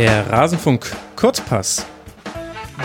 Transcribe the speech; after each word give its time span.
Der 0.00 0.30
Rasenfunk 0.30 0.96
Kurzpass. 1.14 1.84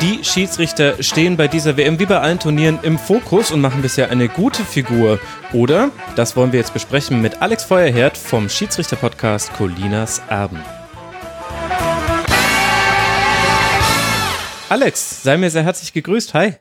Die 0.02 0.22
Schiedsrichter 0.26 1.02
stehen 1.02 1.38
bei 1.38 1.48
dieser 1.48 1.78
WM 1.78 1.98
wie 1.98 2.06
bei 2.06 2.20
allen 2.20 2.40
Turnieren 2.40 2.78
im 2.82 3.00
Fokus 3.00 3.52
und 3.52 3.62
machen 3.62 3.82
bisher 3.82 4.10
eine 4.10 4.28
gute 4.28 4.66
Figur. 4.66 5.18
Oder, 5.54 5.92
das 6.18 6.36
wollen 6.36 6.52
wir 6.52 6.60
jetzt 6.60 6.74
besprechen 6.74 7.22
mit 7.22 7.42
Alex 7.42 7.64
Feuerherd 7.64 8.18
vom 8.18 8.50
Schiedsrichter-Podcast 8.50 9.54
Colinas 9.54 10.24
Erben. 10.28 10.60
Alex, 14.68 15.24
sei 15.24 15.38
mir 15.38 15.50
sehr 15.50 15.64
herzlich 15.64 15.94
gegrüßt. 15.94 16.34
Hi. 16.34 16.56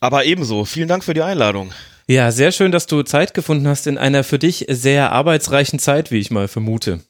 Aber 0.00 0.26
ebenso. 0.26 0.66
Vielen 0.66 0.88
Dank 0.88 1.02
für 1.02 1.14
die 1.14 1.22
Einladung. 1.22 1.72
Ja, 2.06 2.30
sehr 2.30 2.52
schön, 2.52 2.72
dass 2.72 2.88
du 2.88 3.04
Zeit 3.04 3.32
gefunden 3.32 3.66
hast 3.66 3.86
in 3.86 3.96
einer 3.96 4.22
für 4.22 4.38
dich 4.38 4.66
sehr 4.68 5.12
arbeitsreichen 5.12 5.78
Zeit, 5.78 6.10
wie 6.10 6.18
ich 6.18 6.30
mal 6.30 6.46
vermute. 6.46 7.00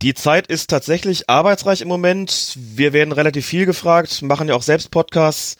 Die 0.00 0.14
Zeit 0.14 0.46
ist 0.46 0.70
tatsächlich 0.70 1.28
arbeitsreich 1.28 1.80
im 1.80 1.88
Moment. 1.88 2.56
Wir 2.56 2.92
werden 2.92 3.10
relativ 3.10 3.46
viel 3.46 3.66
gefragt, 3.66 4.22
machen 4.22 4.48
ja 4.48 4.54
auch 4.54 4.62
selbst 4.62 4.92
Podcasts. 4.92 5.56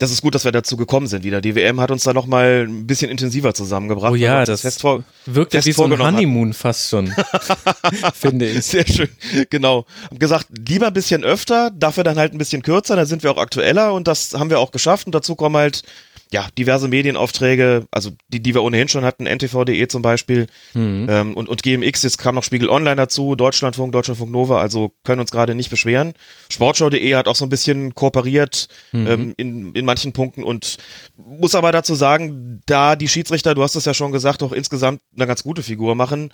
Das 0.00 0.10
ist 0.10 0.22
gut, 0.22 0.34
dass 0.34 0.44
wir 0.44 0.50
dazu 0.50 0.76
gekommen 0.76 1.06
sind 1.06 1.24
wieder. 1.24 1.40
Die 1.40 1.54
WM 1.54 1.78
hat 1.78 1.90
uns 1.92 2.02
da 2.02 2.12
nochmal 2.12 2.66
ein 2.66 2.86
bisschen 2.86 3.10
intensiver 3.10 3.54
zusammengebracht. 3.54 4.12
Oh 4.12 4.16
ja, 4.16 4.44
das 4.44 4.62
fest 4.62 4.80
vor, 4.80 5.04
wirkt 5.26 5.54
ja 5.54 5.64
wie 5.64 5.72
so 5.72 5.84
ein 5.84 5.98
Honeymoon 5.98 6.48
hatten. 6.48 6.54
fast 6.54 6.88
schon, 6.88 7.14
finde 8.14 8.46
ich. 8.48 8.64
Sehr 8.64 8.86
schön, 8.86 9.10
genau. 9.50 9.84
Hab 10.10 10.18
gesagt, 10.18 10.46
lieber 10.66 10.88
ein 10.88 10.94
bisschen 10.94 11.22
öfter, 11.22 11.70
dafür 11.70 12.02
dann 12.02 12.18
halt 12.18 12.32
ein 12.32 12.38
bisschen 12.38 12.62
kürzer, 12.62 12.96
dann 12.96 13.06
sind 13.06 13.22
wir 13.22 13.30
auch 13.30 13.36
aktueller 13.36 13.92
und 13.92 14.08
das 14.08 14.32
haben 14.34 14.50
wir 14.50 14.58
auch 14.58 14.72
geschafft 14.72 15.06
und 15.06 15.14
dazu 15.14 15.36
kommen 15.36 15.56
halt 15.56 15.82
ja, 16.32 16.46
diverse 16.56 16.86
Medienaufträge, 16.86 17.86
also 17.90 18.10
die, 18.28 18.40
die 18.40 18.54
wir 18.54 18.62
ohnehin 18.62 18.88
schon 18.88 19.04
hatten, 19.04 19.26
ntv.de 19.26 19.88
zum 19.88 20.02
Beispiel 20.02 20.46
mhm. 20.74 21.06
ähm, 21.10 21.34
und, 21.34 21.48
und 21.48 21.62
GMX, 21.62 22.04
jetzt 22.04 22.18
kam 22.18 22.36
noch 22.36 22.44
Spiegel 22.44 22.68
Online 22.68 22.94
dazu, 22.96 23.34
Deutschlandfunk, 23.34 23.92
Deutschlandfunk 23.92 24.30
Nova, 24.30 24.60
also 24.60 24.92
können 25.02 25.20
uns 25.20 25.32
gerade 25.32 25.56
nicht 25.56 25.70
beschweren. 25.70 26.14
Sportschau.de 26.48 27.14
hat 27.16 27.26
auch 27.26 27.34
so 27.34 27.44
ein 27.44 27.48
bisschen 27.48 27.94
kooperiert 27.96 28.68
mhm. 28.92 29.06
ähm, 29.06 29.34
in, 29.38 29.74
in 29.74 29.84
manchen 29.84 30.12
Punkten 30.12 30.44
und 30.44 30.76
muss 31.16 31.56
aber 31.56 31.72
dazu 31.72 31.96
sagen, 31.96 32.60
da 32.66 32.94
die 32.94 33.08
Schiedsrichter, 33.08 33.56
du 33.56 33.64
hast 33.64 33.74
es 33.74 33.84
ja 33.84 33.94
schon 33.94 34.12
gesagt, 34.12 34.44
auch 34.44 34.52
insgesamt 34.52 35.00
eine 35.16 35.26
ganz 35.26 35.42
gute 35.42 35.64
Figur 35.64 35.96
machen, 35.96 36.32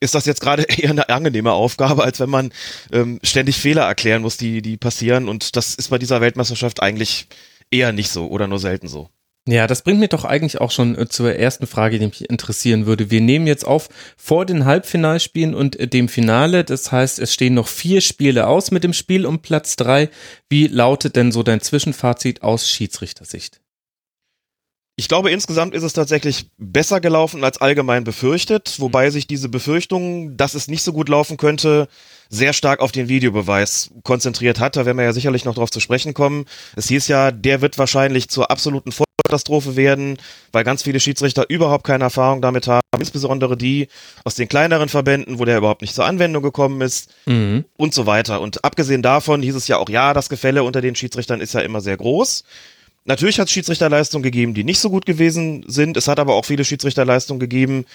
ist 0.00 0.14
das 0.14 0.26
jetzt 0.26 0.42
gerade 0.42 0.62
eher 0.68 0.90
eine 0.90 1.08
angenehme 1.08 1.52
Aufgabe, 1.52 2.04
als 2.04 2.20
wenn 2.20 2.30
man 2.30 2.52
ähm, 2.92 3.20
ständig 3.22 3.56
Fehler 3.56 3.82
erklären 3.82 4.20
muss, 4.20 4.36
die, 4.36 4.60
die 4.60 4.76
passieren. 4.76 5.30
Und 5.30 5.56
das 5.56 5.74
ist 5.76 5.88
bei 5.88 5.98
dieser 5.98 6.20
Weltmeisterschaft 6.20 6.82
eigentlich 6.82 7.26
eher 7.70 7.92
nicht 7.92 8.10
so 8.10 8.26
oder 8.26 8.46
nur 8.46 8.58
selten 8.58 8.88
so. 8.88 9.08
Ja, 9.48 9.66
das 9.66 9.82
bringt 9.82 10.00
mir 10.00 10.08
doch 10.08 10.24
eigentlich 10.24 10.60
auch 10.60 10.70
schon 10.70 10.96
äh, 10.96 11.08
zur 11.08 11.34
ersten 11.34 11.66
Frage, 11.66 11.98
die 11.98 12.06
mich 12.06 12.28
interessieren 12.28 12.86
würde. 12.86 13.10
Wir 13.10 13.20
nehmen 13.20 13.46
jetzt 13.46 13.66
auf 13.66 13.88
vor 14.16 14.44
den 14.44 14.66
Halbfinalspielen 14.66 15.54
und 15.54 15.76
äh, 15.76 15.88
dem 15.88 16.08
Finale. 16.08 16.62
Das 16.62 16.92
heißt, 16.92 17.18
es 17.18 17.32
stehen 17.32 17.54
noch 17.54 17.66
vier 17.66 18.00
Spiele 18.02 18.46
aus 18.46 18.70
mit 18.70 18.84
dem 18.84 18.92
Spiel 18.92 19.24
um 19.24 19.40
Platz 19.40 19.76
drei. 19.76 20.10
Wie 20.50 20.66
lautet 20.66 21.16
denn 21.16 21.32
so 21.32 21.42
dein 21.42 21.60
Zwischenfazit 21.60 22.42
aus 22.42 22.68
Schiedsrichtersicht? 22.68 23.60
Ich 24.96 25.08
glaube, 25.08 25.30
insgesamt 25.30 25.74
ist 25.74 25.82
es 25.82 25.94
tatsächlich 25.94 26.50
besser 26.58 27.00
gelaufen 27.00 27.42
als 27.42 27.58
allgemein 27.58 28.04
befürchtet, 28.04 28.74
wobei 28.80 29.08
sich 29.08 29.26
diese 29.26 29.48
Befürchtung, 29.48 30.36
dass 30.36 30.52
es 30.52 30.68
nicht 30.68 30.82
so 30.82 30.92
gut 30.92 31.08
laufen 31.08 31.38
könnte, 31.38 31.88
sehr 32.28 32.52
stark 32.52 32.80
auf 32.80 32.92
den 32.92 33.08
Videobeweis 33.08 33.92
konzentriert 34.02 34.60
hat. 34.60 34.76
Da 34.76 34.84
werden 34.84 34.98
wir 34.98 35.04
ja 35.04 35.14
sicherlich 35.14 35.46
noch 35.46 35.54
drauf 35.54 35.70
zu 35.70 35.80
sprechen 35.80 36.12
kommen. 36.12 36.44
Es 36.76 36.88
hieß 36.88 37.08
ja, 37.08 37.30
der 37.30 37.62
wird 37.62 37.78
wahrscheinlich 37.78 38.28
zur 38.28 38.50
absoluten 38.50 38.92
Vollkatastrophe 39.30 39.76
werden, 39.76 40.18
weil 40.52 40.64
ganz 40.64 40.82
viele 40.82 41.00
Schiedsrichter 41.00 41.48
überhaupt 41.48 41.84
keine 41.84 42.04
Erfahrung 42.04 42.42
damit 42.42 42.66
haben, 42.66 42.82
insbesondere 42.98 43.56
die 43.56 43.88
aus 44.24 44.34
den 44.34 44.48
kleineren 44.48 44.88
Verbänden, 44.88 45.38
wo 45.38 45.44
der 45.44 45.58
überhaupt 45.58 45.82
nicht 45.82 45.94
zur 45.94 46.04
Anwendung 46.04 46.42
gekommen 46.42 46.80
ist 46.80 47.10
mhm. 47.26 47.64
und 47.76 47.94
so 47.94 48.06
weiter. 48.06 48.40
Und 48.40 48.64
abgesehen 48.64 49.02
davon 49.02 49.42
hieß 49.42 49.54
es 49.54 49.68
ja 49.68 49.78
auch, 49.78 49.88
ja, 49.88 50.12
das 50.12 50.28
Gefälle 50.28 50.64
unter 50.64 50.80
den 50.80 50.94
Schiedsrichtern 50.94 51.40
ist 51.40 51.54
ja 51.54 51.60
immer 51.60 51.80
sehr 51.80 51.96
groß. 51.96 52.44
Natürlich 53.04 53.40
hat 53.40 53.46
es 53.46 53.52
Schiedsrichterleistungen 53.52 54.22
gegeben, 54.22 54.54
die 54.54 54.64
nicht 54.64 54.78
so 54.78 54.90
gut 54.90 55.06
gewesen 55.06 55.64
sind. 55.66 55.96
Es 55.96 56.06
hat 56.06 56.18
aber 56.18 56.34
auch 56.34 56.44
viele 56.44 56.64
Schiedsrichterleistungen 56.64 57.40
gegeben 57.40 57.86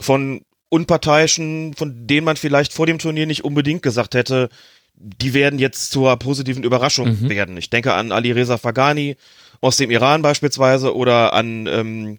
von 0.00 0.42
Unparteiischen, 0.68 1.74
von 1.74 2.06
denen 2.06 2.24
man 2.24 2.36
vielleicht 2.36 2.72
vor 2.72 2.86
dem 2.86 2.98
Turnier 2.98 3.26
nicht 3.26 3.44
unbedingt 3.44 3.82
gesagt 3.82 4.14
hätte, 4.14 4.48
die 4.94 5.34
werden 5.34 5.58
jetzt 5.58 5.90
zur 5.90 6.16
positiven 6.16 6.64
Überraschung 6.64 7.20
mhm. 7.22 7.28
werden. 7.28 7.56
Ich 7.56 7.70
denke 7.70 7.92
an 7.94 8.12
Ali 8.12 8.32
Reza 8.32 8.58
Fagani 8.58 9.16
aus 9.62 9.78
dem 9.78 9.90
Iran 9.90 10.20
beispielsweise 10.20 10.94
oder 10.94 11.32
an 11.32 11.66
ähm, 11.66 12.18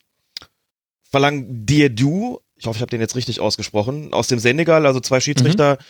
Falang 1.11 1.45
Diedu, 1.47 2.39
ich 2.55 2.65
hoffe, 2.65 2.77
ich 2.77 2.81
habe 2.81 2.89
den 2.89 3.01
jetzt 3.01 3.15
richtig 3.15 3.39
ausgesprochen, 3.39 4.13
aus 4.13 4.27
dem 4.27 4.39
Senegal, 4.39 4.87
also 4.87 4.99
zwei 4.99 5.19
Schiedsrichter 5.19 5.73
mhm. 5.73 5.85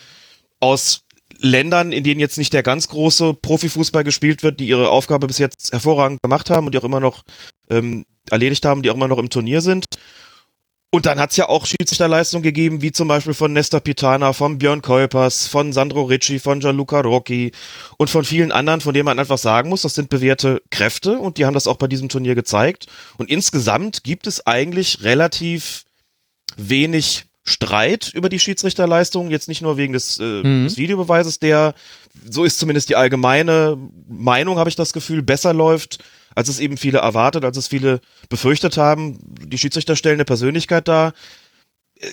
aus 0.59 1.06
Ländern, 1.38 1.92
in 1.92 2.03
denen 2.03 2.19
jetzt 2.19 2.38
nicht 2.38 2.53
der 2.53 2.63
ganz 2.63 2.88
große 2.90 3.36
Profifußball 3.36 4.03
gespielt 4.03 4.44
wird, 4.44 4.59
die 4.59 4.68
ihre 4.68 4.90
Aufgabe 4.90 5.28
bis 5.28 5.38
jetzt 5.38 5.72
hervorragend 5.72 6.22
gemacht 6.22 6.50
haben 6.50 6.66
und 6.66 6.74
die 6.74 6.80
auch 6.80 6.84
immer 6.84 7.00
noch 7.00 7.24
ähm, 7.69 8.06
erledigt 8.30 8.66
haben, 8.66 8.81
die 8.81 8.90
auch 8.90 8.96
immer 8.96 9.08
noch 9.08 9.18
im 9.18 9.30
Turnier 9.30 9.62
sind. 9.62 9.86
Und 10.94 11.08
dann 11.08 11.20
hat's 11.20 11.38
ja 11.38 11.50
auch 11.50 11.66
Schiedsrichterleistungen 11.66 12.44
gegeben, 12.44 12.84
wie 12.84 12.92
zum 12.92 13.08
Beispiel 13.08 13.34
von 13.34 13.52
Nestor 13.52 13.80
Pitana, 13.80 14.31
von 14.31 14.59
Björn 14.59 14.84
Kuipers, 14.84 15.48
von 15.48 15.74
Sandro 15.74 16.04
Ricci, 16.04 16.38
von 16.38 16.59
Gianluca 16.59 17.02
Rocchi 17.02 17.52
und 17.98 18.12
von 18.12 18.24
vielen 18.24 18.52
anderen, 18.52 18.80
von 18.80 18.94
denen 18.94 19.06
man 19.06 19.18
einfach 19.18 19.40
sagen 19.40 19.70
muss, 19.70 19.81
das 19.81 19.96
sind 19.96 20.09
bewährte 20.09 20.62
Kräfte 20.70 21.18
und 21.18 21.40
die 21.40 21.48
haben 21.48 21.56
das 21.56 21.66
auch 21.66 21.78
bei 21.78 21.88
diesem 21.88 22.09
Turnier 22.09 22.36
gezeigt. 22.36 22.86
Und 23.18 23.31
insgesamt 23.31 24.04
gibt 24.04 24.28
es 24.28 24.46
eigentlich 24.46 25.02
relativ 25.02 25.86
wenig 26.58 27.25
Streit 27.44 28.12
über 28.14 28.30
die 28.30 28.38
Schiedsrichterleistung, 28.38 29.31
jetzt 29.31 29.48
nicht 29.48 29.64
nur 29.64 29.78
wegen 29.78 29.94
des, 29.94 30.20
äh, 30.20 30.44
mhm. 30.44 30.66
des 30.66 30.78
Videobeweises, 30.78 31.40
der, 31.40 31.74
so 32.30 32.44
ist 32.44 32.60
zumindest 32.60 32.90
die 32.90 32.96
allgemeine 32.96 33.80
Meinung, 34.08 34.60
habe 34.60 34.70
ich 34.70 34.75
das 34.75 34.94
Gefühl, 34.94 35.24
besser 35.24 35.56
läuft, 35.56 36.04
als 36.36 36.50
es 36.50 36.60
eben 36.60 36.78
viele 36.78 37.00
erwartet, 37.00 37.46
als 37.46 37.58
es 37.58 37.68
viele 37.68 38.02
befürchtet 38.30 38.78
haben. 38.78 39.20
Die 39.22 39.58
Schiedsrichter 39.58 39.96
stellen 39.96 40.16
eine 40.16 40.26
Persönlichkeit 40.26 40.88
dar. 40.88 41.14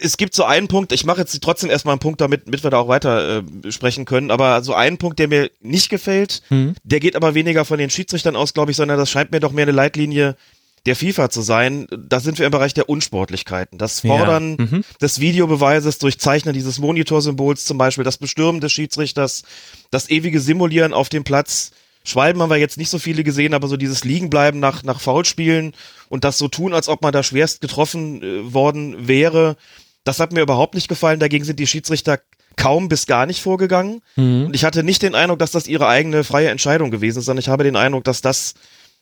Es 0.03 0.16
gibt 0.16 0.34
so 0.34 0.44
einen 0.44 0.69
Punkt, 0.69 0.92
ich 0.92 1.04
mache 1.04 1.20
jetzt 1.20 1.42
trotzdem 1.42 1.69
erstmal 1.69 1.94
einen 1.94 2.00
Punkt, 2.00 2.20
damit, 2.20 2.47
damit 2.47 2.62
wir 2.62 2.70
da 2.70 2.78
auch 2.78 2.88
weiter 2.88 3.38
äh, 3.38 3.72
sprechen 3.72 4.04
können, 4.04 4.30
aber 4.30 4.62
so 4.62 4.75
einen 4.75 4.98
Punkt, 4.98 5.19
der 5.19 5.26
mir 5.26 5.50
nicht 5.60 5.88
gefällt, 5.88 6.42
mhm. 6.50 6.75
der 6.84 7.00
geht 7.00 7.16
aber 7.16 7.34
weniger 7.34 7.64
von 7.64 7.78
den 7.78 7.91
Schiedsrichtern 7.91 8.36
aus, 8.36 8.54
glaube 8.54 8.70
ich, 8.70 8.76
sondern 8.76 8.98
das 8.98 9.10
scheint 9.10 9.32
mir 9.32 9.41
doch 9.41 9.53
mehr 9.53 9.64
eine 9.64 9.72
Leitlinie 9.72 10.36
der 10.86 10.97
FIFA 10.97 11.28
zu 11.28 11.42
sein, 11.42 11.86
da 11.91 12.20
sind 12.20 12.38
wir 12.38 12.47
im 12.47 12.53
Bereich 12.53 12.72
der 12.72 12.88
Unsportlichkeiten. 12.88 13.78
Das 13.78 14.00
Fordern 14.00 14.56
ja. 14.59 14.64
mhm. 14.64 14.84
des 15.00 15.20
Videobeweises 15.20 15.98
durch 15.98 16.19
Zeichnen 16.19 16.54
dieses 16.54 16.78
Monitorsymbols 16.78 17.64
zum 17.64 17.76
Beispiel, 17.76 18.04
das 18.04 18.19
Bestürmen 18.19 18.60
des 18.60 18.72
Schiedsrichters, 18.72 19.42
das 19.91 20.09
ewige 20.09 20.41
Simulieren 20.41 20.92
auf 20.92 21.09
dem 21.09 21.25
Platz. 21.25 21.72
Schwalben 22.04 22.40
haben 22.40 22.50
wir 22.50 22.56
jetzt 22.56 22.78
nicht 22.78 22.88
so 22.88 22.98
viele 22.98 23.24
gesehen, 23.24 23.54
aber 23.54 23.68
so 23.68 23.76
dieses 23.76 24.04
Liegenbleiben 24.04 24.58
nach, 24.58 24.82
nach 24.82 25.00
Foulspielen 25.00 25.72
und 26.08 26.24
das 26.24 26.38
so 26.38 26.48
tun, 26.48 26.72
als 26.72 26.88
ob 26.88 27.02
man 27.02 27.12
da 27.12 27.22
schwerst 27.22 27.60
getroffen 27.60 28.22
äh, 28.22 28.52
worden 28.52 29.06
wäre, 29.06 29.56
das 30.04 30.18
hat 30.18 30.32
mir 30.32 30.40
überhaupt 30.40 30.74
nicht 30.74 30.88
gefallen. 30.88 31.20
Dagegen 31.20 31.44
sind 31.44 31.58
die 31.60 31.66
Schiedsrichter 31.66 32.20
kaum 32.56 32.88
bis 32.88 33.06
gar 33.06 33.26
nicht 33.26 33.42
vorgegangen. 33.42 34.00
Mhm. 34.16 34.46
Und 34.46 34.54
ich 34.54 34.64
hatte 34.64 34.82
nicht 34.82 35.02
den 35.02 35.14
Eindruck, 35.14 35.38
dass 35.38 35.50
das 35.50 35.66
ihre 35.66 35.86
eigene 35.88 36.24
freie 36.24 36.48
Entscheidung 36.48 36.90
gewesen 36.90 37.18
ist, 37.18 37.26
sondern 37.26 37.40
ich 37.40 37.48
habe 37.48 37.64
den 37.64 37.76
Eindruck, 37.76 38.04
dass 38.04 38.22
das 38.22 38.54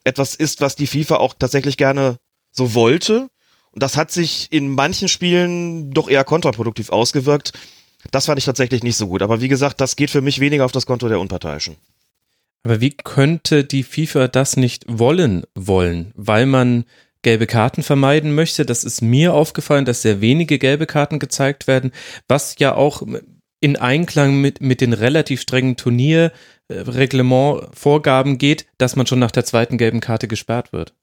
etwas 0.04 0.34
ist, 0.34 0.60
was 0.60 0.76
die 0.76 0.86
FIFA 0.86 1.16
auch 1.16 1.34
tatsächlich 1.38 1.76
gerne 1.76 2.19
so 2.50 2.75
wollte. 2.75 3.28
Und 3.72 3.82
das 3.82 3.97
hat 3.97 4.10
sich 4.10 4.48
in 4.50 4.70
manchen 4.70 5.09
Spielen 5.09 5.92
doch 5.92 6.09
eher 6.09 6.25
kontraproduktiv 6.25 6.91
ausgewirkt. 6.91 7.53
Das 8.10 8.26
fand 8.26 8.38
ich 8.38 8.44
tatsächlich 8.44 8.82
nicht 8.82 8.97
so 8.97 9.09
gut. 9.09 9.22
Aber 9.22 9.41
wie 9.41 9.48
gesagt, 9.48 9.80
das 9.80 9.97
geht 9.97 10.10
für 10.10 10.20
mich 10.20 10.41
weniger 10.41 10.65
auf 10.65 10.72
das 10.72 10.86
Konto 10.86 11.09
der 11.09 11.20
Unparteiischen. 11.20 11.76
Aber 12.65 12.81
wie 12.81 12.91
könnte 12.91 13.65
die 13.65 13.83
FIFA 13.83 14.29
das 14.29 14.57
nicht 14.57 14.85
wollen 14.89 15.45
wollen? 15.55 16.13
Weil 16.15 16.47
man 16.47 16.85
gelbe 17.23 17.47
Karten 17.47 17.83
vermeiden 17.83 18.34
möchte. 18.34 18.66
Das 18.66 18.84
ist 18.84 19.01
mir 19.03 19.34
aufgefallen, 19.34 19.84
dass 19.84 20.03
sehr 20.03 20.21
wenige 20.21 20.59
gelbe 20.59 20.87
Karten 20.87 21.19
gezeigt 21.19 21.66
werden, 21.66 21.93
was 22.28 22.55
ja 22.59 22.75
auch 22.75 23.03
in 23.60 23.77
Einklang 23.77 24.41
mit, 24.41 24.60
mit 24.60 24.81
den 24.81 24.93
relativ 24.93 25.41
strengen 25.41 25.77
Turnierreglement-Vorgaben 25.77 28.39
geht, 28.39 28.66
dass 28.78 28.97
man 28.97 29.07
schon 29.07 29.19
nach 29.19 29.33
der 29.33 29.45
zweiten 29.45 29.78
gelben 29.78 30.01
Karte 30.01 30.28
gesperrt 30.28 30.72
wird. 30.72 30.95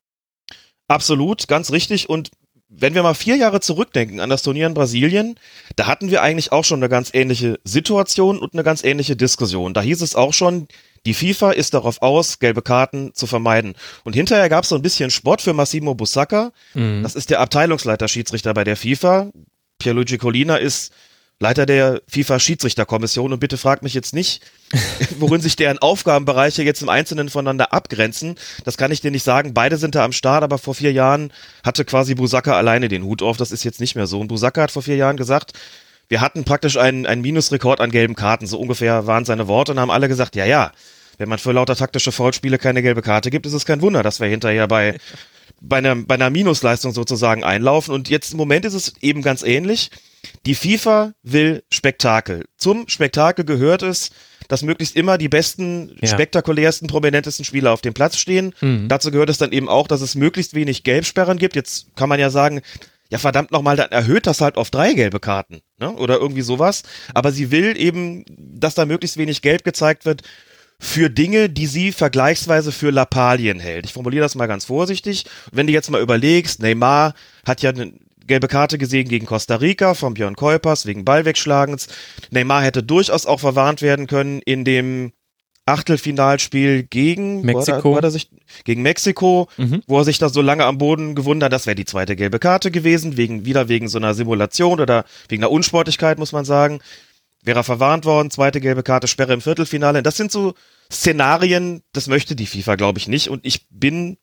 Absolut, 0.87 1.47
ganz 1.47 1.71
richtig. 1.71 2.09
Und 2.09 2.31
wenn 2.67 2.95
wir 2.95 3.03
mal 3.03 3.13
vier 3.13 3.35
Jahre 3.35 3.59
zurückdenken 3.59 4.19
an 4.19 4.29
das 4.29 4.43
Turnier 4.43 4.67
in 4.67 4.73
Brasilien, 4.73 5.35
da 5.75 5.87
hatten 5.87 6.11
wir 6.11 6.21
eigentlich 6.21 6.51
auch 6.51 6.63
schon 6.63 6.79
eine 6.79 6.89
ganz 6.89 7.13
ähnliche 7.13 7.59
Situation 7.63 8.39
und 8.39 8.53
eine 8.53 8.63
ganz 8.63 8.83
ähnliche 8.83 9.15
Diskussion. 9.15 9.73
Da 9.73 9.81
hieß 9.81 10.01
es 10.01 10.15
auch 10.15 10.33
schon, 10.33 10.67
die 11.05 11.13
FIFA 11.13 11.51
ist 11.51 11.73
darauf 11.73 12.01
aus, 12.01 12.39
gelbe 12.39 12.61
Karten 12.61 13.13
zu 13.13 13.27
vermeiden. 13.27 13.75
Und 14.03 14.13
hinterher 14.13 14.49
gab 14.49 14.63
es 14.63 14.69
so 14.69 14.75
ein 14.75 14.81
bisschen 14.81 15.11
Sport 15.11 15.41
für 15.41 15.53
Massimo 15.53 15.93
Busacca. 15.93 16.51
Mhm. 16.73 17.03
Das 17.03 17.15
ist 17.15 17.29
der 17.29 17.39
Abteilungsleiter 17.39 18.07
Schiedsrichter 18.07 18.53
bei 18.53 18.63
der 18.63 18.75
FIFA. 18.75 19.31
Pierluigi 19.79 20.17
Colina 20.17 20.57
ist 20.57 20.93
Leiter 21.39 21.65
der 21.65 22.01
FIFA-Schiedsrichterkommission 22.07 23.33
und 23.33 23.39
bitte 23.39 23.57
fragt 23.57 23.83
mich 23.83 23.93
jetzt 23.93 24.13
nicht, 24.13 24.41
worin 25.19 25.41
sich 25.41 25.57
deren 25.57 25.79
Aufgabenbereiche 25.79 26.63
jetzt 26.63 26.81
im 26.81 26.87
Einzelnen 26.87 27.29
voneinander 27.29 27.73
abgrenzen. 27.73 28.35
Das 28.63 28.77
kann 28.77 28.91
ich 28.91 29.01
dir 29.01 29.11
nicht 29.11 29.23
sagen. 29.23 29.53
Beide 29.53 29.75
sind 29.77 29.95
da 29.95 30.05
am 30.05 30.13
Start, 30.13 30.43
aber 30.43 30.57
vor 30.57 30.75
vier 30.75 30.93
Jahren 30.93 31.33
hatte 31.63 31.83
quasi 31.83 32.15
Busaka 32.15 32.55
alleine 32.55 32.87
den 32.87 33.03
Hut 33.03 33.21
auf. 33.21 33.35
Das 33.35 33.51
ist 33.51 33.65
jetzt 33.65 33.81
nicht 33.81 33.95
mehr 33.95 34.07
so. 34.07 34.21
Und 34.21 34.29
Busaka 34.29 34.63
hat 34.63 34.71
vor 34.71 34.81
vier 34.81 34.95
Jahren 34.95 35.17
gesagt, 35.17 35.51
wir 36.07 36.21
hatten 36.21 36.43
praktisch 36.43 36.77
einen, 36.77 37.05
einen 37.05 37.21
Minusrekord 37.21 37.81
an 37.81 37.91
gelben 37.91 38.15
Karten. 38.15 38.47
So 38.47 38.59
ungefähr 38.59 39.07
waren 39.07 39.25
seine 39.25 39.47
Worte 39.47 39.71
und 39.71 39.79
haben 39.79 39.91
alle 39.91 40.07
gesagt, 40.07 40.35
ja, 40.35 40.45
ja, 40.45 40.71
wenn 41.17 41.29
man 41.29 41.39
für 41.39 41.51
lauter 41.51 41.75
taktische 41.75 42.11
Foulspiele 42.11 42.57
keine 42.57 42.81
gelbe 42.81 43.01
Karte 43.01 43.29
gibt, 43.29 43.45
ist 43.45 43.53
es 43.53 43.65
kein 43.65 43.81
Wunder, 43.81 44.03
dass 44.03 44.19
wir 44.19 44.27
hinterher 44.27 44.67
bei, 44.67 44.97
bei, 45.61 45.77
einer, 45.77 45.95
bei 45.95 46.15
einer 46.15 46.29
Minusleistung 46.29 46.93
sozusagen 46.93 47.43
einlaufen. 47.43 47.93
Und 47.93 48.09
jetzt 48.09 48.31
im 48.31 48.37
Moment 48.37 48.65
ist 48.65 48.73
es 48.73 48.93
eben 49.01 49.21
ganz 49.21 49.43
ähnlich. 49.43 49.91
Die 50.45 50.55
FIFA 50.55 51.13
will 51.23 51.63
Spektakel. 51.71 52.45
Zum 52.57 52.87
Spektakel 52.87 53.45
gehört 53.45 53.83
es, 53.83 54.11
dass 54.47 54.61
möglichst 54.61 54.95
immer 54.95 55.17
die 55.17 55.29
besten, 55.29 55.95
ja. 56.01 56.07
spektakulärsten, 56.07 56.87
prominentesten 56.87 57.45
Spieler 57.45 57.71
auf 57.71 57.81
dem 57.81 57.93
Platz 57.93 58.17
stehen. 58.17 58.53
Mhm. 58.61 58.87
Dazu 58.87 59.11
gehört 59.11 59.29
es 59.29 59.37
dann 59.37 59.51
eben 59.51 59.69
auch, 59.69 59.87
dass 59.87 60.01
es 60.01 60.15
möglichst 60.15 60.53
wenig 60.53 60.83
Gelbsperren 60.83 61.37
gibt. 61.37 61.55
Jetzt 61.55 61.95
kann 61.95 62.09
man 62.09 62.19
ja 62.19 62.29
sagen, 62.29 62.61
ja 63.09 63.17
verdammt 63.17 63.51
nochmal, 63.51 63.75
dann 63.75 63.91
erhöht 63.91 64.27
das 64.27 64.41
halt 64.41 64.57
auf 64.57 64.71
drei 64.71 64.93
gelbe 64.93 65.19
Karten 65.19 65.61
ne? 65.79 65.91
oder 65.91 66.17
irgendwie 66.17 66.41
sowas. 66.41 66.83
Aber 67.13 67.31
sie 67.31 67.51
will 67.51 67.77
eben, 67.77 68.25
dass 68.27 68.75
da 68.75 68.85
möglichst 68.85 69.17
wenig 69.17 69.41
Gelb 69.41 69.63
gezeigt 69.63 70.05
wird 70.05 70.23
für 70.79 71.09
Dinge, 71.09 71.49
die 71.49 71.67
sie 71.67 71.91
vergleichsweise 71.91 72.71
für 72.71 72.91
Lappalien 72.91 73.59
hält. 73.59 73.85
Ich 73.85 73.93
formuliere 73.93 74.23
das 74.23 74.35
mal 74.35 74.47
ganz 74.47 74.65
vorsichtig. 74.65 75.25
Wenn 75.51 75.67
du 75.67 75.73
jetzt 75.73 75.89
mal 75.89 76.01
überlegst, 76.01 76.61
Neymar 76.61 77.13
hat 77.45 77.61
ja 77.61 77.69
eine 77.69 77.93
gelbe 78.27 78.47
Karte 78.47 78.77
gesehen 78.77 79.07
gegen 79.07 79.25
Costa 79.25 79.55
Rica 79.55 79.93
von 79.93 80.15
Björn 80.15 80.35
Kuipers 80.35 80.85
wegen 80.85 81.05
Ballwegschlagens. 81.05 81.87
Neymar 82.31 82.63
hätte 82.63 82.83
durchaus 82.83 83.25
auch 83.25 83.39
verwarnt 83.39 83.81
werden 83.81 84.07
können 84.07 84.41
in 84.41 84.65
dem 84.65 85.13
Achtelfinalspiel 85.65 86.83
gegen 86.83 87.41
Mexiko, 87.41 87.91
wo 87.91 87.95
er, 87.97 88.03
wo 88.03 88.07
er 88.07 88.11
sich, 88.11 88.29
gegen 88.65 88.83
Mexiko, 88.83 89.49
mhm. 89.57 89.81
wo 89.87 89.97
er 89.97 90.03
sich 90.05 90.19
da 90.19 90.29
so 90.29 90.41
lange 90.41 90.63
am 90.65 90.77
Boden 90.77 91.15
gewundert, 91.15 91.51
das 91.51 91.65
wäre 91.65 91.75
die 91.75 91.85
zweite 91.85 92.15
gelbe 92.15 92.37
Karte 92.37 92.69
gewesen, 92.69 93.17
wegen 93.17 93.45
wieder 93.45 93.67
wegen 93.67 93.87
so 93.87 93.97
einer 93.97 94.13
Simulation 94.13 94.79
oder 94.79 95.05
wegen 95.27 95.43
einer 95.43 95.51
Unsportlichkeit 95.51 96.19
muss 96.19 96.31
man 96.31 96.45
sagen. 96.45 96.79
Wäre 97.43 97.59
er 97.59 97.63
verwarnt 97.63 98.05
worden, 98.05 98.31
zweite 98.31 98.61
gelbe 98.61 98.83
Karte, 98.83 99.07
Sperre 99.07 99.33
im 99.33 99.41
Viertelfinale. 99.41 100.03
Das 100.03 100.17
sind 100.17 100.31
so 100.31 100.53
Szenarien, 100.91 101.81
das 101.93 102.07
möchte 102.07 102.35
die 102.35 102.47
FIFA, 102.47 102.75
glaube 102.75 102.99
ich, 102.99 103.07
nicht. 103.07 103.29
Und 103.29 103.45
ich 103.45 103.67
bin 103.69 104.17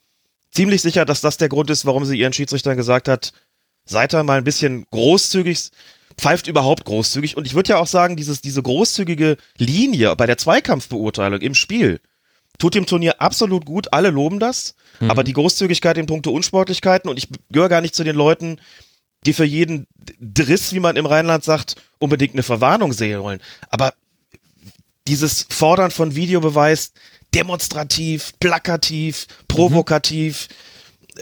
ziemlich 0.52 0.82
sicher, 0.82 1.04
dass 1.04 1.20
das 1.20 1.38
der 1.38 1.48
Grund 1.48 1.70
ist, 1.70 1.86
warum 1.86 2.04
sie 2.04 2.18
ihren 2.18 2.32
Schiedsrichtern 2.32 2.76
gesagt 2.76 3.08
hat, 3.08 3.32
seid 3.84 4.12
da 4.12 4.22
mal 4.22 4.38
ein 4.38 4.44
bisschen 4.44 4.86
großzügig, 4.90 5.70
pfeift 6.16 6.46
überhaupt 6.46 6.84
großzügig. 6.84 7.36
Und 7.36 7.46
ich 7.46 7.54
würde 7.54 7.70
ja 7.70 7.78
auch 7.78 7.86
sagen, 7.86 8.16
dieses, 8.16 8.40
diese 8.40 8.62
großzügige 8.62 9.36
Linie 9.58 10.14
bei 10.16 10.26
der 10.26 10.38
Zweikampfbeurteilung 10.38 11.40
im 11.40 11.54
Spiel 11.54 12.00
tut 12.58 12.74
dem 12.74 12.86
Turnier 12.86 13.20
absolut 13.20 13.64
gut. 13.64 13.92
Alle 13.92 14.10
loben 14.10 14.38
das. 14.38 14.74
Mhm. 15.00 15.10
Aber 15.10 15.24
die 15.24 15.32
Großzügigkeit 15.32 15.98
in 15.98 16.06
puncto 16.06 16.30
Unsportlichkeiten 16.30 17.08
und 17.08 17.16
ich 17.16 17.28
gehöre 17.50 17.68
gar 17.68 17.80
nicht 17.80 17.94
zu 17.94 18.04
den 18.04 18.16
Leuten, 18.16 18.60
die 19.26 19.32
für 19.32 19.44
jeden 19.44 19.86
Driss, 20.20 20.72
wie 20.72 20.80
man 20.80 20.96
im 20.96 21.06
Rheinland 21.06 21.44
sagt, 21.44 21.76
unbedingt 21.98 22.34
eine 22.34 22.42
Verwarnung 22.42 22.92
sehen 22.92 23.20
wollen. 23.22 23.40
Aber 23.70 23.94
dieses 25.06 25.46
Fordern 25.48 25.90
von 25.90 26.14
Videobeweis 26.14 26.92
demonstrativ, 27.34 28.32
plakativ, 28.40 29.26
provokativ, 29.48 30.48
mhm 30.48 30.71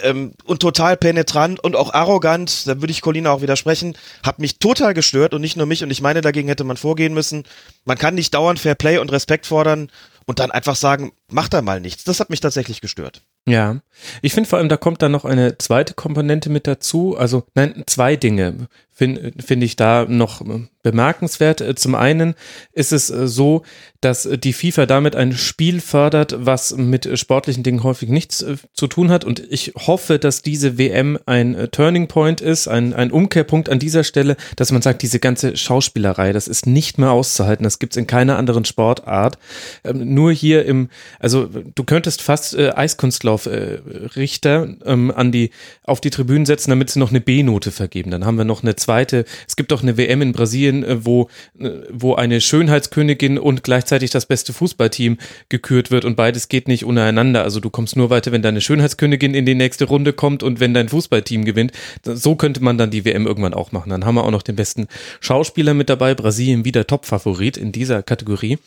ähm, 0.03 0.33
und 0.45 0.61
total 0.61 0.97
penetrant 0.97 1.63
und 1.63 1.77
auch 1.77 1.93
arrogant, 1.93 2.67
da 2.67 2.81
würde 2.81 2.91
ich 2.91 3.01
Colina 3.01 3.31
auch 3.31 3.43
widersprechen, 3.43 3.97
hat 4.23 4.39
mich 4.39 4.59
total 4.59 4.95
gestört 4.95 5.35
und 5.35 5.41
nicht 5.41 5.57
nur 5.57 5.67
mich 5.67 5.83
und 5.83 5.91
ich 5.91 6.03
meine, 6.03 6.21
dagegen 6.21 6.49
hätte 6.49 6.65
man 6.65 6.77
vorgehen 6.77 7.15
müssen. 7.15 7.45
Man 7.85 7.99
kann 7.99 8.15
nicht 8.15 8.35
dauernd 8.35 8.59
Fair 8.59 8.75
Play 8.75 8.99
und 8.99 9.13
Respekt 9.13 9.47
fordern 9.47 9.91
und 10.27 10.39
dann 10.39 10.51
einfach 10.51 10.77
sagen, 10.77 11.13
mach 11.29 11.49
da 11.49 11.61
mal 11.63 11.81
nichts. 11.81 12.05
Das 12.05 12.21
hat 12.21 12.31
mich 12.31 12.41
tatsächlich 12.41 12.81
gestört. 12.81 13.23
Ja, 13.49 13.81
ich 14.23 14.33
finde 14.33 14.49
vor 14.49 14.59
allem, 14.59 14.69
da 14.69 14.77
kommt 14.77 15.03
dann 15.03 15.13
noch 15.13 15.25
eine 15.25 15.59
zweite 15.59 15.95
Komponente 15.95 16.51
mit 16.51 16.67
dazu. 16.67 17.17
Also, 17.17 17.45
nein, 17.55 17.83
zwei 17.87 18.17
Dinge 18.17 18.69
finde 19.01 19.33
find 19.43 19.65
ich 19.65 19.77
da 19.77 20.05
noch 20.07 20.43
bemerkenswert. 20.83 21.65
Zum 21.79 21.95
einen 21.95 22.35
ist 22.73 22.93
es 22.93 23.09
äh, 23.09 23.27
so, 23.27 23.63
dass 24.01 24.29
die 24.29 24.53
FIFA 24.53 24.87
damit 24.87 25.15
ein 25.15 25.33
Spiel 25.33 25.81
fördert, 25.81 26.35
was 26.39 26.75
mit 26.77 27.19
sportlichen 27.19 27.63
Dingen 27.63 27.83
häufig 27.83 28.09
nichts 28.09 28.43
äh, 28.43 28.57
zu 28.75 28.87
tun 28.87 29.11
hat. 29.11 29.25
Und 29.25 29.41
ich 29.51 29.73
hoffe, 29.77 30.19
dass 30.19 30.43
diese 30.43 30.77
WM 30.79 31.19
ein 31.25 31.55
äh, 31.55 31.69
Turning 31.69 32.09
Point 32.09 32.41
ist, 32.41 32.69
ein, 32.69 32.93
ein 32.93 33.11
Umkehrpunkt 33.11 33.69
an 33.69 33.79
dieser 33.79 34.05
Stelle, 34.05 34.37
dass 34.57 34.73
man 34.73 34.83
sagt, 34.83 35.03
diese 35.03 35.19
ganze 35.19 35.57
Schauspielerei, 35.57 36.33
das 36.33 36.49
ist 36.49 36.67
nicht 36.67 36.99
mehr 36.99 37.11
auszuhalten. 37.11 37.65
Das 37.65 37.79
gibt's 37.79 37.97
in 37.97 38.07
keiner 38.07 38.37
anderen 38.37 38.67
Sportart. 38.67 39.39
Ähm, 39.85 40.15
nur 40.15 40.33
hier 40.33 40.67
im, 40.67 40.89
also 41.19 41.47
du 41.47 41.85
könntest 41.85 42.21
fast 42.21 42.55
äh, 42.55 42.71
Eiskunstlaufrichter 42.71 44.65
äh, 44.65 44.91
ähm, 44.93 45.11
an 45.11 45.33
die, 45.33 45.51
auf 45.85 46.01
die 46.03 46.11
Tribünen 46.11 46.47
setzen, 46.47 46.71
damit 46.71 46.91
sie 46.91 46.99
noch 46.99 47.11
eine 47.11 47.21
B-Note 47.21 47.71
vergeben. 47.71 48.11
Dann 48.11 48.25
haben 48.25 48.37
wir 48.37 48.45
noch 48.45 48.63
eine 48.63 48.77
zweite. 48.91 49.25
Es 49.47 49.55
gibt 49.55 49.73
auch 49.73 49.83
eine 49.83 49.97
WM 49.97 50.21
in 50.21 50.33
Brasilien, 50.33 50.83
äh, 50.83 51.05
wo, 51.05 51.29
äh, 51.61 51.71
wo 51.91 52.15
eine 52.17 52.41
Schönheitskönigin 52.41 53.39
und 53.39 53.63
gleichzeitig 53.63 54.11
das 54.11 54.27
beste 54.27 54.53
Fußballteam 54.53 55.19
gekürt 55.49 55.93
wird 55.93 56.05
und 56.05 56.17
beides 56.17 56.49
geht 56.49 56.67
nicht 56.67 56.85
untereinander. 56.85 57.45
Also 57.45 57.61
du 57.61 57.71
kommst 57.71 57.97
nur 57.97 58.11
weiter, 58.11 58.33
wenn 58.33 58.43
deine 58.43 58.61
Schönheitskönigin 58.61 59.35
in 59.35 59.47
die 59.47 59.55
nächste 59.55 59.85
Runde 59.85 60.13
kommt 60.13 60.43
und 60.43 60.59
wenn 60.59 60.75
dein 60.75 60.89
Fußballteam 60.89 61.45
gewinnt. 61.45 61.71
So 62.05 62.35
könnte 62.35 62.65
man 62.65 62.79
dann 62.79 62.91
die 62.91 63.05
WM 63.05 63.29
irgendwann 63.29 63.55
auch 63.55 63.71
machen. 63.71 63.91
Dann 63.91 64.05
haben 64.05 64.17
wir 64.17 64.25
auch 64.25 64.33
noch 64.33 64.43
den 64.43 64.57
besten 64.57 64.89
Schauspieler 65.21 65.73
mit 65.75 65.89
dabei. 65.89 66.17
Brasilien 66.17 66.65
wieder 66.65 66.87
Top-Favorit 66.87 67.57
in 67.57 67.71
dieser 67.71 68.03
Kategorie. 68.03 68.59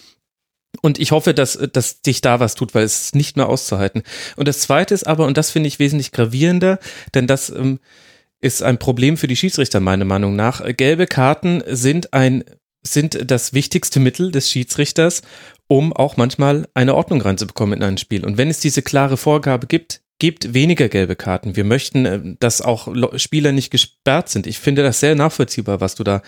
Und 0.81 0.99
ich 0.99 1.11
hoffe, 1.11 1.33
dass, 1.33 1.59
dass 1.73 1.99
sich 2.03 2.21
da 2.21 2.39
was 2.39 2.55
tut, 2.55 2.73
weil 2.73 2.83
es 2.83 3.01
ist 3.01 3.15
nicht 3.15 3.35
mehr 3.35 3.49
auszuhalten. 3.49 4.03
Und 4.37 4.47
das 4.47 4.59
Zweite 4.59 4.93
ist 4.93 5.05
aber, 5.05 5.25
und 5.25 5.37
das 5.37 5.51
finde 5.51 5.67
ich 5.67 5.79
wesentlich 5.79 6.11
gravierender, 6.11 6.79
denn 7.13 7.27
das 7.27 7.49
ähm, 7.49 7.79
ist 8.43 8.61
ein 8.61 8.77
Problem 8.77 9.17
für 9.17 9.27
die 9.27 9.35
Schiedsrichter 9.35 9.79
meiner 9.79 10.05
Meinung 10.05 10.35
nach. 10.35 10.61
Gelbe 10.75 11.07
Karten 11.07 11.63
sind 11.67 12.13
ein 12.13 12.43
sind 12.85 13.31
das 13.31 13.53
wichtigste 13.53 14.01
Mittel 14.01 14.33
des 14.33 14.51
Schiedsrichters, 14.51 15.21
um 15.69 15.93
auch 15.93 16.17
manchmal 16.17 16.67
eine 16.73 16.95
Ordnung 16.95 17.21
reinzubekommen 17.21 17.79
in 17.79 17.83
ein 17.83 17.97
Spiel. 17.97 18.25
Und 18.25 18.37
wenn 18.37 18.49
es 18.49 18.59
diese 18.59 18.81
klare 18.81 19.15
Vorgabe 19.15 19.67
gibt, 19.67 20.01
gibt 20.19 20.53
weniger 20.53 20.89
gelbe 20.89 21.15
Karten. 21.15 21.55
Wir 21.55 21.63
möchten, 21.63 22.05
äh, 22.05 22.19
dass 22.39 22.61
auch 22.61 22.93
Spieler 23.15 23.53
nicht 23.53 23.71
gesperrt 23.71 24.27
sind. 24.27 24.47
Ich 24.47 24.59
finde 24.59 24.83
das 24.83 24.99
sehr 24.99 25.15
nachvollziehbar, 25.15 25.79
was 25.79 25.95
du 25.95 26.03
da 26.03 26.21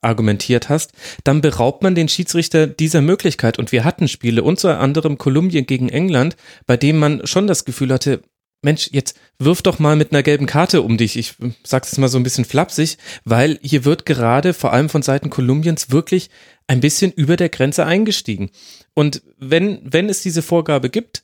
argumentiert 0.00 0.68
hast, 0.68 0.92
dann 1.24 1.40
beraubt 1.40 1.82
man 1.82 1.94
den 1.94 2.08
Schiedsrichter 2.08 2.66
dieser 2.66 3.02
Möglichkeit. 3.02 3.58
Und 3.58 3.72
wir 3.72 3.84
hatten 3.84 4.08
Spiele, 4.08 4.42
unter 4.42 4.80
anderem 4.80 5.18
Kolumbien 5.18 5.66
gegen 5.66 5.88
England, 5.88 6.36
bei 6.66 6.76
dem 6.76 6.98
man 6.98 7.26
schon 7.26 7.46
das 7.46 7.64
Gefühl 7.64 7.92
hatte, 7.92 8.22
Mensch, 8.62 8.90
jetzt 8.92 9.18
wirf 9.38 9.62
doch 9.62 9.78
mal 9.78 9.96
mit 9.96 10.12
einer 10.12 10.22
gelben 10.22 10.46
Karte 10.46 10.82
um 10.82 10.98
dich. 10.98 11.16
Ich 11.16 11.34
sag's 11.64 11.92
jetzt 11.92 11.98
mal 11.98 12.08
so 12.08 12.18
ein 12.18 12.22
bisschen 12.22 12.44
flapsig, 12.44 12.98
weil 13.24 13.58
hier 13.62 13.84
wird 13.84 14.04
gerade 14.04 14.52
vor 14.52 14.72
allem 14.72 14.90
von 14.90 15.02
Seiten 15.02 15.30
Kolumbiens 15.30 15.90
wirklich 15.90 16.28
ein 16.66 16.80
bisschen 16.80 17.10
über 17.10 17.36
der 17.36 17.48
Grenze 17.48 17.86
eingestiegen. 17.86 18.50
Und 18.94 19.22
wenn, 19.38 19.80
wenn 19.82 20.10
es 20.10 20.22
diese 20.22 20.42
Vorgabe 20.42 20.90
gibt, 20.90 21.22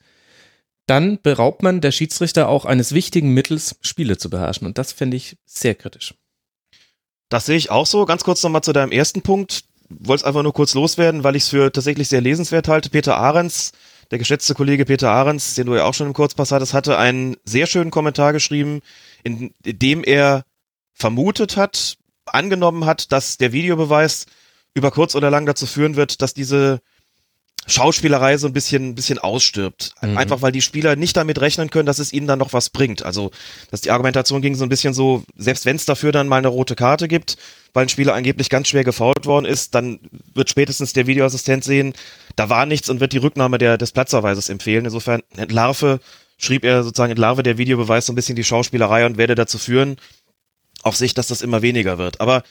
dann 0.86 1.20
beraubt 1.20 1.62
man 1.62 1.80
der 1.80 1.90
Schiedsrichter 1.90 2.48
auch 2.48 2.64
eines 2.64 2.92
wichtigen 2.92 3.30
Mittels, 3.34 3.76
Spiele 3.82 4.16
zu 4.16 4.30
beherrschen. 4.30 4.66
Und 4.66 4.78
das 4.78 4.92
finde 4.92 5.16
ich 5.16 5.36
sehr 5.44 5.74
kritisch. 5.74 6.14
Das 7.28 7.46
sehe 7.46 7.56
ich 7.56 7.70
auch 7.70 7.86
so. 7.86 8.04
Ganz 8.06 8.24
kurz 8.24 8.42
nochmal 8.42 8.62
zu 8.62 8.72
deinem 8.72 8.92
ersten 8.92 9.22
Punkt. 9.22 9.64
Wollte 9.88 10.22
es 10.22 10.26
einfach 10.26 10.42
nur 10.42 10.52
kurz 10.52 10.74
loswerden, 10.74 11.24
weil 11.24 11.36
ich 11.36 11.42
es 11.44 11.48
für 11.48 11.72
tatsächlich 11.72 12.08
sehr 12.08 12.20
lesenswert 12.20 12.68
halte. 12.68 12.88
Peter 12.88 13.16
Ahrens, 13.16 13.72
der 14.10 14.18
geschätzte 14.18 14.54
Kollege 14.54 14.84
Peter 14.84 15.10
Ahrens, 15.10 15.54
den 15.54 15.66
du 15.66 15.74
ja 15.74 15.84
auch 15.84 15.94
schon 15.94 16.06
im 16.06 16.12
Kurzpass 16.12 16.52
hattest, 16.52 16.74
hatte 16.74 16.98
einen 16.98 17.36
sehr 17.44 17.66
schönen 17.66 17.90
Kommentar 17.90 18.32
geschrieben, 18.32 18.80
in 19.24 19.52
dem 19.64 20.04
er 20.04 20.44
vermutet 20.92 21.56
hat, 21.56 21.96
angenommen 22.24 22.86
hat, 22.86 23.12
dass 23.12 23.36
der 23.36 23.52
Videobeweis 23.52 24.26
über 24.74 24.90
kurz 24.90 25.14
oder 25.14 25.30
lang 25.30 25.46
dazu 25.46 25.66
führen 25.66 25.96
wird, 25.96 26.22
dass 26.22 26.34
diese 26.34 26.80
Schauspielerei 27.68 28.36
so 28.38 28.46
ein 28.46 28.52
bisschen, 28.52 28.90
ein 28.90 28.94
bisschen 28.94 29.18
ausstirbt. 29.18 29.92
Mhm. 30.00 30.16
Einfach 30.16 30.40
weil 30.40 30.52
die 30.52 30.62
Spieler 30.62 30.94
nicht 30.94 31.16
damit 31.16 31.40
rechnen 31.40 31.68
können, 31.68 31.86
dass 31.86 31.98
es 31.98 32.12
ihnen 32.12 32.28
dann 32.28 32.38
noch 32.38 32.52
was 32.52 32.70
bringt. 32.70 33.02
Also, 33.02 33.32
dass 33.70 33.80
die 33.80 33.90
Argumentation 33.90 34.40
ging 34.40 34.54
so 34.54 34.64
ein 34.64 34.68
bisschen 34.68 34.94
so, 34.94 35.24
selbst 35.36 35.66
wenn 35.66 35.76
es 35.76 35.84
dafür 35.84 36.12
dann 36.12 36.28
mal 36.28 36.38
eine 36.38 36.48
rote 36.48 36.76
Karte 36.76 37.08
gibt, 37.08 37.36
weil 37.72 37.86
ein 37.86 37.88
Spieler 37.88 38.14
angeblich 38.14 38.50
ganz 38.50 38.68
schwer 38.68 38.84
gefault 38.84 39.26
worden 39.26 39.46
ist, 39.46 39.74
dann 39.74 39.98
wird 40.32 40.48
spätestens 40.48 40.92
der 40.92 41.06
Videoassistent 41.08 41.64
sehen, 41.64 41.94
da 42.36 42.50
war 42.50 42.66
nichts 42.66 42.88
und 42.88 43.00
wird 43.00 43.12
die 43.12 43.18
Rücknahme 43.18 43.58
der, 43.58 43.78
des 43.78 43.92
Platzerweises 43.92 44.48
empfehlen. 44.48 44.84
Insofern 44.84 45.22
entlarve, 45.36 46.00
schrieb 46.38 46.64
er 46.64 46.84
sozusagen, 46.84 47.10
entlarve 47.10 47.42
der 47.42 47.58
Videobeweis 47.58 48.06
so 48.06 48.12
ein 48.12 48.16
bisschen 48.16 48.36
die 48.36 48.44
Schauspielerei 48.44 49.06
und 49.06 49.16
werde 49.16 49.34
dazu 49.34 49.58
führen, 49.58 49.96
auf 50.82 50.96
sich, 50.96 51.14
dass 51.14 51.28
das 51.28 51.42
immer 51.42 51.62
weniger 51.62 51.98
wird. 51.98 52.20
Aber 52.20 52.42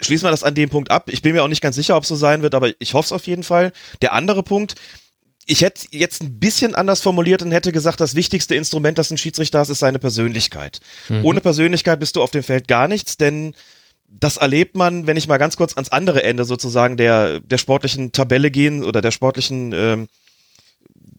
schließen 0.00 0.26
wir 0.26 0.30
das 0.30 0.44
an 0.44 0.54
dem 0.54 0.70
Punkt 0.70 0.90
ab. 0.90 1.10
Ich 1.10 1.22
bin 1.22 1.34
mir 1.34 1.44
auch 1.44 1.48
nicht 1.48 1.60
ganz 1.60 1.76
sicher, 1.76 1.96
ob 1.96 2.02
es 2.02 2.08
so 2.08 2.16
sein 2.16 2.42
wird, 2.42 2.54
aber 2.54 2.72
ich 2.78 2.94
hoffe 2.94 3.06
es 3.06 3.12
auf 3.12 3.26
jeden 3.26 3.42
Fall. 3.42 3.72
Der 4.00 4.14
andere 4.14 4.42
Punkt, 4.42 4.74
ich 5.44 5.60
hätte 5.60 5.86
jetzt 5.90 6.22
ein 6.22 6.38
bisschen 6.38 6.74
anders 6.74 7.00
formuliert 7.00 7.42
und 7.42 7.52
hätte 7.52 7.72
gesagt, 7.72 8.00
das 8.00 8.14
wichtigste 8.14 8.54
Instrument, 8.54 8.98
das 8.98 9.10
ein 9.10 9.18
Schiedsrichter 9.18 9.60
hat, 9.60 9.68
ist 9.68 9.78
seine 9.78 9.98
Persönlichkeit. 9.98 10.80
Mhm. 11.08 11.24
Ohne 11.24 11.40
Persönlichkeit 11.40 12.00
bist 12.00 12.16
du 12.16 12.22
auf 12.22 12.30
dem 12.30 12.42
Feld 12.42 12.68
gar 12.68 12.88
nichts, 12.88 13.16
denn 13.16 13.54
das 14.08 14.38
erlebt 14.38 14.76
man, 14.76 15.06
wenn 15.06 15.16
ich 15.16 15.28
mal 15.28 15.38
ganz 15.38 15.56
kurz 15.56 15.74
ans 15.74 15.90
andere 15.90 16.22
Ende 16.22 16.44
sozusagen 16.44 16.96
der, 16.96 17.40
der 17.40 17.58
sportlichen 17.58 18.12
Tabelle 18.12 18.50
gehen 18.50 18.82
oder 18.82 19.00
der 19.00 19.10
sportlichen, 19.10 19.72
ähm, 19.72 20.08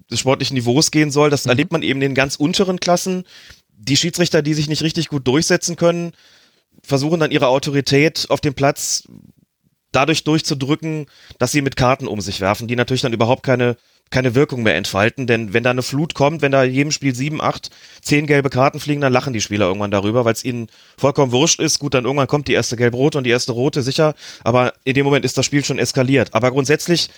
des 0.09 0.19
sportlichen 0.19 0.55
Niveaus 0.55 0.91
gehen 0.91 1.11
soll. 1.11 1.29
Das 1.29 1.45
mhm. 1.45 1.51
erlebt 1.51 1.71
man 1.71 1.83
eben 1.83 2.01
in 2.01 2.09
den 2.09 2.15
ganz 2.15 2.35
unteren 2.35 2.79
Klassen. 2.79 3.23
Die 3.77 3.95
Schiedsrichter, 3.95 4.41
die 4.41 4.53
sich 4.53 4.67
nicht 4.67 4.83
richtig 4.83 5.07
gut 5.07 5.27
durchsetzen 5.27 5.75
können, 5.75 6.11
versuchen 6.83 7.19
dann 7.19 7.31
ihre 7.31 7.47
Autorität 7.47 8.25
auf 8.29 8.41
dem 8.41 8.53
Platz 8.53 9.03
dadurch 9.91 10.23
durchzudrücken, 10.23 11.05
dass 11.37 11.51
sie 11.51 11.61
mit 11.61 11.75
Karten 11.75 12.07
um 12.07 12.21
sich 12.21 12.41
werfen, 12.41 12.67
die 12.67 12.75
natürlich 12.75 13.01
dann 13.01 13.13
überhaupt 13.13 13.43
keine 13.43 13.77
keine 14.09 14.33
Wirkung 14.35 14.63
mehr 14.63 14.75
entfalten, 14.75 15.27
denn 15.27 15.53
wenn 15.53 15.63
da 15.63 15.69
eine 15.69 15.83
Flut 15.83 16.13
kommt, 16.15 16.41
wenn 16.41 16.51
da 16.51 16.63
jedem 16.63 16.91
Spiel 16.91 17.13
sieben, 17.13 17.41
acht, 17.41 17.69
zehn 18.01 18.25
gelbe 18.25 18.49
Karten 18.49 18.79
fliegen, 18.79 19.01
dann 19.01 19.13
lachen 19.13 19.33
die 19.33 19.41
Spieler 19.41 19.67
irgendwann 19.67 19.91
darüber, 19.91 20.25
weil 20.25 20.33
es 20.33 20.43
ihnen 20.43 20.67
vollkommen 20.97 21.31
wurscht 21.31 21.59
ist. 21.59 21.79
Gut, 21.79 21.93
dann 21.93 22.05
irgendwann 22.05 22.27
kommt 22.27 22.47
die 22.47 22.53
erste 22.53 22.75
gelb-rote 22.75 23.19
und 23.19 23.23
die 23.23 23.29
erste 23.29 23.51
rote, 23.51 23.83
sicher, 23.83 24.15
aber 24.43 24.73
in 24.83 24.95
dem 24.95 25.05
Moment 25.05 25.25
ist 25.25 25.37
das 25.37 25.45
Spiel 25.45 25.63
schon 25.63 25.79
eskaliert. 25.79 26.33
Aber 26.33 26.51
grundsätzlich 26.51 27.09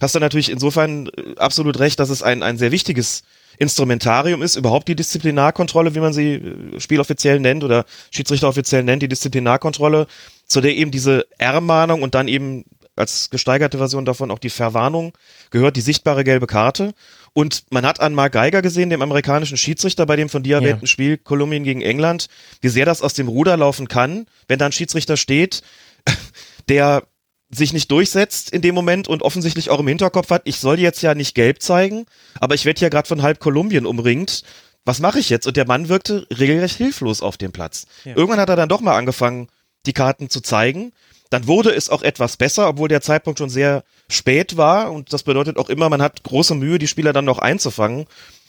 hast 0.00 0.14
du 0.14 0.18
natürlich 0.18 0.50
insofern 0.50 1.08
äh, 1.08 1.36
absolut 1.36 1.78
recht, 1.78 2.00
dass 2.00 2.10
es 2.10 2.22
ein, 2.22 2.42
ein 2.42 2.58
sehr 2.58 2.72
wichtiges 2.72 3.22
Instrumentarium 3.58 4.42
ist, 4.42 4.56
überhaupt 4.56 4.88
die 4.88 4.96
Disziplinarkontrolle, 4.96 5.94
wie 5.94 6.00
man 6.00 6.12
sie 6.12 6.34
äh, 6.34 6.80
spieloffiziell 6.80 7.38
nennt 7.38 7.62
oder 7.62 7.84
Schiedsrichteroffiziell 8.10 8.82
nennt, 8.82 9.02
die 9.02 9.08
Disziplinarkontrolle, 9.08 10.06
zu 10.46 10.60
der 10.60 10.74
eben 10.74 10.90
diese 10.90 11.26
Ermahnung 11.38 12.02
und 12.02 12.14
dann 12.14 12.26
eben 12.26 12.64
als 12.96 13.30
gesteigerte 13.30 13.78
Version 13.78 14.04
davon 14.04 14.30
auch 14.30 14.38
die 14.38 14.50
Verwarnung 14.50 15.12
gehört, 15.50 15.76
die 15.76 15.80
sichtbare 15.80 16.24
gelbe 16.24 16.46
Karte. 16.46 16.92
Und 17.32 17.64
man 17.70 17.86
hat 17.86 18.00
an 18.00 18.14
Mark 18.14 18.32
Geiger 18.32 18.62
gesehen, 18.62 18.90
dem 18.90 19.02
amerikanischen 19.02 19.56
Schiedsrichter 19.56 20.06
bei 20.06 20.16
dem 20.16 20.28
von 20.28 20.42
dir 20.42 20.56
erwähnten 20.56 20.84
ja. 20.84 20.88
Spiel 20.88 21.16
Kolumbien 21.16 21.64
gegen 21.64 21.80
England, 21.80 22.28
wie 22.60 22.68
sehr 22.68 22.86
das 22.86 23.02
aus 23.02 23.14
dem 23.14 23.28
Ruder 23.28 23.56
laufen 23.56 23.88
kann, 23.88 24.26
wenn 24.48 24.58
da 24.58 24.66
ein 24.66 24.72
Schiedsrichter 24.72 25.16
steht, 25.16 25.62
der 26.68 27.04
sich 27.50 27.72
nicht 27.72 27.90
durchsetzt 27.90 28.50
in 28.50 28.62
dem 28.62 28.74
Moment 28.74 29.08
und 29.08 29.22
offensichtlich 29.22 29.70
auch 29.70 29.80
im 29.80 29.88
Hinterkopf 29.88 30.30
hat, 30.30 30.42
ich 30.44 30.60
soll 30.60 30.78
jetzt 30.78 31.02
ja 31.02 31.14
nicht 31.14 31.34
gelb 31.34 31.60
zeigen, 31.60 32.06
aber 32.38 32.54
ich 32.54 32.64
werde 32.64 32.78
hier 32.78 32.90
gerade 32.90 33.08
von 33.08 33.22
halb 33.22 33.40
Kolumbien 33.40 33.86
umringt. 33.86 34.44
Was 34.84 35.00
mache 35.00 35.18
ich 35.18 35.28
jetzt? 35.30 35.46
Und 35.46 35.56
der 35.56 35.66
Mann 35.66 35.88
wirkte 35.88 36.26
regelrecht 36.30 36.76
hilflos 36.76 37.22
auf 37.22 37.36
dem 37.36 37.52
Platz. 37.52 37.86
Ja. 38.04 38.16
Irgendwann 38.16 38.40
hat 38.40 38.48
er 38.48 38.56
dann 38.56 38.68
doch 38.68 38.80
mal 38.80 38.96
angefangen, 38.96 39.48
die 39.86 39.92
Karten 39.92 40.30
zu 40.30 40.40
zeigen 40.40 40.92
dann 41.30 41.46
wurde 41.46 41.70
es 41.70 41.88
auch 41.88 42.02
etwas 42.02 42.36
besser, 42.36 42.68
obwohl 42.68 42.88
der 42.88 43.00
Zeitpunkt 43.00 43.38
schon 43.38 43.50
sehr 43.50 43.84
spät 44.08 44.56
war. 44.56 44.92
Und 44.92 45.12
das 45.12 45.22
bedeutet 45.22 45.56
auch 45.56 45.68
immer, 45.68 45.88
man 45.88 46.02
hat 46.02 46.24
große 46.24 46.54
Mühe, 46.56 46.78
die 46.78 46.88
Spieler 46.88 47.12
dann 47.12 47.24
noch 47.24 47.38
einzufangen 47.38 48.06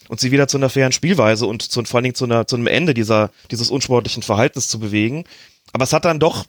und 0.09 0.19
sie 0.19 0.31
wieder 0.31 0.47
zu 0.47 0.57
einer 0.57 0.69
fairen 0.69 0.91
Spielweise 0.91 1.45
und 1.45 1.61
zu, 1.61 1.83
vor 1.85 1.97
allen 1.99 2.03
Dingen 2.03 2.15
zu, 2.15 2.25
einer, 2.25 2.47
zu 2.47 2.55
einem 2.55 2.67
Ende 2.67 2.93
dieser, 2.93 3.29
dieses 3.51 3.69
unsportlichen 3.69 4.23
Verhaltens 4.23 4.67
zu 4.67 4.79
bewegen. 4.79 5.25
Aber 5.73 5.83
es 5.83 5.93
hat 5.93 6.05
dann 6.05 6.19
doch 6.19 6.45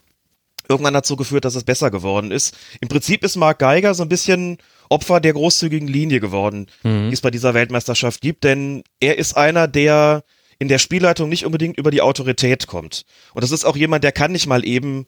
irgendwann 0.69 0.95
dazu 0.95 1.17
geführt, 1.17 1.45
dass 1.45 1.55
es 1.55 1.65
besser 1.65 1.91
geworden 1.91 2.31
ist. 2.31 2.57
Im 2.81 2.89
Prinzip 2.89 3.23
ist 3.25 3.37
Mark 3.37 3.59
Geiger 3.59 3.95
so 3.95 4.03
ein 4.03 4.09
bisschen 4.09 4.59
Opfer 4.89 5.21
der 5.21 5.35
großzügigen 5.35 5.89
Linie 5.89 6.21
geworden, 6.21 6.67
mhm. 6.83 7.09
die 7.09 7.15
es 7.15 7.21
bei 7.21 7.31
dieser 7.31 7.53
Weltmeisterschaft 7.53 8.21
gibt, 8.21 8.45
denn 8.45 8.83
er 9.01 9.19
ist 9.19 9.37
einer, 9.37 9.69
der 9.69 10.25
in 10.59 10.69
der 10.69 10.79
Spielleitung 10.79 11.29
nicht 11.29 11.45
unbedingt 11.45 11.77
über 11.77 11.91
die 11.91 12.03
Autorität 12.03 12.69
kommt. 12.69 13.05
Und 13.35 13.43
das 13.43 13.51
ist 13.51 13.65
auch 13.65 13.77
jemand, 13.77 14.05
der 14.05 14.13
kann 14.13 14.33
nicht 14.33 14.47
mal 14.47 14.65
eben 14.65 15.07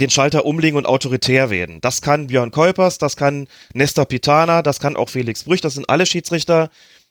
den 0.00 0.10
Schalter 0.10 0.44
umlegen 0.44 0.76
und 0.76 0.86
autoritär 0.86 1.50
werden. 1.50 1.80
Das 1.80 2.02
kann 2.02 2.28
Björn 2.28 2.50
Kolpers, 2.50 2.98
das 2.98 3.16
kann 3.16 3.48
Nestor 3.72 4.06
Pitana, 4.06 4.62
das 4.62 4.80
kann 4.80 4.96
auch 4.96 5.08
Felix 5.08 5.44
Brüch, 5.44 5.60
das 5.60 5.74
sind 5.74 5.88
alle 5.88 6.06
Schiedsrichter, 6.06 6.70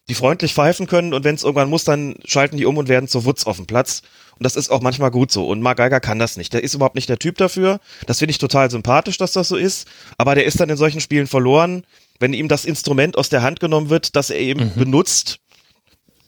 die 0.10 0.16
freundlich 0.16 0.54
pfeifen 0.54 0.88
können 0.88 1.14
und 1.14 1.24
wenn 1.24 1.36
es 1.36 1.44
irgendwann 1.44 1.70
muss, 1.70 1.84
dann 1.84 2.16
schalten 2.26 2.58
die 2.58 2.66
um 2.66 2.78
und 2.78 2.90
werden 2.90 3.08
zur 3.08 3.26
Wutz 3.26 3.46
auf 3.46 3.58
dem 3.58 3.68
Platz. 3.68 4.02
Und 4.40 4.44
das 4.44 4.56
ist 4.56 4.70
auch 4.70 4.82
manchmal 4.82 5.12
gut 5.12 5.32
so. 5.32 5.48
Und 5.48 5.62
Mark 5.62 5.78
Geiger 5.78 6.00
kann 6.00 6.18
das 6.18 6.38
nicht. 6.38 6.54
Der 6.54 6.64
ist 6.64 6.74
überhaupt 6.74 6.96
nicht 6.96 7.10
der 7.10 7.20
Typ 7.20 7.38
dafür. 7.38 7.80
Das 8.08 8.20
finde 8.20 8.32
ich 8.32 8.38
total 8.38 8.72
sympathisch, 8.72 9.18
dass 9.18 9.34
das 9.34 9.50
so 9.50 9.58
ist. 9.58 9.88
Aber 10.18 10.34
der 10.34 10.46
ist 10.46 10.60
dann 10.60 10.70
in 10.70 10.78
solchen 10.78 11.02
Spielen 11.02 11.28
verloren, 11.28 11.84
wenn 12.20 12.34
ihm 12.34 12.48
das 12.48 12.66
Instrument 12.66 13.18
aus 13.18 13.30
der 13.30 13.44
Hand 13.44 13.60
genommen 13.60 13.90
wird, 13.90 14.16
das 14.16 14.30
er 14.30 14.40
eben 14.40 14.72
mhm. 14.74 14.80
benutzt, 14.80 15.40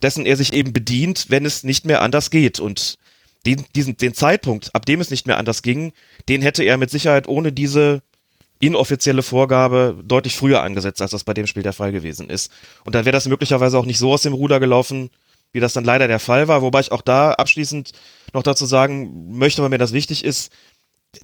dessen 0.02 0.26
er 0.26 0.38
sich 0.38 0.54
eben 0.54 0.74
bedient, 0.74 1.28
wenn 1.30 1.46
es 1.46 1.64
nicht 1.64 1.86
mehr 1.86 2.02
anders 2.02 2.30
geht. 2.30 2.60
Und 2.60 2.98
den, 3.46 3.66
diesen, 3.76 3.98
den 3.98 4.14
Zeitpunkt, 4.14 4.74
ab 4.76 4.86
dem 4.86 5.02
es 5.02 5.10
nicht 5.10 5.28
mehr 5.28 5.38
anders 5.38 5.62
ging, 5.62 5.94
den 6.30 6.42
hätte 6.42 6.64
er 6.64 6.78
mit 6.78 6.92
Sicherheit 6.92 7.28
ohne 7.28 7.52
diese 7.52 8.02
inoffizielle 8.60 9.24
Vorgabe 9.24 9.98
deutlich 10.04 10.36
früher 10.36 10.62
angesetzt, 10.62 11.02
als 11.02 11.12
das 11.12 11.24
bei 11.24 11.34
dem 11.34 11.48
Spiel 11.48 11.64
der 11.64 11.74
Fall 11.74 11.92
gewesen 11.92 12.30
ist. 12.30 12.52
Und 12.86 12.94
dann 12.94 13.06
wäre 13.06 13.14
das 13.14 13.28
möglicherweise 13.28 13.78
auch 13.80 13.86
nicht 13.86 13.98
so 13.98 14.14
aus 14.14 14.22
dem 14.22 14.34
Ruder 14.34 14.60
gelaufen, 14.60 15.10
wie 15.52 15.60
das 15.60 15.74
dann 15.74 15.84
leider 15.84 16.08
der 16.08 16.20
Fall 16.20 16.48
war, 16.48 16.62
wobei 16.62 16.80
ich 16.80 16.92
auch 16.92 17.02
da 17.02 17.32
abschließend 17.32 17.92
noch 18.34 18.44
dazu 18.44 18.66
sagen 18.66 19.36
möchte, 19.36 19.62
weil 19.62 19.70
mir 19.70 19.80
das 19.80 19.94
wichtig 19.94 20.24
ist, 20.24 20.52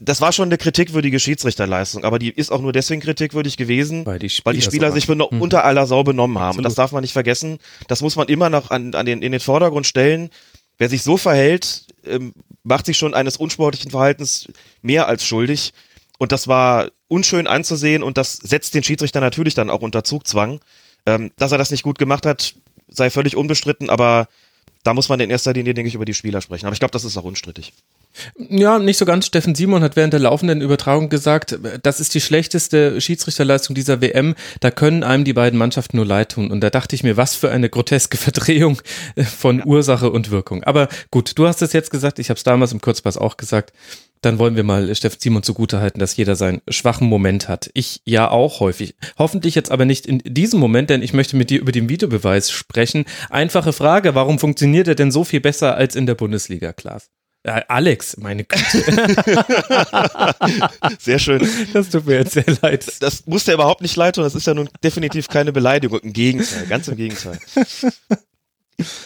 das 0.02 0.20
war 0.20 0.34
schon 0.34 0.50
eine 0.50 0.58
kritikwürdige 0.58 1.20
Schiedsrichterleistung, 1.20 2.04
aber 2.04 2.20
die 2.20 2.30
ist 2.30 2.52
auch 2.52 2.60
nur 2.60 2.74
deswegen 2.74 3.00
kritikwürdig 3.00 3.56
gewesen, 3.56 4.06
weil 4.06 4.20
die 4.20 4.30
Spieler, 4.30 4.46
weil 4.46 4.54
die 4.56 4.62
Spieler 4.62 4.92
sich 4.92 5.08
hm. 5.08 5.22
unter 5.22 5.64
aller 5.64 5.88
Sau 5.88 6.04
benommen 6.04 6.40
haben. 6.40 6.50
Absolut. 6.50 6.58
Und 6.58 6.64
das 6.66 6.76
darf 6.76 6.92
man 6.92 7.02
nicht 7.02 7.14
vergessen. 7.14 7.60
Das 7.88 8.02
muss 8.02 8.18
man 8.18 8.28
immer 8.28 8.50
noch 8.50 8.70
an, 8.70 8.94
an 8.96 9.06
den, 9.06 9.22
in 9.22 9.32
den 9.32 9.40
Vordergrund 9.40 9.88
stellen. 9.88 10.30
Wer 10.78 10.90
sich 10.90 11.04
so 11.04 11.18
verhält, 11.18 11.86
ähm, 12.06 12.34
macht 12.64 12.86
sich 12.86 12.98
schon 12.98 13.14
eines 13.14 13.38
unsportlichen 13.38 13.92
Verhaltens 13.92 14.48
mehr 14.82 15.08
als 15.08 15.26
schuldig. 15.26 15.74
Und 16.20 16.32
das 16.32 16.48
war 16.48 16.90
unschön 17.08 17.48
anzusehen 17.48 18.04
und 18.04 18.18
das 18.18 18.34
setzt 18.34 18.74
den 18.74 18.84
Schiedsrichter 18.84 19.22
natürlich 19.22 19.54
dann 19.54 19.70
auch 19.70 19.82
unter 19.82 20.04
Zugzwang. 20.04 20.60
Ähm, 21.06 21.32
dass 21.38 21.52
er 21.52 21.58
das 21.58 21.72
nicht 21.72 21.84
gut 21.84 21.98
gemacht 22.00 22.26
hat, 22.26 22.56
sei 22.90 23.10
völlig 23.10 23.38
unbestritten, 23.38 23.90
aber 23.90 24.28
da 24.84 24.94
muss 24.94 25.10
man 25.10 25.20
in 25.20 25.30
erster 25.30 25.54
Linie, 25.54 25.74
denke 25.74 25.88
ich, 25.88 25.96
über 25.96 26.06
die 26.06 26.14
Spieler 26.14 26.42
sprechen. 26.42 26.66
Aber 26.66 26.74
ich 26.74 26.80
glaube, 26.80 26.92
das 26.92 27.06
ist 27.06 27.18
auch 27.18 27.24
unstrittig. 27.24 27.74
Ja, 28.38 28.80
nicht 28.80 28.98
so 28.98 29.06
ganz. 29.06 29.26
Steffen 29.26 29.56
Simon 29.56 29.84
hat 29.84 29.96
während 29.96 30.14
der 30.14 30.20
laufenden 30.20 30.62
Übertragung 30.62 31.10
gesagt, 31.10 31.58
das 31.84 32.00
ist 32.00 32.14
die 32.14 32.22
schlechteste 32.22 33.00
Schiedsrichterleistung 33.02 33.76
dieser 33.76 34.02
WM. 34.02 34.36
Da 34.60 34.72
können 34.72 35.04
einem 35.04 35.24
die 35.24 35.34
beiden 35.34 35.58
Mannschaften 35.58 35.98
nur 35.98 36.06
leid 36.06 36.32
tun. 36.34 36.52
Und 36.52 36.62
da 36.62 36.70
dachte 36.70 36.96
ich 36.96 37.04
mir, 37.04 37.18
was 37.18 37.36
für 37.36 37.52
eine 37.52 37.70
groteske 37.70 38.18
Verdrehung 38.18 38.82
von 39.38 39.60
ja. 39.60 39.66
Ursache 39.66 40.10
und 40.10 40.32
Wirkung. 40.32 40.64
Aber 40.64 40.88
gut, 41.12 41.38
du 41.38 41.48
hast 41.48 41.62
es 41.62 41.74
jetzt 41.74 41.92
gesagt, 41.92 42.20
ich 42.20 42.30
habe 42.30 42.38
es 42.38 42.44
damals 42.44 42.72
im 42.72 42.82
Kurzpass 42.82 43.18
auch 43.18 43.38
gesagt. 43.38 43.74
Dann 44.22 44.40
wollen 44.40 44.56
wir 44.56 44.64
mal 44.64 44.94
Steffen 44.96 45.20
Simon 45.20 45.44
zugutehalten, 45.44 46.00
dass 46.00 46.18
jeder 46.18 46.36
seinen 46.36 46.62
schwachen 46.68 47.08
Moment 47.08 47.48
hat. 47.48 47.70
Ich 47.74 48.02
ja 48.04 48.30
auch 48.30 48.60
häufig. 48.60 48.96
Hoffentlich 49.18 49.54
jetzt 49.56 49.72
aber 49.72 49.86
nicht 49.86 50.06
in 50.06 50.20
diesem 50.26 50.60
Moment, 50.60 50.90
denn 50.90 51.04
ich 51.04 51.14
möchte 51.14 51.38
mit 51.38 51.50
dir 51.50 51.62
über 51.62 51.72
den 51.72 51.88
Videobeweis 51.88 52.50
sprechen. 52.50 53.06
Einfache 53.30 53.74
Frage, 53.74 54.16
warum 54.16 54.40
funktioniert 54.40 54.88
er 54.88 54.96
denn 54.96 55.12
so 55.12 55.24
viel 55.24 55.40
besser 55.40 55.76
als 55.76 55.96
in 55.96 56.08
der 56.08 56.16
Bundesliga, 56.16 56.74
Klaas? 56.74 57.10
Äh, 57.44 57.62
Alex, 57.68 58.18
meine 58.18 58.44
Güte. 58.44 58.84
sehr 61.00 61.20
schön. 61.20 61.48
Das 61.74 61.90
tut 61.90 62.06
mir 62.06 62.16
jetzt 62.16 62.34
sehr 62.34 62.46
leid. 62.62 63.02
Das, 63.02 63.26
muss 63.26 63.46
dir 63.46 63.54
überhaupt 63.54 63.82
nicht 63.82 63.96
leid 63.96 64.16
tun. 64.16 64.24
Das 64.24 64.36
ist 64.36 64.48
ja 64.48 64.54
nun 64.54 64.70
definitiv 64.84 65.28
keine 65.28 65.54
Beleidigung. 65.54 66.00
Im 66.00 66.14
Gegenteil, 66.14 66.66
ganz 66.68 66.88
im 66.88 66.98
Gegenteil. 66.98 67.40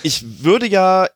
Ich 0.04 0.44
würde 0.44 0.68
ja 0.68 1.08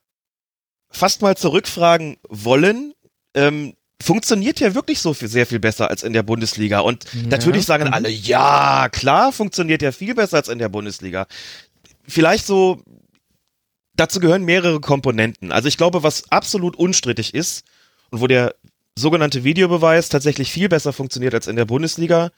fast 0.89 1.21
mal 1.21 1.35
zurückfragen 1.35 2.17
wollen. 2.29 2.93
Ähm, 3.33 3.75
funktioniert 4.01 4.59
ja 4.59 4.75
wirklich 4.75 4.99
so 4.99 5.13
viel, 5.13 5.27
sehr 5.27 5.45
viel 5.45 5.59
besser 5.59 5.89
als 5.89 6.03
in 6.03 6.13
der 6.13 6.23
Bundesliga. 6.23 6.79
Und 6.79 7.05
ja. 7.13 7.27
natürlich 7.27 7.65
sagen 7.65 7.91
alle, 7.91 8.09
ja, 8.09 8.89
klar, 8.89 9.31
funktioniert 9.31 9.81
ja 9.81 9.91
viel 9.91 10.15
besser 10.15 10.37
als 10.37 10.49
in 10.49 10.59
der 10.59 10.69
Bundesliga. 10.69 11.27
Vielleicht 12.07 12.45
so 12.45 12.81
dazu 13.95 14.19
gehören 14.19 14.43
mehrere 14.43 14.79
Komponenten. 14.79 15.51
Also 15.51 15.67
ich 15.67 15.77
glaube, 15.77 16.03
was 16.03 16.31
absolut 16.31 16.75
unstrittig 16.75 17.33
ist 17.33 17.65
und 18.11 18.21
wo 18.21 18.27
der 18.27 18.55
sogenannte 18.97 19.43
Videobeweis 19.43 20.09
tatsächlich 20.09 20.51
viel 20.51 20.69
besser 20.69 20.93
funktioniert 20.93 21.33
als 21.33 21.47
in 21.47 21.55
der 21.55 21.65
Bundesliga, 21.65 22.31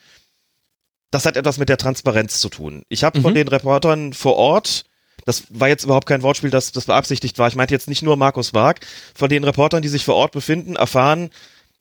das 1.12 1.26
hat 1.26 1.38
etwas 1.38 1.58
mit 1.58 1.70
der 1.70 1.78
Transparenz 1.78 2.40
zu 2.40 2.50
tun. 2.50 2.84
Ich 2.90 3.04
habe 3.04 3.20
mhm. 3.20 3.24
von 3.24 3.34
den 3.34 3.48
Reportern 3.48 4.14
vor 4.14 4.36
Ort, 4.36 4.86
das 5.26 5.44
war 5.50 5.68
jetzt 5.68 5.84
überhaupt 5.84 6.08
kein 6.08 6.24
Wortspiel, 6.24 6.50
das, 6.50 6.72
das 6.72 6.86
beabsichtigt 6.86 7.38
war, 7.38 7.48
ich 7.48 7.56
meinte 7.56 7.74
jetzt 7.74 7.88
nicht 7.88 8.04
nur 8.04 8.18
Markus 8.18 8.54
Wag, 8.54 8.80
von 9.16 9.30
den 9.30 9.44
Reportern, 9.44 9.82
die 9.82 9.88
sich 9.88 10.06
vor 10.06 10.16
Ort 10.16 10.32
befinden, 10.32 10.76
erfahren, 10.76 11.30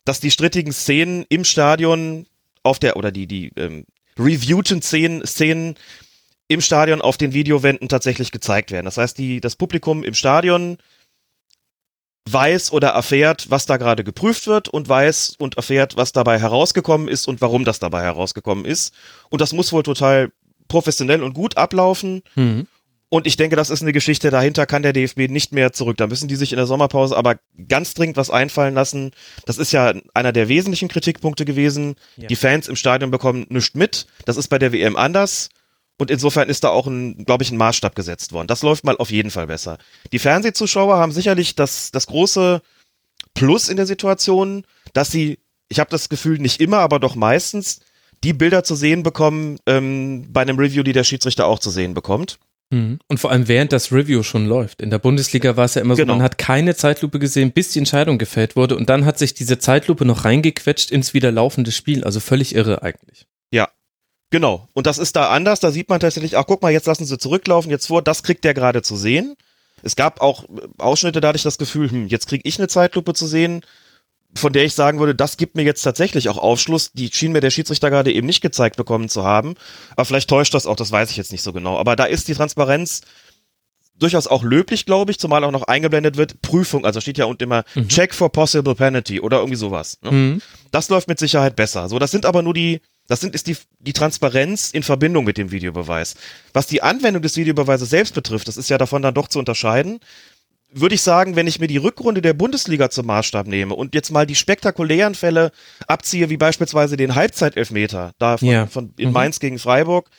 dass 0.04 0.20
die 0.20 0.30
strittigen 0.30 0.72
Szenen 0.72 1.24
im 1.28 1.44
Stadion 1.44 2.26
auf 2.62 2.78
der, 2.78 2.96
oder 2.96 3.10
die, 3.10 3.26
die 3.26 3.52
ähm, 3.56 3.86
reviewten 4.18 4.82
Szenen, 4.82 5.26
Szenen 5.26 5.76
im 6.48 6.60
Stadion 6.60 7.00
auf 7.02 7.16
den 7.16 7.32
Videowänden 7.32 7.88
tatsächlich 7.88 8.30
gezeigt 8.32 8.70
werden. 8.70 8.84
Das 8.84 8.98
heißt, 8.98 9.18
die, 9.18 9.40
das 9.40 9.56
Publikum 9.56 10.04
im 10.04 10.14
Stadion 10.14 10.78
weiß 12.28 12.72
oder 12.72 12.88
erfährt, 12.88 13.50
was 13.50 13.66
da 13.66 13.76
gerade 13.76 14.04
geprüft 14.04 14.46
wird 14.46 14.68
und 14.68 14.88
weiß 14.88 15.36
und 15.38 15.56
erfährt, 15.56 15.96
was 15.96 16.12
dabei 16.12 16.40
herausgekommen 16.40 17.08
ist 17.08 17.28
und 17.28 17.40
warum 17.40 17.64
das 17.64 17.78
dabei 17.78 18.02
herausgekommen 18.02 18.64
ist. 18.64 18.92
Und 19.30 19.40
das 19.40 19.52
muss 19.52 19.72
wohl 19.72 19.84
total 19.84 20.30
professionell 20.68 21.22
und 21.22 21.34
gut 21.34 21.56
ablaufen. 21.56 22.22
Mhm. 22.34 22.66
Und 23.08 23.28
ich 23.28 23.36
denke, 23.36 23.54
das 23.54 23.70
ist 23.70 23.82
eine 23.82 23.92
Geschichte, 23.92 24.30
dahinter 24.30 24.66
kann 24.66 24.82
der 24.82 24.92
DFB 24.92 25.28
nicht 25.28 25.52
mehr 25.52 25.72
zurück. 25.72 25.96
Da 25.96 26.08
müssen 26.08 26.26
die 26.26 26.34
sich 26.34 26.52
in 26.52 26.56
der 26.56 26.66
Sommerpause 26.66 27.16
aber 27.16 27.36
ganz 27.68 27.94
dringend 27.94 28.16
was 28.16 28.30
einfallen 28.30 28.74
lassen. 28.74 29.12
Das 29.46 29.58
ist 29.58 29.70
ja 29.70 29.94
einer 30.12 30.32
der 30.32 30.48
wesentlichen 30.48 30.88
Kritikpunkte 30.88 31.44
gewesen. 31.44 31.94
Ja. 32.16 32.26
Die 32.26 32.34
Fans 32.34 32.66
im 32.66 32.74
Stadion 32.74 33.12
bekommen 33.12 33.46
nichts 33.48 33.76
mit. 33.76 34.06
Das 34.24 34.36
ist 34.36 34.48
bei 34.48 34.58
der 34.58 34.72
WM 34.72 34.96
anders. 34.96 35.50
Und 35.98 36.10
insofern 36.10 36.48
ist 36.48 36.64
da 36.64 36.68
auch 36.68 36.86
ein, 36.86 37.24
glaube 37.24 37.42
ich, 37.42 37.50
ein 37.50 37.56
Maßstab 37.56 37.94
gesetzt 37.94 38.32
worden. 38.32 38.48
Das 38.48 38.62
läuft 38.62 38.84
mal 38.84 38.96
auf 38.98 39.10
jeden 39.10 39.30
Fall 39.30 39.46
besser. 39.46 39.78
Die 40.12 40.18
Fernsehzuschauer 40.18 40.98
haben 40.98 41.12
sicherlich 41.12 41.54
das, 41.54 41.90
das 41.90 42.06
große 42.06 42.60
Plus 43.34 43.68
in 43.68 43.76
der 43.76 43.86
Situation, 43.86 44.64
dass 44.92 45.10
sie, 45.10 45.38
ich 45.68 45.80
habe 45.80 45.90
das 45.90 46.08
Gefühl, 46.08 46.38
nicht 46.38 46.60
immer, 46.60 46.78
aber 46.78 47.00
doch 47.00 47.14
meistens 47.14 47.80
die 48.24 48.32
Bilder 48.32 48.64
zu 48.64 48.74
sehen 48.74 49.02
bekommen 49.02 49.58
ähm, 49.66 50.26
bei 50.32 50.42
einem 50.42 50.58
Review, 50.58 50.82
die 50.82 50.92
der 50.92 51.04
Schiedsrichter 51.04 51.46
auch 51.46 51.58
zu 51.58 51.70
sehen 51.70 51.94
bekommt. 51.94 52.38
Mhm. 52.70 52.98
Und 53.08 53.18
vor 53.18 53.30
allem 53.30 53.48
während 53.48 53.72
das 53.72 53.92
Review 53.92 54.22
schon 54.22 54.46
läuft. 54.46 54.82
In 54.82 54.90
der 54.90 54.98
Bundesliga 54.98 55.56
war 55.56 55.66
es 55.66 55.74
ja 55.74 55.82
immer 55.82 55.94
so, 55.94 56.02
genau. 56.02 56.14
man 56.14 56.22
hat 56.22 56.36
keine 56.36 56.74
Zeitlupe 56.74 57.18
gesehen, 57.18 57.52
bis 57.52 57.70
die 57.70 57.78
Entscheidung 57.78 58.18
gefällt 58.18 58.56
wurde 58.56 58.76
und 58.76 58.88
dann 58.90 59.04
hat 59.04 59.18
sich 59.18 59.34
diese 59.34 59.58
Zeitlupe 59.58 60.04
noch 60.04 60.24
reingequetscht 60.24 60.90
ins 60.90 61.14
wieder 61.14 61.30
laufende 61.30 61.72
Spiel. 61.72 62.04
Also 62.04 62.20
völlig 62.20 62.54
irre 62.54 62.82
eigentlich. 62.82 63.26
Genau. 64.30 64.68
Und 64.72 64.86
das 64.86 64.98
ist 64.98 65.16
da 65.16 65.30
anders. 65.30 65.60
Da 65.60 65.70
sieht 65.70 65.88
man 65.88 66.00
tatsächlich, 66.00 66.36
ach 66.36 66.44
guck 66.46 66.62
mal, 66.62 66.72
jetzt 66.72 66.86
lassen 66.86 67.04
sie 67.04 67.18
zurücklaufen, 67.18 67.70
jetzt 67.70 67.86
vor, 67.86 68.02
das 68.02 68.22
kriegt 68.22 68.44
der 68.44 68.54
gerade 68.54 68.82
zu 68.82 68.96
sehen. 68.96 69.36
Es 69.82 69.94
gab 69.94 70.20
auch 70.20 70.44
Ausschnitte, 70.78 71.20
da 71.20 71.28
hatte 71.28 71.36
ich 71.36 71.42
das 71.42 71.58
Gefühl, 71.58 71.90
hm, 71.90 72.06
jetzt 72.08 72.26
kriege 72.26 72.48
ich 72.48 72.58
eine 72.58 72.68
Zeitlupe 72.68 73.14
zu 73.14 73.26
sehen 73.26 73.62
von 74.38 74.52
der 74.52 74.64
ich 74.64 74.74
sagen 74.74 74.98
würde, 74.98 75.14
das 75.14 75.36
gibt 75.36 75.56
mir 75.56 75.62
jetzt 75.62 75.82
tatsächlich 75.82 76.28
auch 76.28 76.38
Aufschluss. 76.38 76.92
Die 76.92 77.10
schien 77.12 77.32
mir 77.32 77.40
der 77.40 77.50
Schiedsrichter 77.50 77.90
gerade 77.90 78.12
eben 78.12 78.26
nicht 78.26 78.40
gezeigt 78.40 78.76
bekommen 78.76 79.08
zu 79.08 79.24
haben. 79.24 79.54
Aber 79.92 80.04
vielleicht 80.04 80.28
täuscht 80.28 80.54
das 80.54 80.66
auch, 80.66 80.76
das 80.76 80.92
weiß 80.92 81.10
ich 81.10 81.16
jetzt 81.16 81.32
nicht 81.32 81.42
so 81.42 81.52
genau. 81.52 81.78
Aber 81.78 81.96
da 81.96 82.04
ist 82.04 82.28
die 82.28 82.34
Transparenz 82.34 83.02
durchaus 83.98 84.26
auch 84.26 84.42
löblich, 84.42 84.84
glaube 84.84 85.10
ich, 85.10 85.18
zumal 85.18 85.42
auch 85.44 85.50
noch 85.50 85.62
eingeblendet 85.62 86.18
wird, 86.18 86.42
Prüfung, 86.42 86.84
also 86.84 87.00
steht 87.00 87.16
ja 87.16 87.24
unten 87.24 87.44
immer 87.44 87.64
mhm. 87.74 87.88
Check 87.88 88.14
for 88.14 88.30
possible 88.30 88.74
penalty 88.74 89.20
oder 89.20 89.38
irgendwie 89.38 89.56
sowas. 89.56 89.98
Ne? 90.02 90.12
Mhm. 90.12 90.42
Das 90.70 90.90
läuft 90.90 91.08
mit 91.08 91.18
Sicherheit 91.18 91.56
besser. 91.56 91.88
So, 91.88 91.98
das 91.98 92.10
sind 92.10 92.26
aber 92.26 92.42
nur 92.42 92.52
die, 92.52 92.82
das 93.08 93.20
sind, 93.20 93.34
ist 93.34 93.46
die, 93.46 93.56
die 93.78 93.92
Transparenz 93.92 94.70
in 94.70 94.82
Verbindung 94.82 95.24
mit 95.24 95.38
dem 95.38 95.50
Videobeweis. 95.50 96.14
Was 96.52 96.66
die 96.66 96.82
Anwendung 96.82 97.22
des 97.22 97.36
Videobeweises 97.36 97.90
selbst 97.90 98.14
betrifft, 98.14 98.48
das 98.48 98.56
ist 98.56 98.70
ja 98.70 98.78
davon 98.78 99.02
dann 99.02 99.14
doch 99.14 99.28
zu 99.28 99.38
unterscheiden 99.38 100.00
würde 100.72 100.94
ich 100.94 101.02
sagen, 101.02 101.36
wenn 101.36 101.46
ich 101.46 101.60
mir 101.60 101.68
die 101.68 101.76
Rückrunde 101.76 102.20
der 102.20 102.34
Bundesliga 102.34 102.90
zum 102.90 103.06
Maßstab 103.06 103.46
nehme 103.46 103.74
und 103.74 103.94
jetzt 103.94 104.10
mal 104.10 104.26
die 104.26 104.34
spektakulären 104.34 105.14
Fälle 105.14 105.52
abziehe, 105.86 106.28
wie 106.28 106.36
beispielsweise 106.36 106.96
den 106.96 107.14
Halbzeitelfmeter, 107.14 108.12
da 108.18 108.36
von, 108.36 108.48
ja. 108.48 108.66
von 108.66 108.92
in 108.98 109.08
mhm. 109.08 109.14
Mainz 109.14 109.40
gegen 109.40 109.58
Freiburg, 109.58 110.10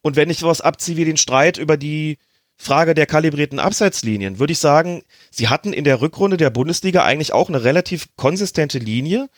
und 0.00 0.16
wenn 0.16 0.30
ich 0.30 0.38
sowas 0.38 0.60
abziehe 0.60 0.96
wie 0.96 1.04
den 1.04 1.16
Streit 1.16 1.58
über 1.58 1.76
die 1.76 2.18
Frage 2.56 2.94
der 2.94 3.06
kalibrierten 3.06 3.58
Abseitslinien, 3.58 4.38
würde 4.38 4.52
ich 4.52 4.58
sagen, 4.58 5.02
sie 5.30 5.48
hatten 5.48 5.72
in 5.72 5.84
der 5.84 6.00
Rückrunde 6.00 6.36
der 6.36 6.50
Bundesliga 6.50 7.04
eigentlich 7.04 7.32
auch 7.32 7.48
eine 7.48 7.64
relativ 7.64 8.08
konsistente 8.16 8.78
Linie, 8.78 9.28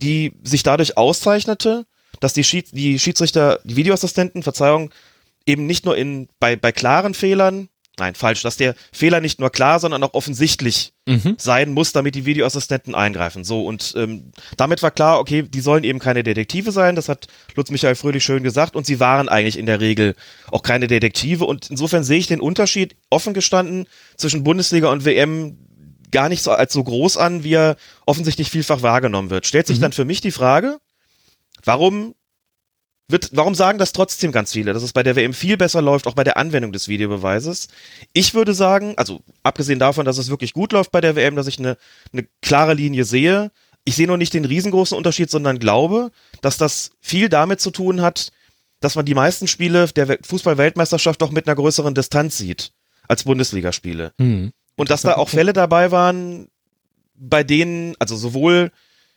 die 0.00 0.32
sich 0.42 0.62
dadurch 0.62 0.96
auszeichnete, 0.96 1.86
dass 2.20 2.32
die, 2.32 2.44
Schied 2.44 2.68
die 2.72 2.98
Schiedsrichter, 2.98 3.60
die 3.64 3.76
Videoassistenten, 3.76 4.42
Verzeihung, 4.42 4.90
eben 5.46 5.66
nicht 5.66 5.84
nur 5.84 5.96
in, 5.96 6.28
bei, 6.40 6.56
bei 6.56 6.72
klaren 6.72 7.14
Fehlern 7.14 7.68
Nein, 7.98 8.14
falsch, 8.14 8.42
dass 8.42 8.56
der 8.56 8.74
Fehler 8.92 9.20
nicht 9.20 9.40
nur 9.40 9.50
klar, 9.50 9.80
sondern 9.80 10.02
auch 10.02 10.14
offensichtlich 10.14 10.92
mhm. 11.06 11.34
sein 11.36 11.72
muss, 11.72 11.92
damit 11.92 12.14
die 12.14 12.26
Videoassistenten 12.26 12.94
eingreifen. 12.94 13.44
So, 13.44 13.64
und 13.64 13.94
ähm, 13.96 14.32
damit 14.56 14.82
war 14.82 14.90
klar, 14.90 15.18
okay, 15.18 15.42
die 15.42 15.60
sollen 15.60 15.84
eben 15.84 15.98
keine 15.98 16.22
Detektive 16.22 16.70
sein, 16.70 16.94
das 16.94 17.08
hat 17.08 17.26
Lutz 17.56 17.70
Michael 17.70 17.96
Fröhlich 17.96 18.24
schön 18.24 18.42
gesagt, 18.42 18.76
und 18.76 18.86
sie 18.86 19.00
waren 19.00 19.28
eigentlich 19.28 19.58
in 19.58 19.66
der 19.66 19.80
Regel 19.80 20.14
auch 20.50 20.62
keine 20.62 20.86
Detektive. 20.86 21.44
Und 21.44 21.70
insofern 21.70 22.04
sehe 22.04 22.18
ich 22.18 22.28
den 22.28 22.40
Unterschied 22.40 22.96
offen 23.10 23.34
gestanden 23.34 23.86
zwischen 24.16 24.44
Bundesliga 24.44 24.90
und 24.90 25.04
WM 25.04 25.58
gar 26.10 26.28
nicht 26.28 26.42
so 26.42 26.52
als 26.52 26.72
so 26.72 26.82
groß 26.82 27.16
an, 27.16 27.44
wie 27.44 27.54
er 27.54 27.76
offensichtlich 28.06 28.50
vielfach 28.50 28.82
wahrgenommen 28.82 29.30
wird. 29.30 29.46
Stellt 29.46 29.66
sich 29.66 29.78
mhm. 29.78 29.82
dann 29.82 29.92
für 29.92 30.04
mich 30.04 30.20
die 30.20 30.30
Frage, 30.30 30.78
warum 31.64 32.14
wird, 33.10 33.30
warum 33.32 33.54
sagen 33.54 33.78
das 33.78 33.92
trotzdem 33.92 34.32
ganz 34.32 34.52
viele, 34.52 34.74
dass 34.74 34.82
es 34.82 34.92
bei 34.92 35.02
der 35.02 35.16
WM 35.16 35.32
viel 35.32 35.56
besser 35.56 35.80
läuft, 35.80 36.06
auch 36.06 36.14
bei 36.14 36.24
der 36.24 36.36
Anwendung 36.36 36.72
des 36.72 36.88
Videobeweises? 36.88 37.68
Ich 38.12 38.34
würde 38.34 38.52
sagen, 38.52 38.94
also 38.96 39.22
abgesehen 39.42 39.78
davon, 39.78 40.04
dass 40.04 40.18
es 40.18 40.28
wirklich 40.28 40.52
gut 40.52 40.72
läuft 40.72 40.92
bei 40.92 41.00
der 41.00 41.16
WM, 41.16 41.34
dass 41.34 41.46
ich 41.46 41.58
eine, 41.58 41.78
eine 42.12 42.26
klare 42.42 42.74
Linie 42.74 43.04
sehe, 43.04 43.50
ich 43.84 43.96
sehe 43.96 44.06
noch 44.06 44.18
nicht 44.18 44.34
den 44.34 44.44
riesengroßen 44.44 44.96
Unterschied, 44.96 45.30
sondern 45.30 45.58
glaube, 45.58 46.10
dass 46.42 46.58
das 46.58 46.90
viel 47.00 47.30
damit 47.30 47.62
zu 47.62 47.70
tun 47.70 48.02
hat, 48.02 48.30
dass 48.80 48.96
man 48.96 49.06
die 49.06 49.14
meisten 49.14 49.48
Spiele 49.48 49.88
der 49.88 50.18
Fußball-Weltmeisterschaft 50.22 51.22
doch 51.22 51.30
mit 51.30 51.46
einer 51.46 51.56
größeren 51.56 51.94
Distanz 51.94 52.36
sieht 52.36 52.72
als 53.08 53.24
Bundesligaspiele. 53.24 54.12
Mhm. 54.18 54.52
Und 54.76 54.90
dass 54.90 55.00
da 55.02 55.16
auch 55.16 55.30
Fälle 55.30 55.54
dabei 55.54 55.90
waren, 55.90 56.48
bei 57.14 57.42
denen, 57.42 57.94
also 57.98 58.14
sowohl 58.14 58.70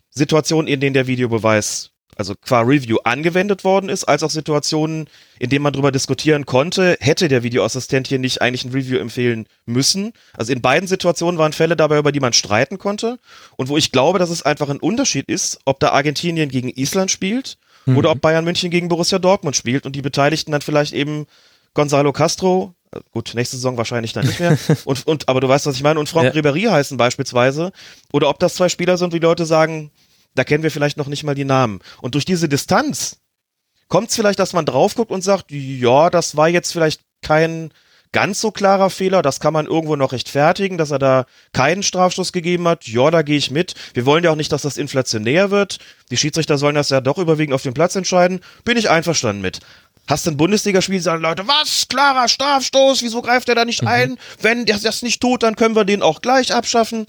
Situationen, 0.10 0.68
in 0.68 0.80
denen 0.80 0.94
der 0.94 1.08
Videobeweis 1.08 1.91
also 2.16 2.36
qua 2.36 2.62
Review 2.62 2.98
angewendet 3.04 3.64
worden 3.64 3.90
ist, 3.90 4.04
als 4.06 4.24
auch 4.24 4.30
Situationen, 4.30 5.08
in 5.40 5.50
denen 5.50 5.64
man 5.64 5.74
darüber 5.74 5.92
diskutieren 5.92 6.46
konnte, 6.46 6.98
hätte 7.00 7.28
der 7.28 7.44
Videoassistent 7.44 8.08
hier 8.08 8.20
nicht 8.20 8.42
eigentlich 8.42 8.66
ein 8.66 8.72
Review 8.72 8.98
empfehlen 8.98 9.48
müssen. 9.66 10.14
Also 10.34 10.54
in 10.54 10.62
beiden 10.62 10.88
Situationen 10.88 11.38
waren 11.38 11.54
Fälle 11.54 11.76
dabei, 11.76 11.98
über 11.98 12.12
die 12.12 12.20
man 12.20 12.34
streiten 12.34 12.78
konnte 12.78 13.18
und 13.56 13.70
wo 13.70 13.78
ich 13.78 13.92
glaube, 13.92 14.20
dass 14.20 14.30
es 14.30 14.44
einfach 14.44 14.70
ein 14.70 14.80
Unterschied 14.80 15.28
ist, 15.28 15.60
ob 15.66 15.80
da 15.80 15.90
Argentinien 15.90 16.50
gegen 16.50 16.70
Island 16.70 17.12
spielt 17.12 17.58
mhm. 17.86 17.98
oder 17.98 18.12
ob 18.12 18.22
Bayern 18.22 18.46
München 18.46 18.72
gegen 18.72 18.88
Borussia 18.88 19.20
Dortmund 19.20 19.56
spielt 19.56 19.86
und 19.86 19.96
die 19.96 20.02
Beteiligten 20.02 20.52
dann 20.52 20.62
vielleicht 20.62 20.94
eben 20.94 21.26
Gonzalo 21.74 22.12
Castro, 22.12 22.76
äh, 22.92 23.00
gut, 23.12 23.32
nächste 23.34 23.56
Saison 23.56 23.78
wahrscheinlich 23.78 24.14
dann 24.14 24.26
nicht 24.26 24.40
mehr. 24.40 24.58
Und, 24.86 25.08
und, 25.08 25.30
aber 25.30 25.40
du 25.40 25.48
weißt, 25.48 25.66
was 25.66 25.76
ich 25.76 25.84
meine. 25.84 26.00
Und 26.00 26.10
Franck 26.10 26.36
ja. 26.36 26.42
Ribéry 26.42 26.70
heißen 26.70 26.98
beispielsweise. 26.98 27.72
Oder 28.12 28.30
ob 28.30 28.40
das 28.40 28.56
zwei 28.56 28.68
Spieler 28.68 28.98
sind, 28.98 29.14
wie 29.14 29.20
Leute 29.20 29.46
sagen, 29.46 29.92
da 30.36 30.44
kennen 30.44 30.64
wir 30.64 30.72
vielleicht 30.72 30.98
noch 30.98 31.08
nicht 31.08 31.24
mal 31.24 31.36
die 31.36 31.46
Namen. 31.46 31.80
Und 32.02 32.16
durch 32.16 32.26
diese 32.26 32.48
Distanz 32.50 33.18
kommt 33.88 34.10
es 34.10 34.16
vielleicht, 34.16 34.40
dass 34.40 34.54
man 34.54 34.66
drauf 34.66 34.96
guckt 34.96 35.12
und 35.12 35.24
sagt, 35.24 35.52
ja, 35.52 36.10
das 36.10 36.38
war 36.38 36.48
jetzt 36.48 36.72
vielleicht 36.72 37.02
kein 37.22 37.72
ganz 38.12 38.42
so 38.42 38.52
klarer 38.52 38.90
Fehler, 38.90 39.22
das 39.22 39.40
kann 39.40 39.54
man 39.54 39.68
irgendwo 39.68 39.96
noch 39.96 40.12
rechtfertigen, 40.12 40.78
dass 40.78 40.92
er 40.92 41.00
da 41.00 41.26
keinen 41.54 41.84
Strafstoß 41.84 42.34
gegeben 42.34 42.68
hat. 42.68 42.88
Ja, 42.88 43.10
da 43.10 43.22
gehe 43.22 43.38
ich 43.38 43.52
mit. 43.52 43.74
Wir 43.94 44.06
wollen 44.06 44.24
ja 44.24 44.32
auch 44.32 44.36
nicht, 44.36 44.52
dass 44.52 44.64
das 44.64 44.78
inflationär 44.78 45.52
wird. 45.52 45.80
Die 46.10 46.18
Schiedsrichter 46.18 46.58
sollen 46.58 46.76
das 46.76 46.90
ja 46.90 47.02
doch 47.02 47.18
überwiegend 47.18 47.54
auf 47.54 47.64
dem 47.64 47.74
Platz 47.74 47.96
entscheiden. 47.96 48.42
Bin 48.66 48.78
ich 48.78 48.90
einverstanden 48.90 49.42
mit. 49.42 49.60
Hast 50.08 50.26
du 50.26 50.32
ein 50.32 50.38
Bundesligaspiel, 50.38 51.00
sagen 51.00 51.22
Leute, 51.22 51.48
was? 51.48 51.88
Klarer 51.88 52.28
Strafstoß, 52.28 53.02
wieso 53.02 53.22
greift 53.22 53.48
er 53.50 53.56
da 53.56 53.66
nicht 53.66 53.84
mhm. 53.84 53.88
ein? 53.88 54.18
Wenn 54.42 54.66
der 54.66 54.80
das 54.80 55.04
nicht 55.04 55.22
tut, 55.22 55.44
dann 55.44 55.56
können 55.56 55.76
wir 55.76 55.86
den 55.86 56.02
auch 56.02 56.22
gleich 56.22 56.54
abschaffen 56.54 57.06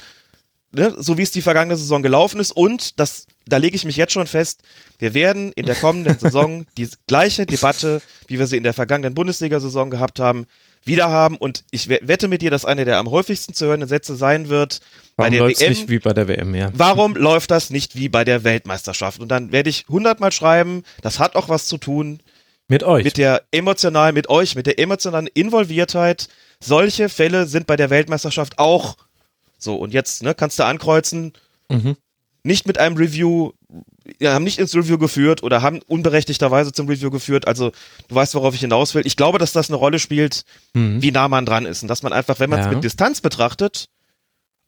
ne, 0.73 0.95
so 0.99 1.19
wie 1.19 1.23
es 1.23 1.31
die 1.31 1.43
vergangene 1.43 1.77
Saison 1.77 2.03
gelaufen 2.03 2.41
ist. 2.41 2.53
Und 2.53 2.99
das, 2.99 3.27
da 3.47 3.59
lege 3.59 3.77
ich 3.77 3.85
mich 3.85 3.97
jetzt 3.97 4.13
schon 4.13 4.27
fest, 4.27 4.63
wir 4.99 5.15
werden 5.15 5.53
in 5.53 5.67
der 5.67 5.75
kommenden 5.75 6.19
Saison 6.21 6.67
die 6.77 6.89
gleiche 7.07 7.47
Debatte, 7.47 8.03
wie 8.27 8.39
wir 8.39 8.47
sie 8.47 8.57
in 8.57 8.63
der 8.63 8.75
vergangenen 8.75 9.15
Bundesliga-Saison 9.15 9.91
gehabt 9.91 10.19
haben, 10.19 10.47
wieder 10.85 11.11
haben. 11.11 11.37
Und 11.37 11.65
ich 11.71 11.89
wette 11.89 12.29
mit 12.29 12.43
dir, 12.43 12.51
dass 12.51 12.65
eine 12.65 12.85
der 12.85 12.99
am 12.99 13.11
häufigsten 13.11 13.55
zu 13.55 13.67
hörenden 13.67 13.89
Sätze 13.89 14.17
sein 14.17 14.49
wird. 14.49 14.81
Warum 15.17 15.31
bei 15.31 15.37
der 15.37 15.49
WM, 15.49 15.69
nicht 15.71 15.89
wie 15.89 15.99
bei 15.99 16.13
der 16.13 16.29
WM, 16.29 16.55
ja. 16.55 16.71
Warum 16.75 17.15
läuft 17.15 17.51
das 17.51 17.71
nicht 17.71 17.95
wie 17.95 18.09
bei 18.09 18.25
der 18.25 18.45
Weltmeisterschaft? 18.45 19.21
Und 19.21 19.29
dann 19.29 19.53
werde 19.53 19.71
ich 19.71 19.87
hundertmal 19.89 20.33
schreiben, 20.33 20.83
das 21.03 21.19
hat 21.19 21.37
auch 21.37 21.49
was 21.49 21.67
zu 21.67 21.79
tun. 21.79 22.21
Mit 22.69 22.85
euch. 22.85 23.05
Mit 23.05 23.19
der 23.19 23.43
emotionalen, 23.51 24.15
mit 24.15 24.29
euch, 24.29 24.55
mit 24.55 24.67
der 24.67 24.79
emotionalen 24.79 25.27
Involviertheit. 25.27 26.29
Solche 26.59 27.09
Fälle 27.09 27.47
sind 27.47 27.67
bei 27.67 27.77
der 27.77 27.91
Weltmeisterschaft 27.91 28.59
auch 28.59 28.97
so, 29.63 29.77
und 29.77 29.93
jetzt 29.93 30.23
ne, 30.23 30.35
kannst 30.35 30.59
du 30.59 30.65
ankreuzen, 30.65 31.33
mhm. 31.69 31.97
nicht 32.43 32.67
mit 32.67 32.79
einem 32.79 32.97
Review, 32.97 33.53
ja, 34.21 34.35
haben 34.35 34.45
nicht 34.45 34.59
ins 34.59 34.75
Review 34.75 34.99
geführt 34.99 35.43
oder 35.43 35.63
haben 35.63 35.81
unberechtigterweise 35.83 36.73
zum 36.73 36.89
Review 36.89 37.11
geführt. 37.11 37.47
Also 37.47 37.71
du 38.09 38.15
weißt, 38.15 38.35
worauf 38.35 38.55
ich 38.55 38.61
hinaus 38.61 38.95
will. 38.95 39.07
Ich 39.07 39.17
glaube, 39.17 39.39
dass 39.39 39.53
das 39.53 39.71
eine 39.71 39.77
Rolle 39.77 39.99
spielt, 39.99 40.45
mhm. 40.75 41.01
wie 41.01 41.13
nah 41.13 41.29
man 41.29 41.47
dran 41.47 41.65
ist. 41.65 41.83
Und 41.83 41.89
dass 41.89 42.03
man 42.03 42.13
einfach, 42.13 42.41
wenn 42.41 42.51
man 42.51 42.61
es 42.61 42.67
ja. 42.67 42.73
mit 42.73 42.83
Distanz 42.83 43.21
betrachtet, 43.21 43.89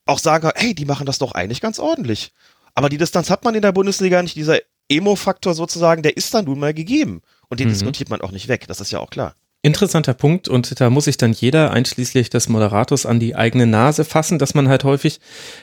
auch 0.07 0.19
sagen 0.19 0.43
kann, 0.43 0.53
hey, 0.55 0.75
die 0.75 0.85
machen 0.85 1.07
das 1.07 1.19
doch 1.19 1.33
eigentlich 1.33 1.61
ganz 1.61 1.79
ordentlich. 1.79 2.33
Aber 2.75 2.89
die 2.89 2.99
Distanz 2.99 3.31
hat 3.31 3.45
man 3.45 3.55
in 3.55 3.63
der 3.63 3.73
Bundesliga 3.73 4.23
nicht. 4.23 4.37
Dieser 4.37 4.59
Emo-Faktor 4.89 5.55
sozusagen, 5.55 6.03
der 6.03 6.17
ist 6.17 6.33
dann 6.35 6.45
nun 6.45 6.59
mal 6.61 6.75
gegeben. 6.75 7.23
Und 7.49 7.61
den 7.61 7.69
mhm. 7.69 7.73
diskutiert 7.73 8.11
man 8.11 8.21
auch 8.21 8.31
nicht 8.31 8.49
weg. 8.49 8.67
Das 8.69 8.81
ist 8.81 8.93
ja 8.93 9.01
auch 9.01 9.11
klar. 9.11 9.35
Interessanter 9.65 10.13
Punkt 10.13 10.47
und 10.47 10.79
da 10.79 10.91
muss 10.91 11.07
sich 11.07 11.17
dann 11.17 11.33
jeder, 11.33 11.71
einschließlich 11.71 12.29
des 12.29 12.51
Moderators, 12.51 13.07
an 13.07 13.19
die 13.19 13.35
eigene 13.35 13.67
Nase 13.67 14.05
fassen, 14.05 14.39
dass 14.39 14.55
man 14.55 14.69
halt 14.69 14.85
häufig, 14.85 15.21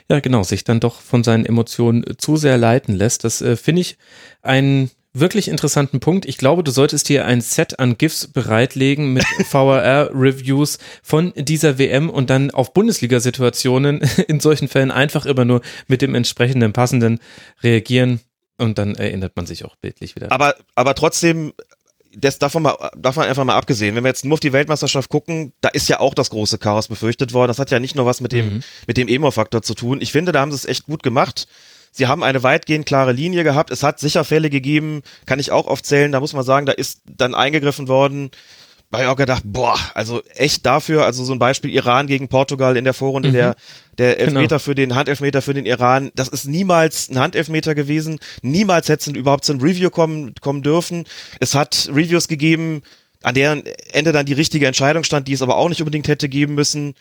ja 0.10 0.20
genau, 0.20 0.42
sich 0.42 0.64
dann 0.64 0.80
doch 0.80 1.00
von 1.02 1.24
seinen 1.24 1.46
Emotionen 1.46 2.04
zu 2.18 2.36
sehr 2.36 2.58
leiten 2.58 2.96
lässt. 2.96 3.24
Das 3.26 3.44
äh, 3.44 3.56
finde 3.56 3.82
ich 3.82 3.98
einen 4.42 4.90
wirklich 5.14 5.50
interessanten 5.50 6.00
Punkt. 6.00 6.26
Ich 6.26 6.40
glaube, 6.40 6.64
du 6.64 6.72
solltest 6.72 7.08
hier 7.10 7.26
ein 7.26 7.42
Set 7.42 7.78
an 7.80 7.96
GIFs 7.96 8.26
bereitlegen 8.26 9.14
mit 9.14 9.24
VRR-Reviews 9.52 10.80
von 11.04 11.32
dieser 11.36 11.78
WM 11.78 12.10
und 12.10 12.32
dann 12.32 12.50
auf 12.50 12.74
Bundesliga-Situationen 12.74 14.02
in 14.28 14.40
solchen 14.40 14.68
Fällen 14.68 14.90
einfach 14.90 15.28
immer 15.28 15.46
nur 15.46 15.62
mit 15.88 16.02
dem 16.02 16.16
entsprechenden 16.16 16.74
passenden 16.74 17.20
reagieren. 17.62 18.20
Und 18.58 18.80
dann 18.80 18.96
erinnert 18.96 19.36
man 19.36 19.46
sich 19.46 19.64
auch 19.64 19.76
bildlich 19.76 20.16
wieder. 20.16 20.32
Aber, 20.32 20.56
aber 20.76 20.96
trotzdem 20.96 21.54
das 22.16 22.40
davon 22.40 22.64
mal, 22.64 22.92
davon 22.98 23.24
einfach 23.24 23.44
mal 23.44 23.56
abgesehen, 23.56 23.96
wenn 23.96 24.04
wir 24.04 24.10
jetzt 24.10 24.26
nur 24.26 24.34
auf 24.34 24.40
die 24.40 24.54
Weltmeisterschaft 24.54 25.10
gucken, 25.10 25.54
da 25.62 25.70
ist 25.70 25.88
ja 25.90 26.00
auch 26.00 26.14
das 26.14 26.30
große 26.30 26.58
Chaos 26.58 26.88
befürchtet 26.88 27.34
worden. 27.34 27.50
Das 27.50 27.60
hat 27.60 27.72
ja 27.72 27.80
nicht 27.80 27.96
nur 27.96 28.06
was 28.06 28.22
mit 28.22 28.32
dem, 28.32 28.56
mhm. 28.56 28.64
mit 28.88 28.98
dem 28.98 29.08
Emo-Faktor 29.08 29.62
zu 29.62 29.74
tun. 29.74 30.02
Ich 30.02 30.12
finde, 30.12 30.32
da 30.32 30.42
haben 30.42 30.52
sie 30.52 30.58
es 30.58 30.66
echt 30.66 30.86
gut 30.86 31.04
gemacht. 31.04 31.48
Sie 31.92 32.08
haben 32.08 32.24
eine 32.24 32.42
weitgehend 32.44 32.86
klare 32.86 33.12
Linie 33.12 33.44
gehabt. 33.44 33.70
Es 33.70 33.84
hat 33.84 34.00
sicher 34.00 34.24
Fälle 34.24 34.50
gegeben, 34.50 35.02
kann 35.26 35.40
ich 35.40 35.52
auch 35.52 35.68
aufzählen. 35.68 36.12
Da 36.12 36.22
muss 36.22 36.34
man 36.34 36.44
sagen, 36.44 36.66
da 36.66 36.72
ist 36.72 37.02
dann 37.06 37.36
eingegriffen 37.36 37.88
worden 37.88 38.32
da 38.92 38.98
habe 38.98 39.06
ich 39.06 39.10
auch 39.10 39.18
gedacht, 39.18 39.44
boah, 39.46 39.80
also 39.94 40.22
echt 40.36 40.66
dafür, 40.66 41.06
also 41.06 41.24
so 41.24 41.32
ein 41.32 41.40
Beispiel 41.40 41.72
Iran 41.72 42.08
gegen 42.08 42.28
Portugal 42.28 42.76
in 42.76 42.84
der 42.84 42.94
Vorrunde, 42.94 43.30
mhm. 43.30 43.34
der, 43.34 43.56
der 43.98 44.16
genau. 44.16 44.22
Elfmeter 44.26 44.48
genau. 44.48 44.60
für 44.60 44.76
den 44.76 44.96
Handelfmeter 44.96 45.42
für 45.42 45.54
den 45.54 45.66
Iran, 45.66 46.12
das 46.14 46.28
ist 46.28 46.46
niemals 46.46 47.10
ein 47.10 47.18
Handelfmeter 47.18 47.74
gewesen, 47.74 48.20
niemals 48.42 48.90
hätte 48.90 49.10
es 49.10 49.16
überhaupt 49.16 49.46
zu 49.46 49.54
einem 49.54 49.62
Review 49.62 49.90
kommen, 49.90 50.34
kommen 50.42 50.62
dürfen. 50.62 51.06
Es 51.40 51.56
hat 51.56 51.90
Reviews 51.94 52.28
gegeben, 52.28 52.82
an 53.24 53.34
deren 53.34 53.64
Ende 53.94 54.12
dann 54.12 54.26
die 54.26 54.34
richtige 54.34 54.68
Entscheidung 54.68 55.06
stand, 55.06 55.28
die 55.30 55.34
es 55.34 55.42
aber 55.42 55.56
auch 55.56 55.70
nicht 55.70 55.82
unbedingt 55.82 56.10
hätte 56.10 56.28
geben 56.28 56.56
müssen. 56.56 56.96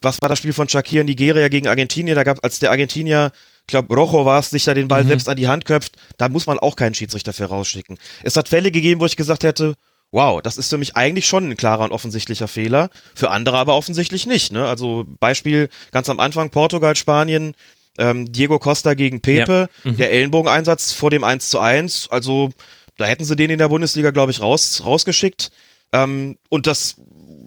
Was 0.00 0.22
war 0.22 0.30
das 0.30 0.38
Spiel 0.38 0.54
von 0.54 0.68
Shakir 0.68 1.04
Nigeria 1.04 1.48
gegen 1.48 1.68
Argentinien? 1.68 2.14
Da 2.14 2.24
gab 2.24 2.42
als 2.42 2.58
der 2.58 2.70
Argentinier, 2.70 3.32
ich 3.62 3.66
glaube 3.66 3.94
Rojo 3.94 4.24
war 4.24 4.38
es, 4.40 4.48
sich 4.50 4.64
da 4.64 4.72
den 4.72 4.88
Ball 4.88 5.04
mhm. 5.04 5.08
selbst 5.08 5.28
an 5.28 5.36
die 5.36 5.48
Hand 5.48 5.66
köpft, 5.66 5.96
da 6.16 6.30
muss 6.30 6.46
man 6.46 6.58
auch 6.58 6.74
keinen 6.74 6.94
Schiedsrichter 6.94 7.34
für 7.34 7.46
rausschicken. 7.46 7.98
Es 8.22 8.36
hat 8.36 8.48
Fälle 8.48 8.70
gegeben, 8.70 9.00
wo 9.00 9.06
ich 9.06 9.16
gesagt 9.16 9.44
hätte, 9.44 9.74
wow, 10.10 10.40
das 10.40 10.56
ist 10.56 10.70
für 10.70 10.78
mich 10.78 10.96
eigentlich 10.96 11.26
schon 11.26 11.50
ein 11.50 11.56
klarer 11.56 11.84
und 11.84 11.92
offensichtlicher 11.92 12.48
Fehler, 12.48 12.90
für 13.14 13.30
andere 13.30 13.58
aber 13.58 13.76
offensichtlich 13.76 14.26
nicht. 14.26 14.52
Ne? 14.52 14.66
Also 14.66 15.04
Beispiel 15.20 15.68
ganz 15.92 16.08
am 16.08 16.20
Anfang 16.20 16.50
Portugal, 16.50 16.96
Spanien, 16.96 17.54
ähm, 17.98 18.30
Diego 18.32 18.58
Costa 18.58 18.94
gegen 18.94 19.20
Pepe, 19.20 19.68
ja. 19.84 19.90
mhm. 19.90 19.96
der 19.96 20.12
Ellenbogeneinsatz 20.12 20.92
vor 20.92 21.10
dem 21.10 21.24
1 21.24 21.50
zu 21.50 21.58
1, 21.58 22.08
also 22.10 22.50
da 22.96 23.04
hätten 23.04 23.24
sie 23.24 23.36
den 23.36 23.50
in 23.50 23.58
der 23.58 23.68
Bundesliga, 23.68 24.10
glaube 24.10 24.32
ich, 24.32 24.40
raus, 24.40 24.82
rausgeschickt. 24.84 25.50
Ähm, 25.92 26.36
und 26.48 26.66
das, 26.66 26.96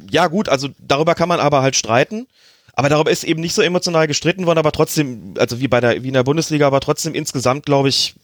ja 0.10 0.28
gut, 0.28 0.50
also 0.50 0.70
darüber 0.80 1.14
kann 1.14 1.30
man 1.30 1.40
aber 1.40 1.62
halt 1.62 1.76
streiten. 1.76 2.28
Aber 2.74 2.88
darüber 2.88 3.12
ist 3.12 3.26
eben 3.26 3.42
nicht 3.42 3.54
so 3.54 3.62
emotional 3.62 4.08
gestritten 4.08 4.46
worden, 4.46 4.60
aber 4.60 4.72
trotzdem, 4.72 5.34
also 5.38 5.60
wie 5.60 5.68
bei 5.68 5.82
der, 5.82 6.04
wie 6.04 6.08
in 6.08 6.14
der 6.14 6.24
Bundesliga, 6.24 6.68
aber 6.68 6.80
trotzdem 6.80 7.14
insgesamt, 7.14 7.66
glaube 7.66 7.90
ich, 7.90 8.16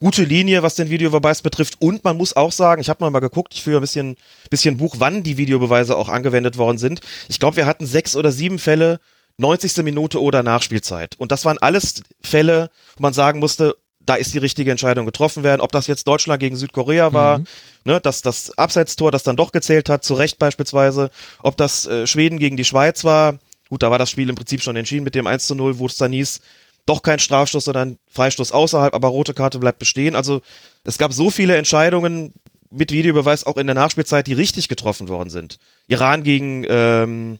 gute 0.00 0.24
Linie, 0.24 0.62
was 0.62 0.74
den 0.74 0.90
Videobeweis 0.90 1.42
betrifft. 1.42 1.80
Und 1.80 2.04
man 2.04 2.16
muss 2.16 2.36
auch 2.36 2.52
sagen, 2.52 2.80
ich 2.80 2.88
habe 2.88 3.08
mal 3.10 3.20
geguckt, 3.20 3.54
ich 3.54 3.62
führe 3.62 3.78
ein 3.78 3.82
bisschen, 3.82 4.16
bisschen 4.50 4.76
Buch, 4.76 4.96
wann 4.98 5.22
die 5.22 5.36
Videobeweise 5.36 5.96
auch 5.96 6.08
angewendet 6.08 6.58
worden 6.58 6.78
sind. 6.78 7.00
Ich 7.28 7.38
glaube, 7.38 7.56
wir 7.56 7.66
hatten 7.66 7.86
sechs 7.86 8.16
oder 8.16 8.32
sieben 8.32 8.58
Fälle, 8.58 9.00
90. 9.38 9.78
Minute 9.78 10.22
oder 10.22 10.42
Nachspielzeit. 10.42 11.16
Und 11.18 11.32
das 11.32 11.44
waren 11.44 11.58
alles 11.58 12.02
Fälle, 12.22 12.70
wo 12.96 13.02
man 13.02 13.12
sagen 13.12 13.40
musste, 13.40 13.76
da 14.06 14.14
ist 14.14 14.34
die 14.34 14.38
richtige 14.38 14.70
Entscheidung 14.70 15.06
getroffen 15.06 15.42
werden. 15.42 15.60
Ob 15.60 15.72
das 15.72 15.86
jetzt 15.86 16.06
Deutschland 16.06 16.40
gegen 16.40 16.56
Südkorea 16.56 17.12
war, 17.12 17.38
mhm. 17.38 17.46
ne, 17.84 18.00
dass 18.00 18.22
das 18.22 18.56
Abseitstor, 18.58 19.10
das 19.10 19.22
dann 19.22 19.36
doch 19.36 19.52
gezählt 19.52 19.88
hat, 19.88 20.04
zu 20.04 20.14
Recht 20.14 20.38
beispielsweise, 20.38 21.10
ob 21.42 21.56
das 21.56 21.86
äh, 21.86 22.06
Schweden 22.06 22.38
gegen 22.38 22.56
die 22.56 22.64
Schweiz 22.64 23.04
war, 23.04 23.38
gut, 23.68 23.82
da 23.82 23.90
war 23.90 23.98
das 23.98 24.10
Spiel 24.10 24.28
im 24.28 24.36
Prinzip 24.36 24.62
schon 24.62 24.76
entschieden 24.76 25.04
mit 25.04 25.14
dem 25.14 25.26
1 25.26 25.46
zu 25.46 25.54
0, 25.54 25.78
wo 25.78 25.86
es 25.86 25.96
dann 25.96 26.12
hieß, 26.12 26.40
doch 26.86 27.02
kein 27.02 27.18
Strafstoß, 27.18 27.64
sondern 27.64 27.98
Freistoß 28.08 28.52
außerhalb, 28.52 28.94
aber 28.94 29.08
rote 29.08 29.34
Karte 29.34 29.58
bleibt 29.58 29.78
bestehen. 29.78 30.14
Also 30.16 30.42
es 30.84 30.98
gab 30.98 31.12
so 31.12 31.30
viele 31.30 31.56
Entscheidungen 31.56 32.34
mit 32.70 32.92
Videobeweis 32.92 33.44
auch 33.44 33.56
in 33.56 33.66
der 33.66 33.74
Nachspielzeit, 33.74 34.26
die 34.26 34.32
richtig 34.32 34.68
getroffen 34.68 35.08
worden 35.08 35.30
sind. 35.30 35.58
Iran 35.86 36.24
gegen 36.24 36.66
ähm, 36.68 37.38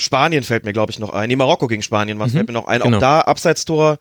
Spanien 0.00 0.42
fällt 0.42 0.64
mir, 0.64 0.72
glaube 0.72 0.90
ich, 0.90 0.98
noch 0.98 1.10
ein. 1.10 1.28
Nee, 1.28 1.36
Marokko 1.36 1.68
gegen 1.68 1.82
Spanien, 1.82 2.18
was 2.18 2.32
mhm, 2.32 2.36
fällt 2.36 2.48
mir 2.48 2.54
noch 2.54 2.66
ein. 2.66 2.80
Genau. 2.80 2.96
Auch 2.96 3.00
da 3.00 3.20
Abseitstor 3.20 3.98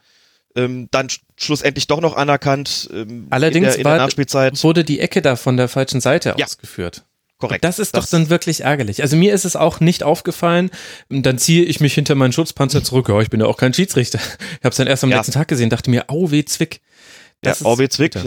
ähm, 0.55 0.87
dann 0.91 1.07
schlussendlich 1.37 1.87
doch 1.87 2.01
noch 2.01 2.15
anerkannt. 2.15 2.89
Ähm, 2.93 3.27
Allerdings 3.29 3.75
in 3.75 3.83
der, 3.83 3.93
in 3.93 3.97
der 3.97 3.97
Nachspielzeit. 3.97 4.63
wurde 4.63 4.83
die 4.83 4.99
Ecke 4.99 5.21
da 5.21 5.35
von 5.35 5.57
der 5.57 5.67
falschen 5.67 6.01
Seite 6.01 6.35
ja. 6.37 6.45
ausgeführt. 6.45 7.05
Korrekt. 7.41 7.63
Das 7.63 7.79
ist 7.79 7.95
das 7.95 8.05
doch 8.05 8.17
dann 8.17 8.29
wirklich 8.29 8.61
ärgerlich. 8.61 9.01
Also 9.01 9.17
mir 9.17 9.33
ist 9.33 9.43
es 9.43 9.55
auch 9.55 9.79
nicht 9.79 10.03
aufgefallen. 10.03 10.69
Dann 11.09 11.37
ziehe 11.37 11.63
ich 11.63 11.79
mich 11.79 11.93
hinter 11.93 12.15
meinen 12.15 12.31
Schutzpanzer 12.31 12.83
zurück. 12.83 13.09
Ja, 13.09 13.19
ich 13.19 13.29
bin 13.29 13.39
ja 13.39 13.47
auch 13.47 13.57
kein 13.57 13.73
Schiedsrichter. 13.73 14.19
Ich 14.19 14.63
habe 14.63 14.69
es 14.69 14.77
dann 14.77 14.87
erst 14.87 15.03
am 15.03 15.09
ja. 15.09 15.17
letzten 15.17 15.33
Tag 15.33 15.47
gesehen, 15.47 15.69
dachte 15.69 15.89
mir, 15.89 16.09
au 16.09 16.31
weh 16.31 16.45
Zwick. 16.45 16.81
Das 17.41 17.61
ja, 17.61 17.65
au 17.65 17.77
weh 17.79 17.89
Zwick. 17.89 18.11
du 18.13 18.21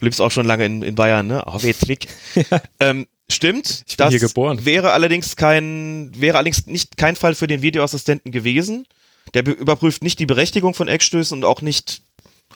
lebst 0.00 0.20
auch 0.20 0.30
schon 0.30 0.46
lange 0.46 0.64
in, 0.64 0.82
in 0.82 0.94
Bayern, 0.94 1.26
ne? 1.26 1.46
Au 1.46 1.62
weh 1.62 1.74
Zwick. 1.74 2.08
ja. 2.34 2.62
ähm, 2.80 3.06
stimmt. 3.30 3.84
Ich 3.86 3.96
bin 3.96 4.04
das 4.06 4.10
hier 4.10 4.20
geboren. 4.20 4.64
Wäre 4.64 4.92
allerdings 4.92 5.36
kein, 5.36 6.10
wäre 6.16 6.38
allerdings 6.38 6.66
nicht 6.66 6.96
kein 6.96 7.16
Fall 7.16 7.34
für 7.34 7.46
den 7.46 7.62
Videoassistenten 7.62 8.32
gewesen. 8.32 8.86
Der 9.34 9.46
überprüft 9.46 10.02
nicht 10.02 10.18
die 10.18 10.26
Berechtigung 10.26 10.74
von 10.74 10.88
Eckstößen 10.88 11.36
und 11.36 11.44
auch 11.44 11.60
nicht, 11.60 12.02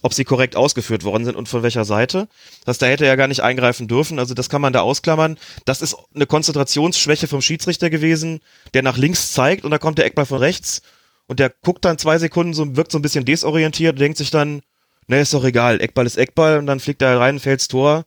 ob 0.03 0.15
sie 0.15 0.25
korrekt 0.25 0.57
ausgeführt 0.57 1.05
worden 1.05 1.25
sind 1.25 1.37
und 1.37 1.49
von 1.49 1.63
welcher 1.63 1.85
Seite. 1.85 2.29
Das 2.65 2.79
da 2.79 2.87
hätte 2.87 3.05
er 3.05 3.11
ja 3.11 3.17
gar 3.17 3.29
nicht 3.29 3.43
eingreifen 3.43 3.89
dürfen. 3.89 4.19
Also 4.19 4.35
das 4.35 4.49
kann 4.49 4.61
man 4.61 4.73
da 4.73 4.81
ausklammern. 4.81 5.39
Das 5.65 5.83
ist 5.83 5.97
eine 6.15 6.27
Konzentrationsschwäche 6.27 7.27
vom 7.27 7.43
Schiedsrichter 7.43 7.91
gewesen, 7.91 8.41
der 8.75 8.83
nach 8.83 8.97
links 8.97 9.33
zeigt 9.33 9.65
und 9.65 9.71
da 9.71 9.79
kommt 9.79 9.99
der 9.99 10.07
Eckball 10.07 10.27
von 10.27 10.39
rechts 10.39 10.83
und 11.27 11.41
der 11.41 11.53
guckt 11.63 11.85
dann 11.85 11.99
zwei 11.99 12.19
Sekunden 12.19 12.55
so, 12.55 12.77
wirkt 12.77 12.91
so 12.91 12.99
ein 12.99 13.03
bisschen 13.03 13.25
desorientiert 13.25 13.95
und 13.95 14.01
denkt 14.01 14.19
sich 14.19 14.31
dann, 14.31 14.63
ne, 15.07 15.21
ist 15.21 15.35
doch 15.35 15.45
egal, 15.45 15.81
Eckball 15.81 16.07
ist 16.07 16.17
Eckball 16.17 16.59
und 16.59 16.67
dann 16.67 16.81
fliegt 16.81 17.03
er 17.03 17.21
rein, 17.21 17.39
fällt's 17.39 17.69
Tor. 17.69 18.05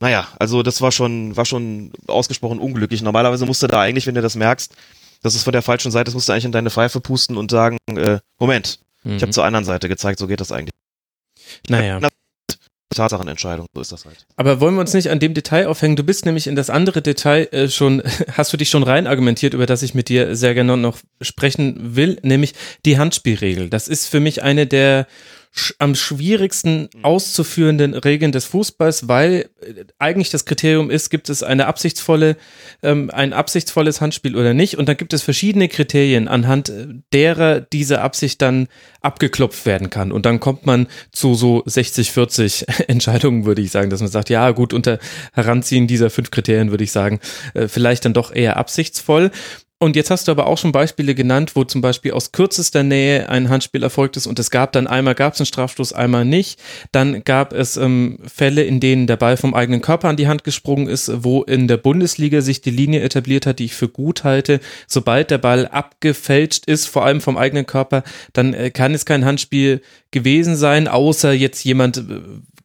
Naja, 0.00 0.26
also 0.38 0.62
das 0.62 0.80
war 0.80 0.92
schon, 0.92 1.36
war 1.36 1.44
schon 1.44 1.92
ausgesprochen 2.06 2.58
unglücklich. 2.58 3.02
Normalerweise 3.02 3.46
musst 3.46 3.62
du 3.62 3.66
da 3.66 3.80
eigentlich, 3.80 4.06
wenn 4.06 4.14
du 4.14 4.22
das 4.22 4.34
merkst, 4.34 4.74
das 5.22 5.34
ist 5.34 5.42
von 5.42 5.52
der 5.52 5.62
falschen 5.62 5.92
Seite, 5.92 6.06
das 6.06 6.14
musst 6.14 6.28
du 6.28 6.32
eigentlich 6.32 6.46
in 6.46 6.52
deine 6.52 6.70
Pfeife 6.70 7.00
pusten 7.00 7.36
und 7.36 7.50
sagen, 7.50 7.76
äh, 7.94 8.18
Moment, 8.38 8.80
mhm. 9.04 9.16
ich 9.16 9.22
habe 9.22 9.32
zur 9.32 9.44
anderen 9.44 9.64
Seite 9.64 9.88
gezeigt, 9.88 10.18
so 10.18 10.26
geht 10.26 10.40
das 10.40 10.52
eigentlich. 10.52 10.74
Naja. 11.68 12.00
Tatsachenentscheidung, 12.94 13.66
so 13.72 13.80
ist 13.80 13.92
das 13.92 14.04
halt. 14.04 14.26
Aber 14.36 14.60
wollen 14.60 14.74
wir 14.74 14.80
uns 14.80 14.94
nicht 14.94 15.10
an 15.10 15.20
dem 15.20 15.32
Detail 15.32 15.68
aufhängen? 15.68 15.94
Du 15.94 16.02
bist 16.02 16.26
nämlich 16.26 16.48
in 16.48 16.56
das 16.56 16.70
andere 16.70 17.02
Detail 17.02 17.48
äh, 17.52 17.68
schon, 17.68 18.02
hast 18.32 18.52
du 18.52 18.56
dich 18.56 18.68
schon 18.68 18.82
rein 18.82 19.06
argumentiert, 19.06 19.54
über 19.54 19.66
das 19.66 19.82
ich 19.82 19.94
mit 19.94 20.08
dir 20.08 20.34
sehr 20.34 20.54
gerne 20.54 20.76
noch 20.76 20.98
sprechen 21.20 21.94
will, 21.94 22.18
nämlich 22.22 22.54
die 22.84 22.98
Handspielregel. 22.98 23.70
Das 23.70 23.86
ist 23.86 24.06
für 24.06 24.18
mich 24.18 24.42
eine 24.42 24.66
der 24.66 25.06
am 25.78 25.94
schwierigsten 25.94 26.88
mhm. 26.94 27.04
auszuführenden 27.04 27.94
Regeln 27.94 28.30
des 28.30 28.44
Fußballs, 28.44 29.08
weil 29.08 29.50
äh, 29.60 29.84
eigentlich 29.98 30.30
das 30.30 30.44
Kriterium 30.44 30.90
ist, 30.90 31.10
gibt 31.10 31.28
es 31.28 31.42
eine 31.42 31.66
absichtsvolle, 31.66 32.36
ähm, 32.82 33.10
ein 33.12 33.32
absichtsvolles 33.32 34.00
Handspiel 34.00 34.36
oder 34.36 34.54
nicht. 34.54 34.78
Und 34.78 34.88
dann 34.88 34.96
gibt 34.96 35.12
es 35.12 35.22
verschiedene 35.22 35.68
Kriterien, 35.68 36.28
anhand 36.28 36.68
äh, 36.68 36.86
derer 37.12 37.60
diese 37.60 38.00
Absicht 38.00 38.40
dann 38.42 38.68
abgeklopft 39.00 39.66
werden 39.66 39.90
kann. 39.90 40.12
Und 40.12 40.24
dann 40.24 40.38
kommt 40.38 40.66
man 40.66 40.86
zu 41.10 41.34
so 41.34 41.62
60, 41.66 42.12
40 42.12 42.66
Entscheidungen, 42.88 43.44
würde 43.44 43.62
ich 43.62 43.72
sagen, 43.72 43.90
dass 43.90 44.00
man 44.00 44.10
sagt, 44.10 44.30
ja 44.30 44.52
gut, 44.52 44.72
unter 44.72 45.00
Heranziehen 45.32 45.88
dieser 45.88 46.10
fünf 46.10 46.30
Kriterien 46.30 46.70
würde 46.70 46.84
ich 46.84 46.92
sagen, 46.92 47.18
äh, 47.54 47.66
vielleicht 47.66 48.04
dann 48.04 48.14
doch 48.14 48.32
eher 48.32 48.56
absichtsvoll. 48.56 49.32
Und 49.82 49.96
jetzt 49.96 50.10
hast 50.10 50.28
du 50.28 50.32
aber 50.32 50.46
auch 50.46 50.58
schon 50.58 50.72
Beispiele 50.72 51.14
genannt, 51.14 51.52
wo 51.54 51.64
zum 51.64 51.80
Beispiel 51.80 52.12
aus 52.12 52.32
kürzester 52.32 52.82
Nähe 52.82 53.30
ein 53.30 53.48
Handspiel 53.48 53.82
erfolgt 53.82 54.18
ist 54.18 54.26
und 54.26 54.38
es 54.38 54.50
gab 54.50 54.72
dann 54.72 54.86
einmal 54.86 55.14
gab 55.14 55.32
es 55.32 55.40
einen 55.40 55.46
Strafstoß, 55.46 55.94
einmal 55.94 56.26
nicht. 56.26 56.60
Dann 56.92 57.24
gab 57.24 57.54
es 57.54 57.78
ähm, 57.78 58.18
Fälle, 58.26 58.62
in 58.62 58.80
denen 58.80 59.06
der 59.06 59.16
Ball 59.16 59.38
vom 59.38 59.54
eigenen 59.54 59.80
Körper 59.80 60.10
an 60.10 60.18
die 60.18 60.28
Hand 60.28 60.44
gesprungen 60.44 60.86
ist, 60.86 61.10
wo 61.24 61.44
in 61.44 61.66
der 61.66 61.78
Bundesliga 61.78 62.42
sich 62.42 62.60
die 62.60 62.70
Linie 62.70 63.00
etabliert 63.00 63.46
hat, 63.46 63.58
die 63.58 63.64
ich 63.64 63.74
für 63.74 63.88
gut 63.88 64.22
halte. 64.22 64.60
Sobald 64.86 65.30
der 65.30 65.38
Ball 65.38 65.66
abgefälscht 65.66 66.66
ist, 66.66 66.86
vor 66.86 67.06
allem 67.06 67.22
vom 67.22 67.38
eigenen 67.38 67.64
Körper, 67.64 68.02
dann 68.34 68.52
äh, 68.52 68.70
kann 68.70 68.92
es 68.92 69.06
kein 69.06 69.24
Handspiel 69.24 69.80
gewesen 70.10 70.56
sein, 70.56 70.88
außer 70.88 71.32
jetzt 71.32 71.64
jemand 71.64 71.96
äh, 71.96 72.02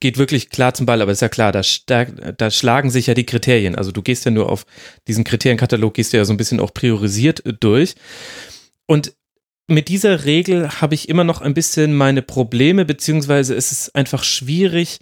geht 0.05 0.19
wirklich 0.19 0.51
klar 0.51 0.75
zum 0.75 0.85
Ball, 0.85 1.01
aber 1.01 1.11
ist 1.11 1.23
ja 1.23 1.29
klar, 1.29 1.51
da, 1.51 1.63
da 1.63 2.51
schlagen 2.51 2.91
sich 2.91 3.07
ja 3.07 3.15
die 3.15 3.25
Kriterien. 3.25 3.73
Also 3.73 3.91
du 3.91 4.03
gehst 4.03 4.23
ja 4.23 4.29
nur 4.29 4.51
auf 4.51 4.67
diesen 5.07 5.23
Kriterienkatalog, 5.23 5.95
gehst 5.95 6.13
du 6.13 6.17
ja 6.17 6.25
so 6.25 6.31
ein 6.31 6.37
bisschen 6.37 6.59
auch 6.59 6.75
priorisiert 6.75 7.43
äh, 7.43 7.53
durch. 7.53 7.95
Und 8.85 9.15
mit 9.65 9.87
dieser 9.87 10.25
Regel 10.25 10.79
habe 10.79 10.93
ich 10.93 11.09
immer 11.09 11.23
noch 11.23 11.41
ein 11.41 11.55
bisschen 11.55 11.95
meine 11.95 12.21
Probleme, 12.21 12.85
beziehungsweise 12.85 13.55
es 13.55 13.71
ist 13.71 13.95
einfach 13.95 14.23
schwierig, 14.23 14.99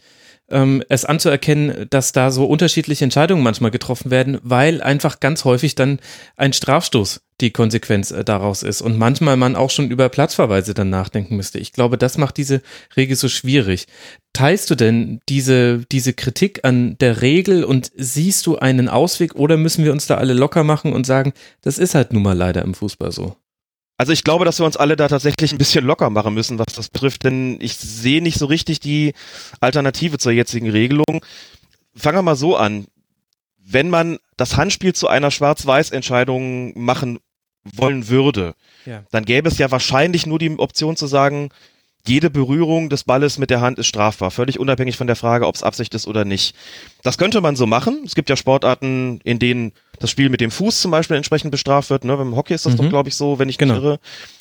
ähm, 0.50 0.82
es 0.88 1.04
anzuerkennen, 1.04 1.86
dass 1.90 2.14
da 2.14 2.32
so 2.32 2.46
unterschiedliche 2.46 3.04
Entscheidungen 3.04 3.44
manchmal 3.44 3.72
getroffen 3.72 4.10
werden, 4.10 4.40
weil 4.42 4.82
einfach 4.82 5.20
ganz 5.20 5.44
häufig 5.44 5.76
dann 5.76 6.00
ein 6.38 6.54
Strafstoß 6.54 7.20
die 7.42 7.52
Konsequenz 7.52 8.12
äh, 8.12 8.24
daraus 8.24 8.64
ist 8.64 8.82
und 8.82 8.98
manchmal 8.98 9.36
man 9.36 9.58
auch 9.58 9.70
schon 9.70 9.92
über 9.92 10.08
Platzverweise 10.08 10.74
dann 10.74 10.90
nachdenken 10.90 11.36
müsste. 11.36 11.60
Ich 11.60 11.74
glaube, 11.74 11.98
das 11.98 12.18
macht 12.18 12.38
diese 12.38 12.62
Regel 12.96 13.18
so 13.18 13.28
schwierig. 13.28 13.88
Teilst 14.34 14.72
du 14.72 14.76
denn 14.76 15.22
diese, 15.30 15.86
diese 15.92 16.14
Kritik 16.14 16.66
an 16.66 16.98
der 16.98 17.22
Regel 17.22 17.64
und 17.64 17.92
siehst 17.96 18.48
du 18.48 18.58
einen 18.58 18.90
Ausweg 18.90 19.36
oder 19.36 19.58
müssen 19.58 19.86
wir 19.86 19.92
uns 19.92 20.08
da 20.08 20.16
alle 20.16 20.34
locker 20.34 20.64
machen 20.64 20.92
und 20.92 21.06
sagen, 21.06 21.34
das 21.62 21.78
ist 21.78 21.94
halt 21.94 22.14
nun 22.14 22.24
mal 22.24 22.36
leider 22.36 22.64
im 22.64 22.74
Fußball 22.74 23.12
so? 23.12 23.36
Also 23.98 24.12
ich 24.12 24.24
glaube, 24.24 24.44
dass 24.44 24.60
wir 24.60 24.66
uns 24.66 24.76
alle 24.76 24.96
da 24.96 25.08
tatsächlich 25.08 25.52
ein 25.52 25.60
bisschen 25.60 25.86
locker 25.86 26.10
machen 26.10 26.34
müssen, 26.34 26.58
was 26.58 26.74
das 26.76 26.90
betrifft, 26.90 27.24
denn 27.24 27.58
ich 27.62 27.78
sehe 27.78 28.24
nicht 28.24 28.40
so 28.40 28.48
richtig 28.48 28.80
die 28.80 29.14
Alternative 29.60 30.18
zur 30.18 30.32
jetzigen 30.32 30.70
Regelung. 30.70 31.24
Fangen 31.96 32.18
wir 32.18 32.24
mal 32.24 32.36
so 32.36 32.58
an. 32.58 32.88
Wenn 33.58 33.90
man 33.90 34.18
das 34.36 34.58
Handspiel 34.58 34.94
zu 34.94 35.08
einer 35.08 35.30
Schwarz-Weiß-Entscheidung 35.30 36.78
machen 36.78 37.20
wollen 37.64 38.10
würde, 38.10 38.56
ja. 38.86 39.04
dann 39.12 39.26
gäbe 39.26 39.48
es 39.48 39.60
ja 39.60 39.72
wahrscheinlich 39.72 40.26
nur 40.26 40.40
die 40.40 40.58
Option 40.58 40.98
zu 40.98 41.08
sagen, 41.08 41.50
jede 42.06 42.30
Berührung 42.30 42.90
des 42.90 43.06
Balles 43.06 43.38
mit 43.38 43.50
der 43.50 43.62
Hand 43.62 43.80
ist 43.80 43.88
strafbar, 43.88 44.30
völlig 44.30 44.60
unabhängig 44.60 44.98
von 44.98 45.08
der 45.08 45.16
Frage, 45.16 45.48
ob 45.48 45.56
es 45.56 45.64
Absicht 45.64 45.94
ist 45.94 46.06
oder 46.06 46.26
nicht. 46.26 46.54
Das 47.02 47.18
könnte 47.18 47.40
man 47.40 47.56
so 47.56 47.66
machen. 47.66 48.02
Es 48.06 48.14
gibt 48.14 48.30
ja 48.30 48.36
Sportarten, 48.36 49.22
in 49.24 49.40
denen 49.40 49.72
das 50.00 50.10
Spiel 50.10 50.30
mit 50.30 50.42
dem 50.42 50.52
Fuß 50.52 50.82
zum 50.82 50.92
Beispiel 50.92 51.16
entsprechend 51.16 51.52
bestraft 51.52 51.90
wird. 51.90 52.04
Ne? 52.04 52.18
Beim 52.18 52.36
Hockey 52.36 52.54
ist 52.54 52.66
das 52.66 52.74
mhm. 52.74 52.78
doch, 52.78 52.90
glaube 52.90 53.10
ich, 53.10 53.16
so, 53.16 53.40
wenn 53.40 53.48
ich 53.48 53.58
genau. 53.58 53.76
irre. 53.76 54.00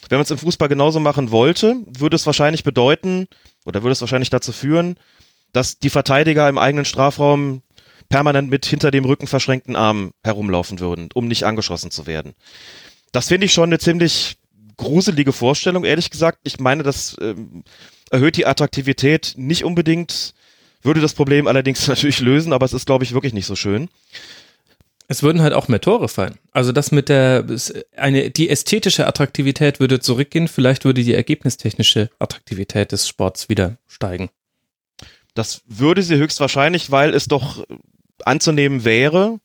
Wenn 0.08 0.18
man 0.18 0.24
es 0.24 0.30
im 0.32 0.38
Fußball 0.38 0.68
genauso 0.68 0.98
machen 0.98 1.30
wollte, 1.30 1.76
würde 1.86 2.16
es 2.16 2.26
wahrscheinlich 2.26 2.64
bedeuten, 2.64 3.28
oder 3.64 3.82
würde 3.82 3.92
es 3.92 4.00
wahrscheinlich 4.00 4.30
dazu 4.30 4.50
führen, 4.50 4.96
dass 5.52 5.78
die 5.78 5.90
Verteidiger 5.90 6.48
im 6.48 6.58
eigenen 6.58 6.84
Strafraum 6.84 7.62
permanent 8.08 8.50
mit 8.50 8.66
hinter 8.66 8.90
dem 8.90 9.04
Rücken 9.04 9.28
verschränkten 9.28 9.76
Armen 9.76 10.10
herumlaufen 10.24 10.80
würden, 10.80 11.10
um 11.14 11.28
nicht 11.28 11.44
angeschossen 11.44 11.90
zu 11.90 12.06
werden. 12.06 12.34
Das 13.12 13.28
finde 13.28 13.46
ich 13.46 13.52
schon 13.52 13.68
eine 13.68 13.78
ziemlich 13.78 14.36
gruselige 14.82 15.32
Vorstellung, 15.32 15.84
ehrlich 15.84 16.10
gesagt. 16.10 16.38
Ich 16.42 16.60
meine, 16.60 16.82
das 16.82 17.16
ähm, 17.20 17.64
erhöht 18.10 18.36
die 18.36 18.46
Attraktivität 18.46 19.34
nicht 19.36 19.64
unbedingt 19.64 20.34
Würde 20.82 21.00
das 21.00 21.14
Problem 21.14 21.46
allerdings 21.46 21.86
natürlich 21.92 22.20
lösen, 22.20 22.52
aber 22.52 22.66
es 22.66 22.72
ist, 22.72 22.86
glaube 22.86 23.04
ich, 23.04 23.14
wirklich 23.14 23.32
nicht 23.32 23.46
so 23.46 23.56
schön. 23.56 23.88
Es 25.08 25.22
würden 25.22 25.42
halt 25.42 25.52
auch 25.52 25.68
mehr 25.68 25.80
Tore 25.80 26.08
fallen. 26.08 26.38
Also 26.52 26.72
das 26.72 26.90
mit 26.90 27.08
der 27.08 27.44
eine 27.96 28.30
die 28.30 28.48
ästhetische 28.48 29.06
Attraktivität 29.06 29.78
würde 29.78 30.00
zurückgehen, 30.00 30.48
vielleicht 30.48 30.84
würde 30.84 31.04
die 31.04 31.14
ergebnistechnische 31.14 32.08
Attraktivität 32.18 32.92
des 32.92 33.06
Sports 33.06 33.48
wieder 33.48 33.76
steigen. 33.86 34.30
Das 35.34 35.62
würde 35.66 36.02
sie 36.02 36.16
höchstwahrscheinlich, 36.16 36.90
weil 36.90 37.14
es 37.14 37.26
doch 37.26 37.64
anzunehmen 38.24 38.84
wäre, 38.84 39.38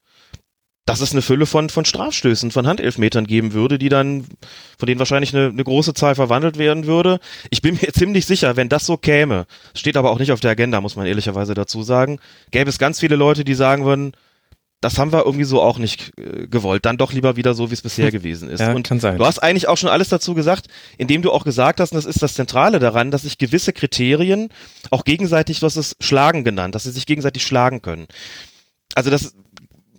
dass 0.87 1.01
es 1.01 1.11
eine 1.11 1.21
Fülle 1.21 1.45
von, 1.45 1.69
von 1.69 1.83
Strafstößen, 1.83 2.49
von 2.49 2.65
Handelfmetern 2.65 3.27
geben 3.27 3.51
würde, 3.51 3.77
die 3.77 3.89
dann, 3.89 4.25
von 4.79 4.87
denen 4.87 4.99
wahrscheinlich 4.99 5.35
eine, 5.35 5.47
eine 5.47 5.63
große 5.63 5.93
Zahl 5.93 6.15
verwandelt 6.15 6.57
werden 6.57 6.87
würde. 6.87 7.19
Ich 7.49 7.61
bin 7.61 7.77
mir 7.79 7.91
ziemlich 7.93 8.25
sicher, 8.25 8.55
wenn 8.55 8.69
das 8.69 8.85
so 8.85 8.95
käme, 8.95 9.47
steht 9.75 9.97
aber 9.97 10.11
auch 10.11 10.17
nicht 10.17 10.31
auf 10.31 10.39
der 10.39 10.51
Agenda, 10.51 10.79
muss 10.79 10.95
man 10.95 11.05
ehrlicherweise 11.05 11.53
dazu 11.53 11.83
sagen, 11.83 12.19
gäbe 12.51 12.69
es 12.69 12.79
ganz 12.79 13.01
viele 13.01 13.17
Leute, 13.17 13.43
die 13.43 13.53
sagen 13.53 13.83
würden, 13.83 14.13
das 14.79 14.97
haben 14.97 15.11
wir 15.11 15.25
irgendwie 15.25 15.43
so 15.43 15.61
auch 15.61 15.77
nicht 15.77 16.13
äh, 16.17 16.47
gewollt. 16.47 16.85
Dann 16.85 16.97
doch 16.97 17.11
lieber 17.11 17.35
wieder 17.35 17.53
so, 17.53 17.69
wie 17.69 17.73
es 17.73 17.81
bisher 17.81 18.11
gewesen 18.13 18.47
ist. 18.47 18.61
Ja, 18.61 18.71
und 18.71 18.87
kann 18.87 19.01
sein. 19.01 19.17
du 19.17 19.25
hast 19.25 19.39
eigentlich 19.39 19.67
auch 19.67 19.77
schon 19.77 19.89
alles 19.89 20.07
dazu 20.07 20.35
gesagt, 20.35 20.67
indem 20.97 21.21
du 21.21 21.33
auch 21.33 21.43
gesagt 21.43 21.81
hast, 21.81 21.91
und 21.91 21.97
das 21.97 22.05
ist 22.05 22.21
das 22.21 22.35
Zentrale 22.35 22.79
daran, 22.79 23.11
dass 23.11 23.23
sich 23.23 23.37
gewisse 23.37 23.73
Kriterien 23.73 24.49
auch 24.89 25.03
gegenseitig, 25.03 25.59
du 25.59 25.65
hast 25.65 25.75
es 25.75 25.97
Schlagen 25.99 26.45
genannt, 26.45 26.75
dass 26.75 26.83
sie 26.83 26.91
sich 26.91 27.05
gegenseitig 27.05 27.43
schlagen 27.43 27.81
können. 27.81 28.07
Also 28.95 29.09
das 29.09 29.33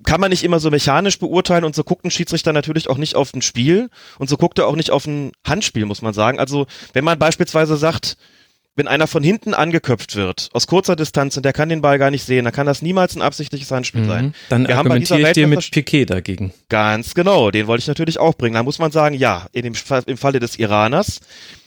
kann 0.05 0.21
man 0.21 0.31
nicht 0.31 0.45
immer 0.45 0.61
so 0.61 0.71
mechanisch 0.71 1.19
beurteilen 1.19 1.65
und 1.65 1.75
so 1.75 1.85
guckt 1.85 2.05
ein 2.05 2.11
Schiedsrichter 2.11 2.53
natürlich 2.53 2.89
auch 2.89 2.99
nicht 2.99 3.17
auf 3.17 3.35
ein 3.35 3.43
Spiel 3.43 3.91
und 4.19 4.29
so 4.29 4.37
guckt 4.37 4.59
er 4.59 4.67
auch 4.67 4.77
nicht 4.77 4.91
auf 4.91 5.07
ein 5.07 5.33
Handspiel, 5.47 5.85
muss 5.87 6.03
man 6.03 6.15
sagen. 6.15 6.39
Also 6.39 6.67
wenn 6.93 7.05
man 7.05 7.19
beispielsweise 7.19 7.77
sagt, 7.77 8.17
wenn 8.79 8.87
einer 8.87 9.09
von 9.09 9.25
hinten 9.25 9.55
angeköpft 9.55 10.15
wird, 10.15 10.51
aus 10.53 10.69
kurzer 10.69 10.95
Distanz 10.95 11.37
und 11.37 11.43
der 11.43 11.53
kann 11.53 11.69
den 11.69 11.83
Ball 11.83 11.99
gar 11.99 12.13
nicht 12.13 12.23
sehen, 12.23 12.45
dann 12.45 12.55
kann 12.55 12.67
das 12.67 12.81
niemals 12.81 13.17
ein 13.17 13.23
absichtliches 13.23 13.71
Handspiel 13.73 14.03
mhm. 14.03 14.07
sein. 14.07 14.35
Dann 14.49 14.69
Wir 14.69 14.79
argumentiere 14.79 15.21
ich 15.21 15.33
dir 15.33 15.49
mit 15.49 15.69
Piquet 15.73 16.07
dagegen. 16.07 16.55
Ganz 16.69 17.15
genau, 17.15 17.51
den 17.51 17.67
wollte 17.67 17.81
ich 17.83 17.89
natürlich 17.89 18.21
auch 18.21 18.35
bringen. 18.35 18.55
Da 18.55 18.63
muss 18.63 18.79
man 18.79 18.93
sagen, 18.93 19.17
ja, 19.17 19.49
in 19.53 19.65
dem 19.65 19.75
im 20.07 20.17
Falle 20.17 20.39
des 20.39 20.59
Iraners, 20.61 21.21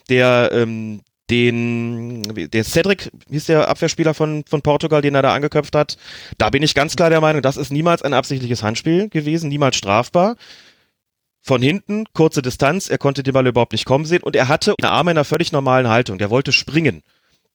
der 0.10 0.52
ähm, 0.54 1.02
den, 1.32 2.50
der 2.52 2.64
Cedric 2.64 3.10
hieß 3.30 3.46
der 3.46 3.68
Abwehrspieler 3.70 4.14
von, 4.14 4.44
von 4.48 4.62
Portugal, 4.62 5.02
den 5.02 5.16
er 5.16 5.22
da 5.22 5.34
angeköpft 5.34 5.76
hat. 5.76 5.98
Da 6.38 6.50
bin 6.50 6.62
ich 6.62 6.76
ganz 6.76 6.96
klar 6.96 7.10
der 7.10 7.22
Meinung, 7.22 7.42
das 7.42 7.58
ist 7.58 7.72
niemals 7.72 8.04
ein 8.04 8.14
absichtliches 8.14 8.62
Handspiel 8.62 9.10
gewesen, 9.10 9.50
niemals 9.50 9.78
strafbar 9.78 10.36
von 11.42 11.62
hinten, 11.62 12.06
kurze 12.14 12.42
Distanz, 12.42 12.88
er 12.88 13.00
konnte 13.00 13.24
den 13.24 13.34
Ball 13.34 13.48
überhaupt 13.48 13.72
nicht 13.72 13.86
kommen 13.86 14.06
sehen 14.06 14.22
und 14.22 14.36
er 14.36 14.48
hatte 14.48 14.76
eine 14.80 14.92
Arme 14.92 15.12
in 15.12 15.18
einer 15.18 15.26
völlig 15.26 15.52
normalen 15.52 15.88
Haltung. 15.88 16.18
Der 16.18 16.30
wollte 16.30 16.52
springen. 16.52 17.02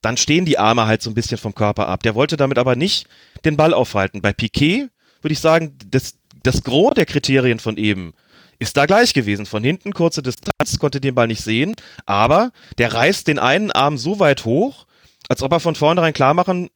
Dann 0.02 0.16
stehen 0.16 0.44
die 0.44 0.58
Arme 0.58 0.86
halt 0.86 1.02
so 1.02 1.10
ein 1.10 1.14
bisschen 1.14 1.38
vom 1.38 1.54
Körper 1.54 1.88
ab. 1.88 2.02
Der 2.02 2.14
wollte 2.14 2.36
damit 2.36 2.58
aber 2.58 2.76
nicht 2.76 3.06
den 3.44 3.56
Ball 3.56 3.72
aufhalten. 3.72 4.20
Bei 4.20 4.32
Piquet 4.32 4.88
würde 5.22 5.32
ich 5.32 5.40
sagen, 5.40 5.76
das, 5.88 6.16
das 6.42 6.64
Gros 6.64 6.94
der 6.94 7.06
Kriterien 7.06 7.60
von 7.60 7.76
eben 7.76 8.12
ist 8.58 8.76
da 8.76 8.86
gleich 8.86 9.14
gewesen. 9.14 9.46
Von 9.46 9.64
hinten 9.64 9.92
kurze 9.92 10.22
Distanz, 10.22 10.78
konnte 10.78 11.00
den 11.00 11.14
Ball 11.14 11.26
nicht 11.26 11.42
sehen, 11.42 11.74
aber 12.06 12.52
der 12.78 12.92
reißt 12.92 13.28
den 13.28 13.38
einen 13.38 13.70
Arm 13.70 13.98
so 13.98 14.18
weit 14.18 14.44
hoch, 14.44 14.86
als 15.28 15.42
ob 15.42 15.52
er 15.52 15.60
von 15.60 15.74
vornherein 15.74 16.12
klar 16.12 16.34
machen 16.34 16.70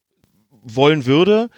wollen 0.63 1.07
würde, 1.07 1.49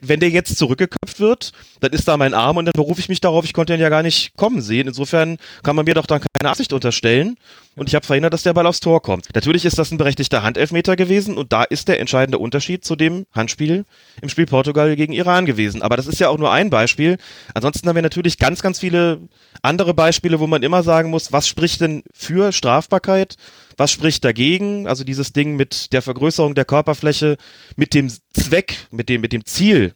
wenn 0.00 0.20
der 0.20 0.30
jetzt 0.30 0.56
zurückgeköpft 0.56 1.18
wird, 1.20 1.52
dann 1.80 1.92
ist 1.92 2.06
da 2.06 2.16
mein 2.16 2.34
Arm 2.34 2.56
und 2.56 2.66
dann 2.66 2.72
berufe 2.74 3.00
ich 3.00 3.08
mich 3.08 3.20
darauf, 3.20 3.44
ich 3.44 3.52
konnte 3.52 3.74
ihn 3.74 3.80
ja 3.80 3.88
gar 3.88 4.02
nicht 4.02 4.36
kommen 4.36 4.62
sehen. 4.62 4.86
Insofern 4.86 5.38
kann 5.62 5.76
man 5.76 5.84
mir 5.84 5.94
doch 5.94 6.06
dann 6.06 6.22
keine 6.38 6.50
Absicht 6.50 6.72
unterstellen 6.72 7.36
und 7.76 7.88
ich 7.88 7.94
habe 7.94 8.06
verhindert, 8.06 8.32
dass 8.32 8.42
der 8.42 8.52
Ball 8.52 8.66
aufs 8.66 8.80
Tor 8.80 9.02
kommt. 9.02 9.28
Natürlich 9.34 9.64
ist 9.64 9.78
das 9.78 9.90
ein 9.90 9.98
berechtigter 9.98 10.42
Handelfmeter 10.42 10.96
gewesen 10.96 11.36
und 11.36 11.52
da 11.52 11.64
ist 11.64 11.88
der 11.88 12.00
entscheidende 12.00 12.38
Unterschied 12.38 12.84
zu 12.84 12.96
dem 12.96 13.26
Handspiel 13.32 13.84
im 14.20 14.28
Spiel 14.28 14.46
Portugal 14.46 14.94
gegen 14.96 15.12
Iran 15.12 15.46
gewesen. 15.46 15.82
Aber 15.82 15.96
das 15.96 16.06
ist 16.06 16.20
ja 16.20 16.28
auch 16.28 16.38
nur 16.38 16.52
ein 16.52 16.70
Beispiel. 16.70 17.16
Ansonsten 17.54 17.88
haben 17.88 17.96
wir 17.96 18.02
natürlich 18.02 18.38
ganz, 18.38 18.62
ganz 18.62 18.78
viele 18.78 19.20
andere 19.62 19.94
Beispiele, 19.94 20.40
wo 20.40 20.46
man 20.46 20.62
immer 20.62 20.82
sagen 20.82 21.10
muss, 21.10 21.32
was 21.32 21.48
spricht 21.48 21.80
denn 21.80 22.02
für 22.12 22.52
Strafbarkeit 22.52 23.36
was 23.76 23.90
spricht 23.90 24.24
dagegen? 24.24 24.86
Also 24.86 25.04
dieses 25.04 25.32
Ding 25.32 25.56
mit 25.56 25.92
der 25.92 26.02
Vergrößerung 26.02 26.54
der 26.54 26.64
Körperfläche, 26.64 27.36
mit 27.76 27.94
dem 27.94 28.10
Zweck, 28.32 28.86
mit 28.90 29.08
dem, 29.08 29.20
mit 29.20 29.32
dem 29.32 29.44
Ziel, 29.44 29.94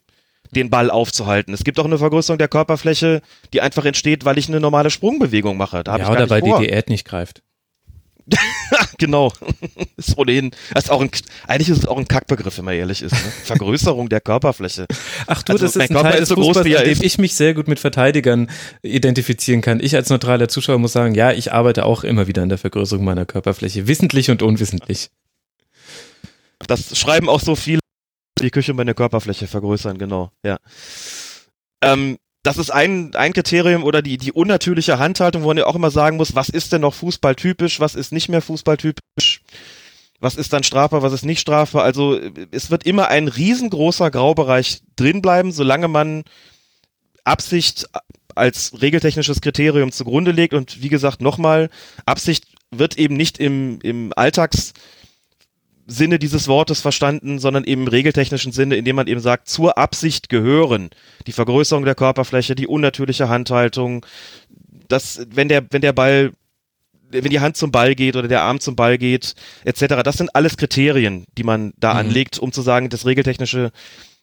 den 0.51 0.71
Ball 0.71 0.91
aufzuhalten. 0.91 1.53
Es 1.53 1.65
gibt 1.65 1.79
auch 1.79 1.85
eine 1.85 1.99
Vergrößerung 1.99 2.39
der 2.39 2.49
Körperfläche, 2.49 3.21
die 3.53 3.61
einfach 3.61 3.85
entsteht, 3.85 4.25
weil 4.25 4.39
ich 4.39 4.49
eine 4.49 4.61
normale 4.61 4.91
Sprungbewegung 4.91 5.57
mache. 5.57 5.83
Da 5.83 5.99
ja, 5.99 6.11
oder 6.11 6.31
weil 6.31 6.41
vor. 6.41 6.61
die 6.61 6.67
Diät 6.67 6.89
nicht 6.89 7.05
greift. 7.05 7.43
genau. 8.99 9.33
ist 9.97 10.17
ohnehin, 10.19 10.51
ist 10.75 10.91
auch 10.91 11.01
ein, 11.01 11.11
eigentlich 11.47 11.69
ist 11.69 11.79
es 11.79 11.87
auch 11.87 11.99
ein 11.99 12.09
Kackbegriff, 12.09 12.59
wenn 12.59 12.65
man 12.65 12.75
ehrlich 12.75 13.03
ist. 13.03 13.13
Ne? 13.13 13.19
Vergrößerung 13.45 14.09
der 14.09 14.21
Körperfläche. 14.21 14.87
Ach 15.27 15.43
du, 15.43 15.53
also, 15.53 15.65
das 15.65 15.77
ist 15.77 15.83
ein 15.83 15.89
Körper 15.89 16.11
Teil 16.11 16.23
ist 16.23 16.29
so 16.29 16.35
groß, 16.35 16.65
wie 16.65 16.73
er 16.73 16.85
in 16.85 16.95
dem 16.95 17.05
ich 17.05 17.19
mich 17.19 17.35
sehr 17.35 17.55
gut 17.55 17.69
mit 17.69 17.79
Verteidigern 17.79 18.51
identifizieren 18.83 19.61
kann. 19.61 19.81
Ich 19.81 19.95
als 19.95 20.11
neutraler 20.11 20.49
Zuschauer 20.49 20.79
muss 20.79 20.93
sagen, 20.93 21.15
ja, 21.15 21.33
ich 21.33 21.53
arbeite 21.53 21.87
auch 21.87 22.05
immer 22.05 22.27
wieder 22.27 22.43
an 22.43 22.49
der 22.49 22.59
Vergrößerung 22.59 23.05
meiner 23.05 23.27
Körperfläche, 23.27 23.87
wissentlich 23.87 24.31
und 24.31 24.43
unwissentlich. 24.43 25.11
Das 26.67 26.99
schreiben 26.99 27.29
auch 27.29 27.41
so 27.41 27.55
viele, 27.55 27.81
die 28.41 28.51
Küche 28.51 28.75
meine 28.75 28.95
Körperfläche 28.95 29.47
vergrößern, 29.47 29.99
genau, 29.99 30.33
ja. 30.45 30.59
Ähm, 31.83 32.19
das 32.47 32.59
ist 32.59 32.71
ein, 32.71 33.13
ein 33.17 33.33
Kriterium 33.33 33.83
oder 33.83 34.03
die, 34.03 34.19
die 34.19 34.31
unnatürliche 34.31 35.01
Handhaltung, 35.01 35.43
wo 35.43 35.49
man 35.49 35.57
ja 35.57 35.67
auch 35.67 35.75
immer 35.75 35.91
sagen 35.91 36.17
muss, 36.17 36.37
was 36.37 36.49
ist 36.49 36.73
denn 36.73 36.83
noch 36.83 36.95
fußballtypisch, 36.95 37.81
was 37.81 37.97
ist 37.97 38.13
nicht 38.13 38.29
mehr 38.29 38.41
fußballtypisch, 38.41 39.43
was 40.21 40.37
ist 40.37 40.53
dann 40.53 40.63
strafbar, 40.63 41.03
was 41.03 41.13
ist 41.13 41.25
nicht 41.25 41.41
strafbar. 41.41 41.83
Also 41.83 42.21
es 42.53 42.71
wird 42.71 42.87
immer 42.87 43.09
ein 43.09 43.27
riesengroßer 43.27 44.13
Graubereich 44.13 44.83
drin 44.95 45.23
bleiben, 45.23 45.51
solange 45.51 45.89
man 45.89 46.23
Absicht 47.25 47.89
als 48.37 48.81
regeltechnisches 48.81 49.41
Kriterium 49.41 49.91
zugrunde 49.91 50.31
legt. 50.31 50.55
Und 50.55 50.81
wie 50.81 50.89
gesagt, 50.89 51.21
nochmal, 51.21 51.69
Absicht 52.05 52.45
wird 52.71 52.97
eben 52.97 53.17
nicht 53.17 53.39
im, 53.39 53.81
im 53.83 54.13
Alltags 54.15 54.73
Sinne 55.87 56.19
dieses 56.19 56.49
Wortes 56.49 56.81
verstanden, 56.81 57.39
sondern 57.39 57.65
eben 57.65 57.83
im 57.83 57.89
regeltechnischen 57.89 58.53
Sinne, 58.53 58.77
indem 58.77 58.97
man 58.97 59.07
eben 59.07 59.21
sagt, 59.21 59.49
zur 59.49 59.79
Absicht 59.79 60.29
gehören 60.29 60.91
die 61.27 61.33
Vergrößerung 61.33 61.85
der 61.85 61.95
Körperfläche, 61.95 62.55
die 62.55 62.67
unnatürliche 62.67 63.29
Handhaltung, 63.29 64.05
dass 64.89 65.27
wenn 65.31 65.49
der 65.49 65.65
wenn 65.71 65.83
der 65.83 65.93
Ball 65.93 66.33
wenn 67.09 67.31
die 67.31 67.41
Hand 67.41 67.57
zum 67.57 67.71
Ball 67.71 67.95
geht 67.95 68.17
oder 68.17 68.27
der 68.27 68.43
Arm 68.43 68.59
zum 68.59 68.75
Ball 68.75 68.99
geht, 68.99 69.35
etc. 69.65 70.03
Das 70.03 70.17
sind 70.17 70.35
alles 70.35 70.57
Kriterien, 70.57 71.25
die 71.39 71.45
man 71.45 71.73
da 71.77 71.95
mhm. 71.95 72.01
anlegt, 72.01 72.39
um 72.39 72.53
zu 72.53 72.63
sagen, 72.63 72.89
das 72.89 73.07
regeltechnische 73.07 73.71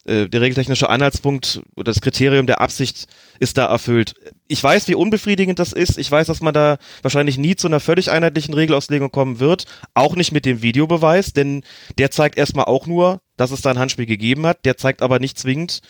äh, 0.05 0.27
der 0.27 0.41
regeltechnische 0.41 0.89
Anhaltspunkt 0.89 1.61
oder 1.75 1.85
das 1.85 2.01
Kriterium 2.01 2.45
der 2.45 2.59
Absicht 2.59 3.07
ist 3.39 3.57
da 3.57 3.65
erfüllt. 3.65 4.15
Ich 4.47 4.61
weiß, 4.61 4.87
wie 4.87 4.95
unbefriedigend 4.95 5.59
das 5.59 5.71
ist. 5.71 5.97
Ich 5.97 6.11
weiß, 6.11 6.27
dass 6.27 6.41
man 6.41 6.53
da 6.53 6.77
wahrscheinlich 7.01 7.37
nie 7.37 7.55
zu 7.55 7.67
einer 7.67 7.79
völlig 7.79 8.11
einheitlichen 8.11 8.53
Regelauslegung 8.53 9.11
kommen 9.11 9.39
wird. 9.39 9.65
Auch 9.93 10.15
nicht 10.15 10.31
mit 10.31 10.45
dem 10.45 10.61
Videobeweis, 10.61 11.31
denn 11.31 11.63
der 11.97 12.11
zeigt 12.11 12.37
erstmal 12.37 12.65
auch 12.65 12.85
nur, 12.85 13.21
dass 13.37 13.51
es 13.51 13.61
da 13.61 13.71
ein 13.71 13.79
Handspiel 13.79 14.05
gegeben 14.05 14.45
hat. 14.45 14.65
Der 14.65 14.77
zeigt 14.77 15.01
aber 15.01 15.19
nicht 15.19 15.37
zwingend, 15.37 15.81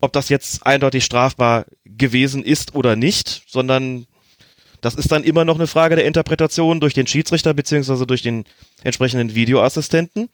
ob 0.00 0.12
das 0.12 0.28
jetzt 0.28 0.64
eindeutig 0.64 1.04
strafbar 1.04 1.66
gewesen 1.84 2.44
ist 2.44 2.74
oder 2.74 2.94
nicht, 2.94 3.42
sondern 3.48 4.06
das 4.80 4.94
ist 4.94 5.10
dann 5.10 5.24
immer 5.24 5.44
noch 5.44 5.56
eine 5.56 5.66
Frage 5.66 5.96
der 5.96 6.04
Interpretation 6.04 6.78
durch 6.78 6.94
den 6.94 7.06
Schiedsrichter 7.06 7.54
beziehungsweise 7.54 8.06
durch 8.06 8.22
den 8.22 8.44
entsprechenden 8.84 9.34
Videoassistenten. 9.34 10.28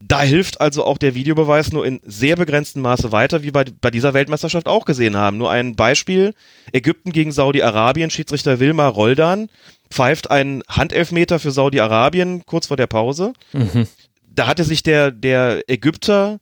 Da 0.00 0.22
hilft 0.22 0.60
also 0.60 0.84
auch 0.84 0.96
der 0.96 1.14
Videobeweis 1.14 1.72
nur 1.72 1.84
in 1.84 2.00
sehr 2.04 2.36
begrenztem 2.36 2.82
Maße 2.82 3.10
weiter, 3.10 3.42
wie 3.42 3.50
bei, 3.50 3.64
bei 3.80 3.90
dieser 3.90 4.14
Weltmeisterschaft 4.14 4.68
auch 4.68 4.84
gesehen 4.84 5.16
haben. 5.16 5.38
Nur 5.38 5.50
ein 5.50 5.74
Beispiel. 5.74 6.34
Ägypten 6.72 7.10
gegen 7.10 7.32
Saudi-Arabien. 7.32 8.10
Schiedsrichter 8.10 8.60
Wilmar 8.60 8.92
Roldan 8.92 9.48
pfeift 9.90 10.30
einen 10.30 10.62
Handelfmeter 10.68 11.40
für 11.40 11.50
Saudi-Arabien 11.50 12.46
kurz 12.46 12.68
vor 12.68 12.76
der 12.76 12.86
Pause. 12.86 13.32
Mhm. 13.52 13.88
Da 14.24 14.46
hatte 14.46 14.62
sich 14.62 14.84
der, 14.84 15.10
der 15.10 15.68
Ägypter 15.68 16.38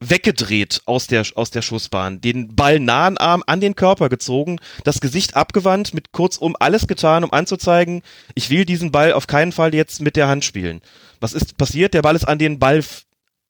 weggedreht 0.00 0.82
aus 0.86 1.06
der, 1.06 1.24
aus 1.34 1.50
der 1.50 1.62
Schussbahn, 1.62 2.20
den 2.20 2.54
Ball 2.54 2.80
nahen 2.80 3.18
Arm 3.18 3.42
an 3.46 3.60
den 3.60 3.74
Körper 3.74 4.08
gezogen, 4.08 4.58
das 4.84 5.00
Gesicht 5.00 5.36
abgewandt, 5.36 5.94
mit 5.94 6.12
kurzum 6.12 6.56
alles 6.58 6.86
getan, 6.86 7.24
um 7.24 7.32
anzuzeigen, 7.32 8.02
ich 8.34 8.50
will 8.50 8.64
diesen 8.64 8.92
Ball 8.92 9.12
auf 9.12 9.26
keinen 9.26 9.52
Fall 9.52 9.74
jetzt 9.74 10.00
mit 10.00 10.16
der 10.16 10.28
Hand 10.28 10.44
spielen. 10.44 10.80
Was 11.20 11.32
ist 11.32 11.56
passiert? 11.56 11.94
Der 11.94 12.02
Ball 12.02 12.16
ist 12.16 12.26
an 12.26 12.38
den 12.38 12.58
Ball 12.58 12.82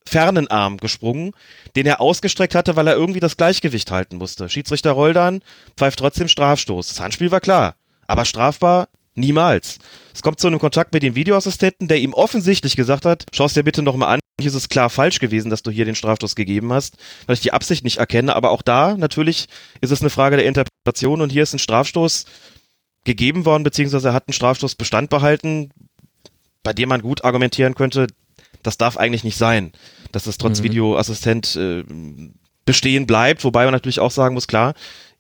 fernen 0.07 0.49
Arm 0.49 0.77
gesprungen, 0.77 1.33
den 1.77 1.87
er 1.87 2.01
ausgestreckt 2.01 2.55
hatte, 2.55 2.77
weil 2.77 2.87
er 2.87 2.95
irgendwie 2.95 3.21
das 3.21 3.37
Gleichgewicht 3.37 3.91
halten 3.91 4.17
musste. 4.17 4.49
Schiedsrichter 4.49 4.93
Roldan 4.93 5.41
pfeift 5.77 5.99
trotzdem 5.99 6.29
Strafstoß. 6.29 6.89
Das 6.89 7.01
Handspiel 7.01 7.31
war 7.31 7.41
klar, 7.41 7.77
aber 8.07 8.25
strafbar 8.25 8.89
niemals. 9.15 9.79
Es 10.13 10.23
kommt 10.23 10.41
zu 10.41 10.47
einem 10.47 10.59
Kontakt 10.59 10.93
mit 10.93 11.03
dem 11.03 11.15
Videoassistenten, 11.15 11.89
der 11.89 11.99
ihm 11.99 12.13
offensichtlich 12.13 12.77
gesagt 12.77 13.05
hat, 13.05 13.25
schau 13.33 13.47
es 13.47 13.55
dir 13.55 13.63
bitte 13.63 13.83
nochmal 13.83 14.15
an, 14.15 14.21
ist 14.43 14.55
es 14.55 14.69
klar 14.69 14.91
falsch 14.91 15.21
gewesen, 15.21 15.51
dass 15.51 15.63
du 15.63 15.71
hier 15.71 15.85
den 15.85 15.95
Strafstoß 15.95 16.35
gegeben 16.35 16.73
hast, 16.73 16.97
weil 17.27 17.35
ich 17.35 17.41
die 17.41 17.53
Absicht 17.53 17.85
nicht 17.85 17.99
erkenne, 17.99 18.35
aber 18.35 18.51
auch 18.51 18.63
da 18.63 18.97
natürlich 18.97 19.47
ist 19.81 19.93
es 19.93 20.01
eine 20.01 20.11
Frage 20.11 20.37
der 20.37 20.47
Interpretation 20.47 21.21
und 21.21 21.31
hier 21.31 21.45
ist 21.45 21.53
ein 21.55 21.59
Strafstoß 21.61 22.25
gegeben 23.05 23.45
worden, 23.45 23.63
beziehungsweise 23.63 24.09
er 24.09 24.15
hat 24.15 24.27
einen 24.27 24.33
Strafstoß 24.35 24.75
Bestand 24.75 25.11
behalten, 25.11 25.71
bei 26.63 26.73
dem 26.73 26.89
man 26.89 27.03
gut 27.03 27.25
argumentieren 27.25 27.75
könnte, 27.75 28.09
Das 28.63 28.79
darf 28.79 28.97
eigentlich 28.97 29.25
nicht 29.25 29.37
sein, 29.37 29.73
dass 30.11 30.27
es 30.27 30.39
trotz 30.39 30.61
Mhm. 30.61 30.65
Videoassistent 30.65 31.55
äh, 31.57 31.85
bestehen 32.65 33.07
bleibt, 33.07 33.45
wobei 33.45 33.65
man 33.65 33.73
natürlich 33.75 34.01
auch 34.01 34.11
sagen 34.11 34.33
muss, 34.35 34.47
klar, 34.47 34.73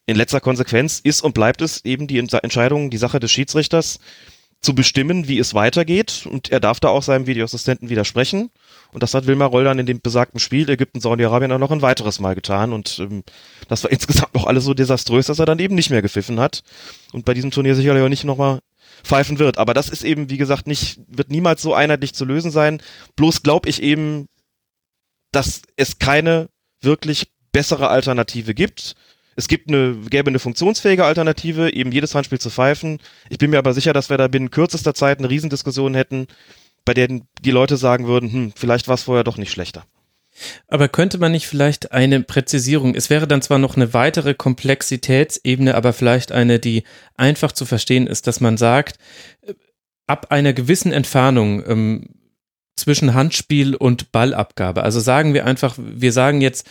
in 0.06 0.16
letzter 0.16 0.40
Konsequenz 0.40 0.98
ist 0.98 1.20
und 1.22 1.34
bleibt 1.34 1.60
es 1.60 1.84
eben 1.84 2.06
die 2.06 2.18
Ents- 2.22 2.38
Entscheidung, 2.42 2.88
die 2.88 2.96
Sache 2.96 3.20
des 3.20 3.30
Schiedsrichters 3.30 3.98
zu 4.62 4.74
bestimmen, 4.74 5.28
wie 5.28 5.38
es 5.38 5.52
weitergeht. 5.52 6.26
Und 6.30 6.50
er 6.50 6.58
darf 6.60 6.80
da 6.80 6.88
auch 6.88 7.02
seinem 7.02 7.26
Videoassistenten 7.26 7.90
widersprechen 7.90 8.48
und 8.94 9.02
das 9.02 9.12
hat 9.12 9.26
Wilmar 9.26 9.48
Roll 9.48 9.64
dann 9.64 9.78
in 9.78 9.86
dem 9.86 10.00
besagten 10.00 10.38
Spiel 10.38 10.70
Ägypten, 10.70 11.00
Saudi-Arabien 11.00 11.52
auch 11.52 11.58
noch 11.58 11.72
ein 11.72 11.82
weiteres 11.82 12.20
Mal 12.20 12.34
getan 12.34 12.72
und 12.72 12.98
ähm, 13.00 13.24
das 13.68 13.82
war 13.82 13.90
insgesamt 13.92 14.34
noch 14.34 14.46
alles 14.46 14.64
so 14.64 14.72
desaströs, 14.72 15.26
dass 15.26 15.40
er 15.40 15.46
dann 15.46 15.58
eben 15.58 15.74
nicht 15.74 15.90
mehr 15.90 16.00
gepfiffen 16.00 16.40
hat 16.40 16.62
und 17.12 17.24
bei 17.24 17.34
diesem 17.34 17.50
Turnier 17.50 17.74
sicherlich 17.74 18.02
auch 18.02 18.08
nicht 18.08 18.24
nochmal 18.24 18.60
pfeifen 19.02 19.38
wird. 19.38 19.58
Aber 19.58 19.74
das 19.74 19.88
ist 19.88 20.04
eben, 20.04 20.30
wie 20.30 20.38
gesagt, 20.38 20.66
nicht, 20.66 21.00
wird 21.08 21.30
niemals 21.30 21.60
so 21.60 21.74
einheitlich 21.74 22.14
zu 22.14 22.24
lösen 22.24 22.50
sein. 22.50 22.80
Bloß 23.16 23.42
glaube 23.42 23.68
ich 23.68 23.82
eben, 23.82 24.26
dass 25.32 25.62
es 25.76 25.98
keine 25.98 26.48
wirklich 26.80 27.32
bessere 27.52 27.88
Alternative 27.88 28.54
gibt. 28.54 28.94
Es 29.36 29.48
gibt 29.48 29.68
eine, 29.68 29.96
gäbe 30.10 30.28
eine 30.28 30.38
funktionsfähige 30.38 31.04
Alternative, 31.04 31.72
eben 31.72 31.90
jedes 31.90 32.14
Handspiel 32.14 32.38
zu 32.38 32.50
pfeifen. 32.50 32.98
Ich 33.30 33.38
bin 33.38 33.50
mir 33.50 33.58
aber 33.58 33.74
sicher, 33.74 33.92
dass 33.92 34.10
wir 34.10 34.16
da 34.16 34.28
binnen 34.28 34.50
kürzester 34.50 34.94
Zeit 34.94 35.18
eine 35.18 35.28
Riesendiskussion 35.28 35.94
hätten, 35.94 36.28
bei 36.84 36.94
der 36.94 37.08
die 37.40 37.50
Leute 37.50 37.76
sagen 37.76 38.06
würden, 38.06 38.32
hm, 38.32 38.52
vielleicht 38.54 38.88
war 38.88 38.94
es 38.94 39.04
vorher 39.04 39.24
doch 39.24 39.36
nicht 39.36 39.50
schlechter. 39.50 39.84
Aber 40.66 40.88
könnte 40.88 41.18
man 41.18 41.32
nicht 41.32 41.46
vielleicht 41.46 41.92
eine 41.92 42.20
Präzisierung, 42.20 42.94
es 42.94 43.08
wäre 43.08 43.28
dann 43.28 43.42
zwar 43.42 43.58
noch 43.58 43.76
eine 43.76 43.94
weitere 43.94 44.34
Komplexitätsebene, 44.34 45.74
aber 45.74 45.92
vielleicht 45.92 46.32
eine, 46.32 46.58
die 46.58 46.82
einfach 47.16 47.52
zu 47.52 47.64
verstehen 47.66 48.06
ist, 48.06 48.26
dass 48.26 48.40
man 48.40 48.56
sagt, 48.56 48.98
äh, 49.42 49.54
ab 50.06 50.26
einer 50.30 50.52
gewissen 50.52 50.92
Entfernung 50.92 51.62
ähm, 51.66 52.08
zwischen 52.76 53.14
Handspiel 53.14 53.76
und 53.76 54.10
Ballabgabe, 54.10 54.82
also 54.82 54.98
sagen 54.98 55.32
wir 55.32 55.46
einfach, 55.46 55.76
wir 55.78 56.12
sagen 56.12 56.40
jetzt, 56.40 56.68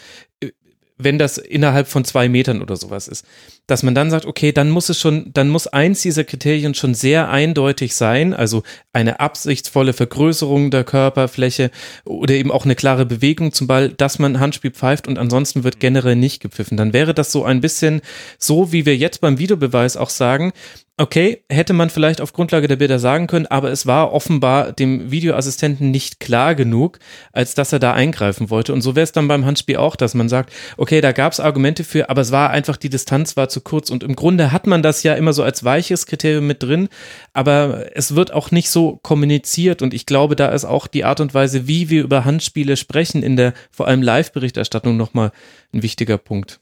wenn 0.97 1.17
das 1.17 1.38
innerhalb 1.38 1.88
von 1.88 2.06
zwei 2.06 2.29
Metern 2.29 2.62
oder 2.62 2.75
sowas 2.75 3.08
ist, 3.08 3.25
dass 3.67 3.84
man 3.84 3.95
dann 3.95 4.12
sagt, 4.12 4.25
okay, 4.25 4.51
dann 4.51 4.69
muss 4.69 4.89
es 4.89 4.99
schon, 4.99 5.32
dann 5.34 5.49
muss 5.49 5.67
eins 5.67 6.01
dieser 6.01 6.23
Kriterien 6.23 6.75
schon 6.75 6.93
sehr 6.93 7.29
eindeutig 7.29 7.95
sein, 7.95 8.34
also 8.34 8.63
eine 8.91 9.19
absichtsvolle 9.19 9.93
Vergrößerung 9.93 10.69
der 10.69 10.84
Körperfläche 10.84 11.71
oder 12.06 12.34
eben 12.36 12.51
auch 12.51 12.65
eine 12.65 12.75
klare 12.75 13.06
Bewegung 13.06 13.53
zum 13.53 13.67
Ball, 13.67 13.89
dass 13.89 14.19
man 14.19 14.39
Handspiel 14.39 14.71
pfeift 14.71 15.08
und 15.08 15.17
ansonsten 15.17 15.63
wird 15.63 15.79
generell 15.79 16.15
nicht 16.15 16.41
gepfiffen. 16.41 16.77
Dann 16.77 16.93
wäre 16.93 17.13
das 17.13 17.32
so 17.32 17.43
ein 17.43 17.62
bisschen 17.62 18.01
so, 18.38 18.71
wie 18.71 18.86
wir 18.86 18.97
jetzt 18.97 19.21
beim 19.21 19.39
Videobeweis 19.39 19.97
auch 19.97 20.10
sagen, 20.10 20.51
okay, 20.97 21.43
hätte 21.49 21.73
man 21.73 21.89
vielleicht 21.89 22.21
auf 22.21 22.34
Grundlage 22.34 22.67
der 22.67 22.75
Bilder 22.75 22.99
sagen 22.99 23.25
können, 23.25 23.47
aber 23.47 23.71
es 23.71 23.88
war 23.88 24.13
offenbar 24.13 24.73
dem 24.73 25.10
Videoassistenten 25.10 25.89
nicht 25.89 26.19
klar 26.19 26.53
genug, 26.53 26.99
als 27.32 27.56
dass 27.56 27.73
er 27.73 27.79
da 27.79 27.93
eingreifen 27.93 28.51
wollte. 28.51 28.73
Und 28.73 28.82
so 28.82 28.95
wäre 28.95 29.03
es 29.03 29.12
dann 29.12 29.27
beim 29.27 29.43
Handspiel 29.43 29.77
auch, 29.77 29.95
dass 29.95 30.13
man 30.13 30.29
sagt, 30.29 30.53
okay, 30.77 31.01
da 31.01 31.12
gab 31.12 31.34
es 31.34 31.39
Argumente 31.39 31.84
für, 31.84 32.10
aber 32.10 32.21
es 32.21 32.32
war 32.32 32.51
einfach, 32.51 32.77
die 32.77 32.89
Distanz 32.89 33.36
war 33.36 33.49
zu 33.49 33.62
kurz. 33.62 33.89
Und 33.89 34.03
im 34.03 34.15
Grunde 34.15 34.51
hat 34.51 34.67
man 34.67 34.84
das 34.84 35.01
ja 35.01 35.15
immer 35.15 35.34
so 35.34 35.41
als 35.41 35.63
weiches 35.63 36.06
Kriterium 36.06 36.45
mit 36.45 36.62
drin, 36.62 36.89
aber 37.34 37.88
es 37.95 38.13
wird 38.13 38.32
auch 38.32 38.51
nicht 38.51 38.69
so 38.69 38.99
kommuniziert. 39.01 39.82
Und 39.82 39.95
ich 39.95 40.06
glaube, 40.06 40.36
da 40.36 40.49
ist 40.49 40.65
auch 40.65 40.86
die 40.86 41.06
Art 41.06 41.19
und 41.19 41.34
Weise, 41.34 41.67
wie 41.67 41.89
wir 41.89 42.03
über 42.03 42.23
Handspiele 42.23 42.77
sprechen, 42.77 43.23
in 43.23 43.36
der 43.36 43.53
vor 43.71 43.88
allem 43.88 44.03
Live-Berichterstattung 44.03 44.95
nochmal 44.95 45.32
ein 45.73 45.82
wichtiger 45.82 46.19
Punkt. 46.19 46.60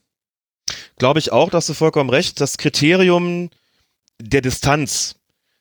Glaube 0.97 1.19
ich 1.19 1.33
auch, 1.33 1.49
dass 1.49 1.67
du 1.67 1.73
vollkommen 1.73 2.09
recht. 2.09 2.39
Das 2.39 2.57
Kriterium 2.57 3.49
der 4.21 4.41
Distanz 4.41 5.15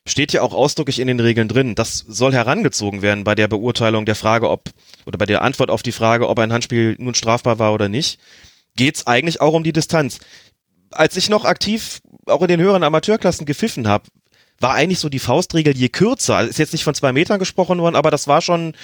steht 0.06 0.32
ja 0.32 0.42
auch 0.42 0.54
ausdrücklich 0.54 0.98
in 0.98 1.08
den 1.08 1.20
Regeln 1.20 1.48
drin. 1.48 1.74
Das 1.74 1.98
soll 2.08 2.32
herangezogen 2.32 3.02
werden 3.02 3.24
bei 3.24 3.34
der 3.34 3.48
Beurteilung 3.48 4.06
der 4.06 4.14
Frage, 4.14 4.48
ob 4.50 4.70
oder 5.06 5.18
bei 5.18 5.26
der 5.26 5.42
Antwort 5.42 5.70
auf 5.70 5.82
die 5.82 5.92
Frage, 5.92 6.28
ob 6.28 6.38
ein 6.38 6.52
Handspiel 6.52 6.96
nun 6.98 7.14
strafbar 7.14 7.58
war 7.58 7.72
oder 7.72 7.88
nicht. 7.88 8.18
Geht's 8.76 9.06
eigentlich 9.06 9.40
auch 9.40 9.54
um 9.54 9.64
die 9.64 9.72
Distanz. 9.72 10.18
Als 10.90 11.16
ich 11.16 11.28
noch 11.28 11.44
aktiv 11.44 12.00
auch 12.26 12.42
in 12.42 12.48
den 12.48 12.60
höheren 12.60 12.82
Amateurklassen 12.82 13.46
gepfiffen 13.46 13.86
habe, 13.86 14.04
war 14.58 14.74
eigentlich 14.74 14.98
so 14.98 15.08
die 15.08 15.18
Faustregel 15.18 15.76
je 15.76 15.88
kürzer. 15.88 16.42
Ist 16.42 16.58
jetzt 16.58 16.72
nicht 16.72 16.84
von 16.84 16.94
zwei 16.94 17.12
Metern 17.12 17.38
gesprochen 17.38 17.78
worden, 17.78 17.96
aber 17.96 18.10
das 18.10 18.26
war 18.26 18.42
schon, 18.42 18.74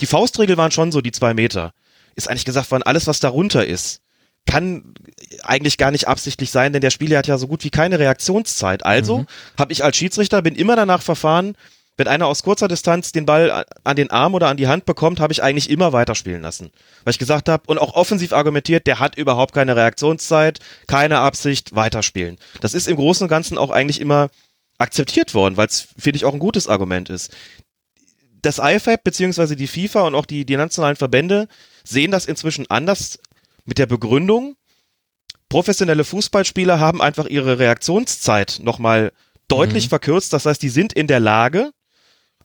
die 0.00 0.06
Faustregel 0.06 0.56
waren 0.56 0.70
schon 0.70 0.92
so 0.92 1.00
die 1.00 1.12
zwei 1.12 1.34
Meter. 1.34 1.72
Ist 2.14 2.28
eigentlich 2.28 2.44
gesagt 2.44 2.70
worden, 2.70 2.82
alles 2.82 3.06
was 3.06 3.20
darunter 3.20 3.64
ist, 3.64 4.02
kann 4.46 4.94
eigentlich 5.42 5.78
gar 5.78 5.90
nicht 5.90 6.08
absichtlich 6.08 6.50
sein, 6.50 6.72
denn 6.72 6.80
der 6.80 6.90
Spieler 6.90 7.18
hat 7.18 7.26
ja 7.26 7.38
so 7.38 7.48
gut 7.48 7.64
wie 7.64 7.70
keine 7.70 7.98
Reaktionszeit. 7.98 8.84
Also 8.84 9.18
Mhm. 9.18 9.26
habe 9.58 9.72
ich 9.72 9.84
als 9.84 9.96
Schiedsrichter, 9.96 10.42
bin 10.42 10.54
immer 10.54 10.76
danach 10.76 11.02
verfahren, 11.02 11.56
wenn 11.98 12.08
einer 12.08 12.26
aus 12.26 12.42
kurzer 12.42 12.68
Distanz 12.68 13.12
den 13.12 13.26
Ball 13.26 13.66
an 13.84 13.96
den 13.96 14.10
Arm 14.10 14.34
oder 14.34 14.48
an 14.48 14.56
die 14.56 14.66
Hand 14.66 14.86
bekommt, 14.86 15.20
habe 15.20 15.32
ich 15.32 15.42
eigentlich 15.42 15.68
immer 15.68 15.92
weiterspielen 15.92 16.40
lassen. 16.40 16.70
Weil 17.04 17.12
ich 17.12 17.18
gesagt 17.18 17.48
habe 17.50 17.64
und 17.66 17.78
auch 17.78 17.94
offensiv 17.94 18.32
argumentiert, 18.32 18.86
der 18.86 18.98
hat 18.98 19.16
überhaupt 19.16 19.54
keine 19.54 19.76
Reaktionszeit, 19.76 20.58
keine 20.86 21.18
Absicht, 21.18 21.74
weiterspielen. 21.74 22.38
Das 22.60 22.72
ist 22.72 22.88
im 22.88 22.96
Großen 22.96 23.24
und 23.24 23.28
Ganzen 23.28 23.58
auch 23.58 23.70
eigentlich 23.70 24.00
immer 24.00 24.30
akzeptiert 24.78 25.34
worden, 25.34 25.56
weil 25.58 25.66
es, 25.66 25.88
finde 25.98 26.16
ich, 26.16 26.24
auch 26.24 26.32
ein 26.32 26.38
gutes 26.38 26.66
Argument 26.66 27.10
ist. 27.10 27.30
Das 28.40 28.58
IFAB 28.58 29.04
beziehungsweise 29.04 29.54
die 29.54 29.68
FIFA 29.68 30.02
und 30.02 30.14
auch 30.14 30.26
die, 30.26 30.44
die 30.44 30.56
nationalen 30.56 30.96
Verbände 30.96 31.46
sehen 31.84 32.10
das 32.10 32.26
inzwischen 32.26 32.68
anders 32.70 33.20
mit 33.64 33.78
der 33.78 33.86
Begründung, 33.86 34.56
professionelle 35.52 36.04
Fußballspieler 36.04 36.80
haben 36.80 37.02
einfach 37.02 37.26
ihre 37.26 37.58
Reaktionszeit 37.58 38.60
nochmal 38.62 39.12
deutlich 39.48 39.84
Mhm. 39.84 39.88
verkürzt. 39.90 40.32
Das 40.32 40.46
heißt, 40.46 40.62
die 40.62 40.70
sind 40.70 40.92
in 40.94 41.06
der 41.06 41.20
Lage, 41.20 41.72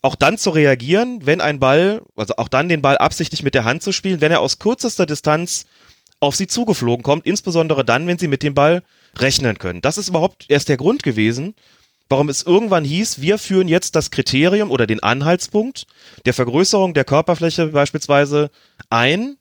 auch 0.02 0.16
dann 0.16 0.38
zu 0.38 0.50
reagieren, 0.50 1.26
wenn 1.26 1.40
ein 1.40 1.60
Ball, 1.60 2.02
also 2.18 2.36
auch 2.38 2.50
dann 2.50 2.68
den 2.70 2.82
Ball 2.82 2.98
absichtlich 2.98 3.44
mit 3.44 3.56
der 3.56 3.64
Hand 3.64 3.82
zu 3.82 3.92
spielen, 3.94 4.20
wenn 4.20 4.32
er 4.34 4.42
aus 4.42 4.60
kürzester 4.60 5.06
Distanz 5.06 5.66
auf 6.20 6.36
sie 6.36 6.48
zugeflogen 6.48 7.04
kommt, 7.04 7.26
insbesondere 7.26 7.86
dann, 7.86 8.08
wenn 8.08 8.18
sie 8.18 8.28
mit 8.28 8.44
dem 8.44 8.54
Ball 8.54 8.84
rechnen 9.18 9.58
können. 9.58 9.82
Das 9.82 9.98
ist 9.98 10.10
überhaupt 10.10 10.46
erst 10.50 10.68
der 10.68 10.78
Grund 10.78 11.02
gewesen, 11.02 11.56
warum 12.10 12.28
es 12.28 12.44
irgendwann 12.44 12.84
hieß, 12.84 13.22
wir 13.22 13.38
führen 13.38 13.68
jetzt 13.70 13.96
das 13.96 14.12
Kriterium 14.12 14.70
oder 14.70 14.86
den 14.86 15.02
Anhaltspunkt 15.02 15.86
der 16.26 16.34
Vergrößerung 16.34 16.94
der 16.94 17.06
Körperfläche 17.06 17.68
beispielsweise 17.68 18.50
ein, 18.90 19.38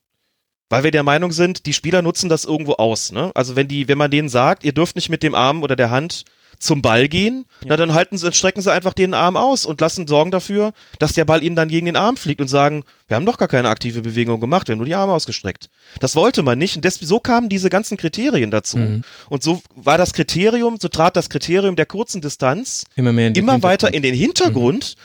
weil 0.69 0.85
wir 0.85 0.91
der 0.91 1.03
Meinung 1.03 1.33
sind, 1.33 1.67
die 1.67 1.73
Spieler 1.73 2.03
nutzen 2.03 2.29
das 2.29 2.45
irgendwo 2.45 2.75
aus. 2.75 3.13
Ne? 3.13 3.31
Also 3.35 3.57
wenn 3.57 3.69
die, 3.69 3.89
wenn 3.89 3.99
man 3.99 4.11
denen 4.11 4.29
sagt, 4.29 4.65
ihr 4.65 4.73
dürft 4.73 4.97
nicht 4.97 5.09
mit 5.09 5.23
dem 5.23 5.35
Arm 5.35 5.63
oder 5.63 5.77
der 5.77 5.91
Hand 5.91 6.25
zum 6.59 6.83
Ball 6.83 7.09
gehen, 7.09 7.45
na 7.65 7.77
dann 7.77 7.95
halten 7.95 8.17
sie, 8.17 8.33
strecken 8.33 8.63
sie 8.63 8.73
einfach 8.73 8.95
den 8.95 9.15
Arm 9.15 9.37
aus 9.37 9.67
und 9.67 9.81
lassen 9.81 10.07
sorgen 10.07 10.31
dafür, 10.31 10.73
dass 10.99 11.13
der 11.13 11.25
Ball 11.25 11.43
ihnen 11.43 11.57
dann 11.57 11.69
gegen 11.69 11.87
den 11.87 11.97
Arm 11.97 12.17
fliegt 12.17 12.41
und 12.41 12.49
sagen, 12.49 12.85
wir 13.09 13.17
haben 13.17 13.27
doch 13.27 13.39
gar 13.39 13.49
keine 13.49 13.69
aktive 13.69 14.01
Bewegung 14.03 14.41
gemacht, 14.41 14.67
wir 14.67 14.73
haben 14.73 14.79
nur 14.79 14.87
die 14.87 14.95
Arme 14.95 15.13
ausgestreckt. 15.13 15.69
Das 16.01 16.17
wollte 16.17 16.43
man 16.43 16.59
nicht 16.59 16.77
und 16.77 16.85
des, 16.85 16.95
so 16.95 17.21
kamen 17.21 17.49
diese 17.49 17.69
ganzen 17.69 17.97
Kriterien 17.97 18.51
dazu. 18.51 18.79
Mhm. 18.79 19.05
Und 19.29 19.43
so 19.43 19.63
war 19.75 19.99
das 19.99 20.13
Kriterium, 20.13 20.79
so 20.81 20.89
trat 20.89 21.17
das 21.17 21.29
Kriterium 21.29 21.77
der 21.77 21.87
kurzen 21.87 22.21
Distanz 22.21 22.85
Immer 22.95 23.13
mehr 23.13 23.29
in 23.29 23.35
immer 23.35 23.63
weiter 23.63 23.93
in 23.93 24.03
den 24.03 24.15
Hintergrund, 24.15 24.97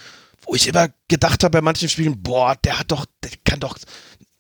wo 0.46 0.56
ich 0.56 0.68
immer 0.68 0.90
gedacht 1.08 1.44
habe 1.44 1.58
bei 1.58 1.62
manchen 1.62 1.90
Spielen, 1.90 2.22
boah, 2.22 2.56
der 2.64 2.80
hat 2.80 2.92
doch, 2.92 3.06
der 3.24 3.32
kann 3.44 3.60
doch 3.60 3.78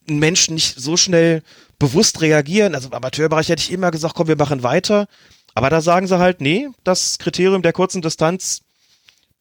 ein 0.09 0.19
Mensch 0.19 0.49
nicht 0.49 0.79
so 0.79 0.97
schnell 0.97 1.43
bewusst 1.79 2.21
reagieren. 2.21 2.75
Also 2.75 2.87
im 2.89 2.93
Amateurbereich 2.93 3.49
hätte 3.49 3.61
ich 3.63 3.71
immer 3.71 3.91
gesagt, 3.91 4.15
komm, 4.15 4.27
wir 4.27 4.35
machen 4.37 4.63
weiter. 4.63 5.07
Aber 5.53 5.69
da 5.69 5.81
sagen 5.81 6.07
sie 6.07 6.17
halt, 6.19 6.41
nee, 6.41 6.69
das 6.83 7.17
Kriterium 7.19 7.61
der 7.61 7.73
kurzen 7.73 8.01
Distanz 8.01 8.61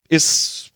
ist 0.08 0.70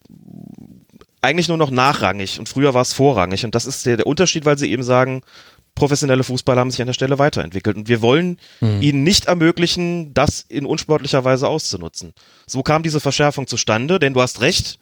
eigentlich 1.20 1.48
nur 1.48 1.56
noch 1.56 1.70
nachrangig 1.70 2.38
und 2.38 2.48
früher 2.48 2.74
war 2.74 2.82
es 2.82 2.92
vorrangig. 2.92 3.44
Und 3.44 3.54
das 3.54 3.66
ist 3.66 3.86
der, 3.86 3.96
der 3.96 4.06
Unterschied, 4.06 4.44
weil 4.44 4.58
sie 4.58 4.70
eben 4.70 4.82
sagen, 4.82 5.22
professionelle 5.74 6.22
Fußballer 6.22 6.60
haben 6.60 6.70
sich 6.70 6.80
an 6.80 6.86
der 6.86 6.92
Stelle 6.92 7.18
weiterentwickelt. 7.18 7.76
Und 7.76 7.88
wir 7.88 8.00
wollen 8.02 8.38
Mhm. 8.60 8.82
ihnen 8.82 9.02
nicht 9.02 9.24
ermöglichen, 9.26 10.14
das 10.14 10.44
in 10.48 10.66
unsportlicher 10.66 11.24
Weise 11.24 11.48
auszunutzen. 11.48 12.12
So 12.46 12.62
kam 12.62 12.82
diese 12.82 13.00
Verschärfung 13.00 13.46
zustande, 13.46 13.98
denn 13.98 14.14
du 14.14 14.20
hast 14.20 14.40
recht. 14.40 14.78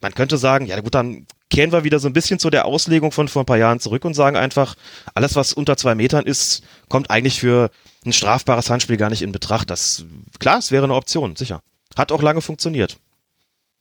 Man 0.00 0.14
könnte 0.14 0.38
sagen, 0.38 0.66
ja 0.66 0.80
gut, 0.80 0.94
dann 0.94 1.26
kehren 1.50 1.72
wir 1.72 1.84
wieder 1.84 1.98
so 1.98 2.08
ein 2.08 2.12
bisschen 2.12 2.38
zu 2.38 2.50
der 2.50 2.66
Auslegung 2.66 3.10
von 3.10 3.28
vor 3.28 3.42
ein 3.42 3.46
paar 3.46 3.56
Jahren 3.56 3.80
zurück 3.80 4.04
und 4.04 4.14
sagen 4.14 4.36
einfach, 4.36 4.74
alles 5.14 5.34
was 5.34 5.52
unter 5.52 5.76
zwei 5.76 5.94
Metern 5.94 6.24
ist, 6.26 6.62
kommt 6.88 7.10
eigentlich 7.10 7.40
für 7.40 7.70
ein 8.04 8.12
strafbares 8.12 8.70
Handspiel 8.70 8.96
gar 8.96 9.10
nicht 9.10 9.22
in 9.22 9.32
Betracht. 9.32 9.70
Das, 9.70 10.04
klar, 10.38 10.58
es 10.58 10.70
wäre 10.70 10.84
eine 10.84 10.94
Option, 10.94 11.36
sicher. 11.36 11.60
Hat 11.96 12.12
auch 12.12 12.22
lange 12.22 12.42
funktioniert. 12.42 12.98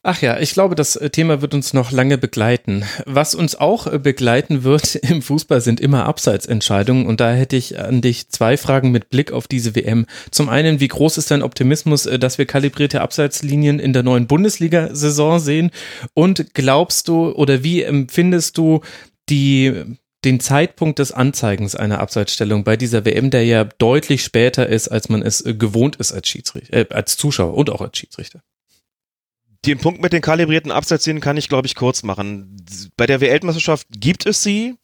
Ach 0.09 0.21
ja, 0.21 0.39
ich 0.39 0.53
glaube, 0.53 0.75
das 0.75 0.95
äh, 0.95 1.09
Thema 1.09 1.41
wird 1.41 1.53
uns 1.53 1.73
noch 1.73 1.91
lange 1.91 2.17
begleiten. 2.17 2.85
Was 3.05 3.35
uns 3.35 3.55
auch 3.55 3.87
äh, 3.87 3.99
begleiten 3.99 4.63
wird 4.63 4.95
im 5.01 5.21
Fußball 5.21 5.59
sind 5.59 5.81
immer 5.81 6.05
Abseitsentscheidungen 6.05 7.07
und 7.07 7.19
da 7.19 7.33
hätte 7.33 7.57
ich 7.57 7.77
an 7.77 7.99
dich 7.99 8.29
zwei 8.29 8.55
Fragen 8.55 8.91
mit 8.91 9.09
Blick 9.09 9.33
auf 9.33 9.49
diese 9.49 9.75
WM. 9.75 10.05
Zum 10.31 10.47
einen, 10.47 10.79
wie 10.79 10.87
groß 10.87 11.17
ist 11.17 11.29
dein 11.29 11.43
Optimismus, 11.43 12.05
äh, 12.05 12.17
dass 12.17 12.37
wir 12.37 12.45
kalibrierte 12.45 13.01
Abseitslinien 13.01 13.79
in 13.79 13.91
der 13.91 14.03
neuen 14.03 14.27
Bundesliga-Saison 14.27 15.39
sehen? 15.39 15.71
Und 16.13 16.53
glaubst 16.53 17.09
du 17.09 17.33
oder 17.33 17.65
wie 17.65 17.83
empfindest 17.83 18.57
du 18.57 18.79
die 19.27 19.73
den 20.23 20.39
Zeitpunkt 20.39 20.99
des 20.99 21.11
Anzeigens 21.11 21.75
einer 21.75 21.99
Abseitsstellung 21.99 22.63
bei 22.63 22.77
dieser 22.77 23.03
WM, 23.03 23.29
der 23.29 23.43
ja 23.43 23.65
deutlich 23.65 24.23
später 24.23 24.67
ist, 24.67 24.87
als 24.87 25.09
man 25.09 25.21
es 25.21 25.43
gewohnt 25.45 25.97
ist 25.97 26.13
als 26.13 26.29
Schiedsrichter, 26.29 26.73
äh, 26.73 26.85
als 26.91 27.17
Zuschauer 27.17 27.55
und 27.55 27.69
auch 27.69 27.81
als 27.81 27.97
Schiedsrichter? 27.97 28.39
Den 29.67 29.79
Punkt 29.79 30.01
mit 30.01 30.13
den 30.13 30.21
kalibrierten 30.21 30.71
Abseitslinien 30.71 31.21
kann 31.21 31.35
ich, 31.35 31.49
glaube 31.49 31.67
ich, 31.67 31.75
kurz 31.75 32.01
machen. 32.01 32.55
Bei 32.95 33.05
der 33.05 33.19
WL-Meisterschaft 33.19 33.85
gibt 33.91 34.25
es 34.25 34.41
sie 34.41 34.75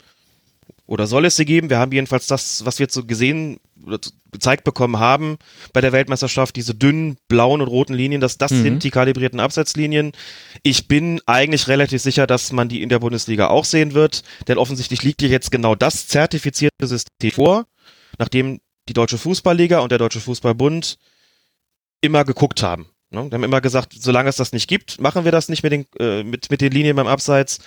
oder 0.86 1.08
soll 1.08 1.26
es 1.26 1.38
sie 1.38 1.46
geben. 1.46 1.70
Wir 1.70 1.80
haben 1.80 1.94
jedenfalls 1.94 2.28
das, 2.28 2.66
was 2.66 2.80
wir 2.80 2.86
jetzt 2.86 2.94
so 2.94 3.06
gesehen 3.06 3.60
oder 3.86 4.00
gezeigt 4.32 4.66
bekommen 4.66 5.00
haben 5.00 5.38
bei 5.72 5.80
der 5.80 5.94
Weltmeisterschaft, 5.94 6.56
diese 6.56 6.76
dünnen 6.76 7.18
blauen 7.28 7.62
und 7.62 7.68
roten 7.68 7.94
Linien, 7.94 8.20
das, 8.20 8.38
das 8.38 8.52
mhm. 8.52 8.64
sind 8.64 8.84
die 8.84 8.92
kalibrierten 8.92 9.40
Abseitslinien. 9.40 10.12
Ich 10.64 10.88
bin 10.88 11.22
eigentlich 11.26 11.68
relativ 11.68 12.02
sicher, 12.02 12.28
dass 12.28 12.52
man 12.52 12.68
die 12.68 12.82
in 12.82 12.90
der 12.90 13.00
Bundesliga 13.00 13.48
auch 13.48 13.66
sehen 13.66 13.94
wird, 13.94 14.24
denn 14.48 14.58
offensichtlich 14.58 15.04
liegt 15.04 15.22
hier 15.22 15.30
jetzt 15.30 15.52
genau 15.52 15.76
das 15.76 16.08
zertifizierte 16.08 16.88
System 16.88 17.32
vor, 17.32 17.68
nachdem 18.18 18.60
die 18.90 18.94
Deutsche 18.94 19.18
Fußballliga 19.18 19.80
und 19.80 19.92
der 19.92 20.00
Deutsche 20.00 20.20
Fußballbund 20.20 20.98
immer 22.02 22.26
geguckt 22.26 22.64
haben. 22.64 22.88
Ne? 23.14 23.30
Die 23.30 23.36
haben 23.36 23.43
immer 23.43 23.61
gesagt, 23.61 23.93
solange 23.99 24.30
es 24.30 24.36
das 24.36 24.51
nicht 24.51 24.68
gibt, 24.68 24.99
machen 24.99 25.26
wir 25.26 25.32
das 25.32 25.49
nicht 25.49 25.64
mit 25.64 25.72
den, 25.72 25.86
äh, 25.99 26.24
mit, 26.24 26.49
mit 26.49 26.61
den 26.61 26.72
Linien 26.72 26.95
beim 26.95 27.07
Abseits. 27.07 27.59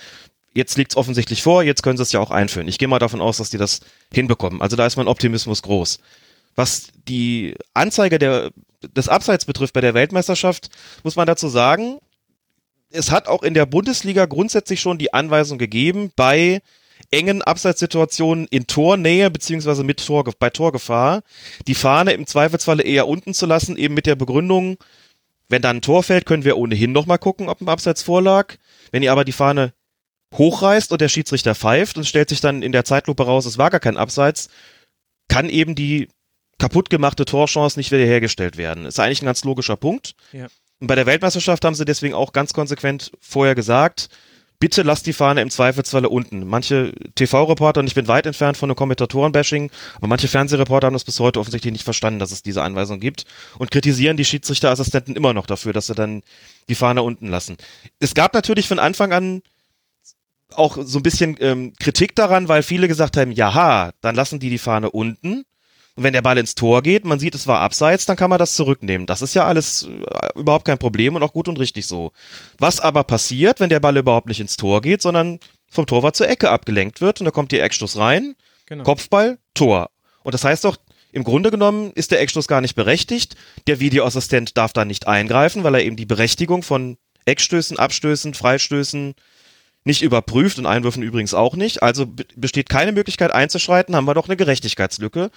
Jetzt 0.53 0.77
liegt 0.77 0.91
es 0.91 0.97
offensichtlich 0.97 1.43
vor, 1.43 1.63
jetzt 1.63 1.83
können 1.83 1.97
sie 1.97 2.03
es 2.03 2.11
ja 2.11 2.19
auch 2.19 2.31
einführen. 2.31 2.67
Ich 2.67 2.77
gehe 2.77 2.87
mal 2.87 2.99
davon 2.99 3.21
aus, 3.21 3.37
dass 3.37 3.49
die 3.49 3.57
das 3.57 3.81
hinbekommen. 4.13 4.61
Also 4.61 4.75
da 4.75 4.85
ist 4.85 4.97
mein 4.97 5.07
Optimismus 5.07 5.61
groß. 5.61 5.99
Was 6.55 6.87
die 7.07 7.55
Anzeige 7.73 8.17
der, 8.17 8.51
des 8.95 9.07
Abseits 9.07 9.45
betrifft 9.45 9.73
bei 9.73 9.81
der 9.81 9.93
Weltmeisterschaft, 9.93 10.69
muss 11.03 11.15
man 11.15 11.27
dazu 11.27 11.47
sagen, 11.47 11.99
es 12.89 13.11
hat 13.11 13.27
auch 13.27 13.43
in 13.43 13.53
der 13.53 13.65
Bundesliga 13.65 14.25
grundsätzlich 14.25 14.79
schon 14.79 14.97
die 14.97 15.13
Anweisung 15.13 15.57
gegeben, 15.57 16.11
bei 16.15 16.61
engen 17.11 17.41
Abseitssituationen 17.41 18.47
in 18.49 18.67
Tornähe 18.67 19.29
mit 19.29 20.05
Tor, 20.05 20.23
bei 20.39 20.49
Torgefahr 20.49 21.21
die 21.67 21.75
Fahne 21.75 22.13
im 22.13 22.25
Zweifelsfalle 22.25 22.83
eher 22.83 23.07
unten 23.07 23.33
zu 23.33 23.45
lassen, 23.45 23.77
eben 23.77 23.93
mit 23.93 24.05
der 24.05 24.15
Begründung, 24.15 24.77
wenn 25.49 25.61
da 25.61 25.69
ein 25.69 25.81
Tor 25.81 26.03
fällt, 26.03 26.25
können 26.25 26.43
wir 26.43 26.57
ohnehin 26.57 26.91
nochmal 26.91 27.19
gucken, 27.19 27.49
ob 27.49 27.61
ein 27.61 27.69
Abseits 27.69 28.03
vorlag. 28.03 28.55
Wenn 28.91 29.03
ihr 29.03 29.11
aber 29.11 29.25
die 29.25 29.31
Fahne 29.31 29.73
hochreißt 30.35 30.91
und 30.91 30.99
der 30.99 31.09
Schiedsrichter 31.09 31.55
pfeift 31.55 31.97
und 31.97 32.05
stellt 32.05 32.29
sich 32.29 32.41
dann 32.41 32.61
in 32.61 32.71
der 32.71 32.85
Zeitlupe 32.85 33.23
raus, 33.25 33.45
es 33.45 33.57
war 33.57 33.69
gar 33.69 33.79
kein 33.79 33.97
Abseits, 33.97 34.49
kann 35.29 35.49
eben 35.49 35.75
die 35.75 36.09
kaputt 36.59 36.89
gemachte 36.89 37.25
Torchance 37.25 37.79
nicht 37.79 37.91
wiederhergestellt 37.91 38.57
werden. 38.57 38.85
Ist 38.85 38.99
eigentlich 38.99 39.21
ein 39.21 39.27
ganz 39.27 39.43
logischer 39.43 39.77
Punkt. 39.77 40.15
Ja. 40.31 40.47
Und 40.79 40.87
bei 40.87 40.95
der 40.95 41.05
Weltmeisterschaft 41.05 41.63
haben 41.65 41.75
sie 41.75 41.85
deswegen 41.85 42.13
auch 42.13 42.33
ganz 42.33 42.53
konsequent 42.53 43.11
vorher 43.19 43.55
gesagt, 43.55 44.09
bitte 44.59 44.81
lasst 44.81 45.05
die 45.05 45.13
Fahne 45.13 45.41
im 45.41 45.49
Zweifelsfalle 45.49 46.09
unten. 46.09 46.47
Manche 46.47 46.93
TV-Reporter, 47.15 47.81
und 47.81 47.87
ich 47.87 47.95
bin 47.95 48.07
weit 48.07 48.25
entfernt 48.25 48.57
von 48.57 48.69
einem 48.69 48.75
Kommentatoren-Bashing, 48.75 49.71
aber 49.95 50.07
manche 50.07 50.27
Fernsehreporter 50.27 50.87
haben 50.87 50.93
das 50.93 51.03
bis 51.03 51.19
heute 51.19 51.39
offensichtlich 51.39 51.71
nicht 51.71 51.83
verstanden, 51.83 52.19
dass 52.19 52.31
es 52.31 52.43
diese 52.43 52.63
Anweisung 52.63 52.99
gibt 52.99 53.25
und 53.59 53.71
kritisieren 53.71 54.17
die 54.17 54.25
Schiedsrichterassistenten 54.25 55.15
immer 55.15 55.33
noch 55.33 55.45
dafür, 55.45 55.73
dass 55.73 55.87
sie 55.87 55.95
dann 55.95 56.23
die 56.69 56.75
Fahne 56.75 57.03
unten 57.03 57.27
lassen. 57.27 57.57
Es 57.99 58.13
gab 58.13 58.33
natürlich 58.33 58.67
von 58.67 58.79
Anfang 58.79 59.13
an 59.13 59.41
auch 60.53 60.77
so 60.81 60.99
ein 60.99 61.03
bisschen 61.03 61.35
ähm, 61.39 61.73
Kritik 61.79 62.15
daran, 62.15 62.47
weil 62.47 62.63
viele 62.63 62.87
gesagt 62.87 63.17
haben, 63.17 63.31
jaha, 63.31 63.91
dann 64.01 64.15
lassen 64.15 64.39
die 64.39 64.49
die 64.49 64.57
Fahne 64.57 64.89
unten 64.89 65.43
und 65.97 66.03
wenn 66.03 66.13
der 66.13 66.21
Ball 66.21 66.37
ins 66.37 66.53
Tor 66.53 66.83
geht, 66.83 67.05
man 67.05 67.17
sieht, 67.17 67.33
es 67.33 67.47
war 67.47 67.59
abseits, 67.59 68.05
dann 68.05 68.15
kann 68.15 68.29
man 68.29 68.37
das 68.37 68.53
zurücknehmen. 68.53 69.07
Das 69.07 69.23
ist 69.23 69.33
ja 69.33 69.45
alles 69.47 69.87
äh, 69.87 70.39
überhaupt 70.39 70.65
kein 70.65 70.77
Problem 70.77 71.15
und 71.15 71.23
auch 71.23 71.33
gut 71.33 71.47
und 71.47 71.57
richtig 71.57 71.87
so. 71.87 72.11
Was 72.59 72.79
aber 72.79 73.03
passiert, 73.03 73.59
wenn 73.59 73.69
der 73.69 73.79
Ball 73.79 73.97
überhaupt 73.97 74.27
nicht 74.27 74.39
ins 74.39 74.57
Tor 74.57 74.81
geht, 74.81 75.01
sondern 75.01 75.39
vom 75.67 75.87
Torwart 75.87 76.15
zur 76.15 76.29
Ecke 76.29 76.51
abgelenkt 76.51 77.01
wird 77.01 77.19
und 77.19 77.25
da 77.25 77.31
kommt 77.31 77.51
der 77.51 77.63
Eckstoß 77.63 77.97
rein, 77.97 78.35
genau. 78.67 78.83
Kopfball, 78.83 79.39
Tor. 79.55 79.89
Und 80.21 80.35
das 80.35 80.43
heißt 80.43 80.65
doch, 80.65 80.77
im 81.11 81.23
Grunde 81.23 81.49
genommen 81.49 81.91
ist 81.95 82.11
der 82.11 82.21
Eckstoß 82.21 82.47
gar 82.47 82.61
nicht 82.61 82.75
berechtigt. 82.75 83.35
Der 83.65 83.79
Videoassistent 83.79 84.55
darf 84.55 84.73
da 84.73 84.85
nicht 84.85 85.07
eingreifen, 85.07 85.63
weil 85.63 85.73
er 85.73 85.83
eben 85.83 85.95
die 85.95 86.05
Berechtigung 86.05 86.61
von 86.61 86.97
Eckstößen, 87.25 87.79
Abstößen, 87.79 88.35
Freistößen 88.35 89.15
nicht 89.83 90.03
überprüft 90.03 90.59
und 90.59 90.67
Einwürfen 90.67 91.01
übrigens 91.01 91.33
auch 91.33 91.55
nicht. 91.55 91.81
Also 91.81 92.05
besteht 92.35 92.69
keine 92.69 92.91
Möglichkeit 92.91 93.31
einzuschreiten, 93.31 93.95
haben 93.95 94.05
wir 94.05 94.13
doch 94.13 94.27
eine 94.27 94.37
Gerechtigkeitslücke 94.37 95.31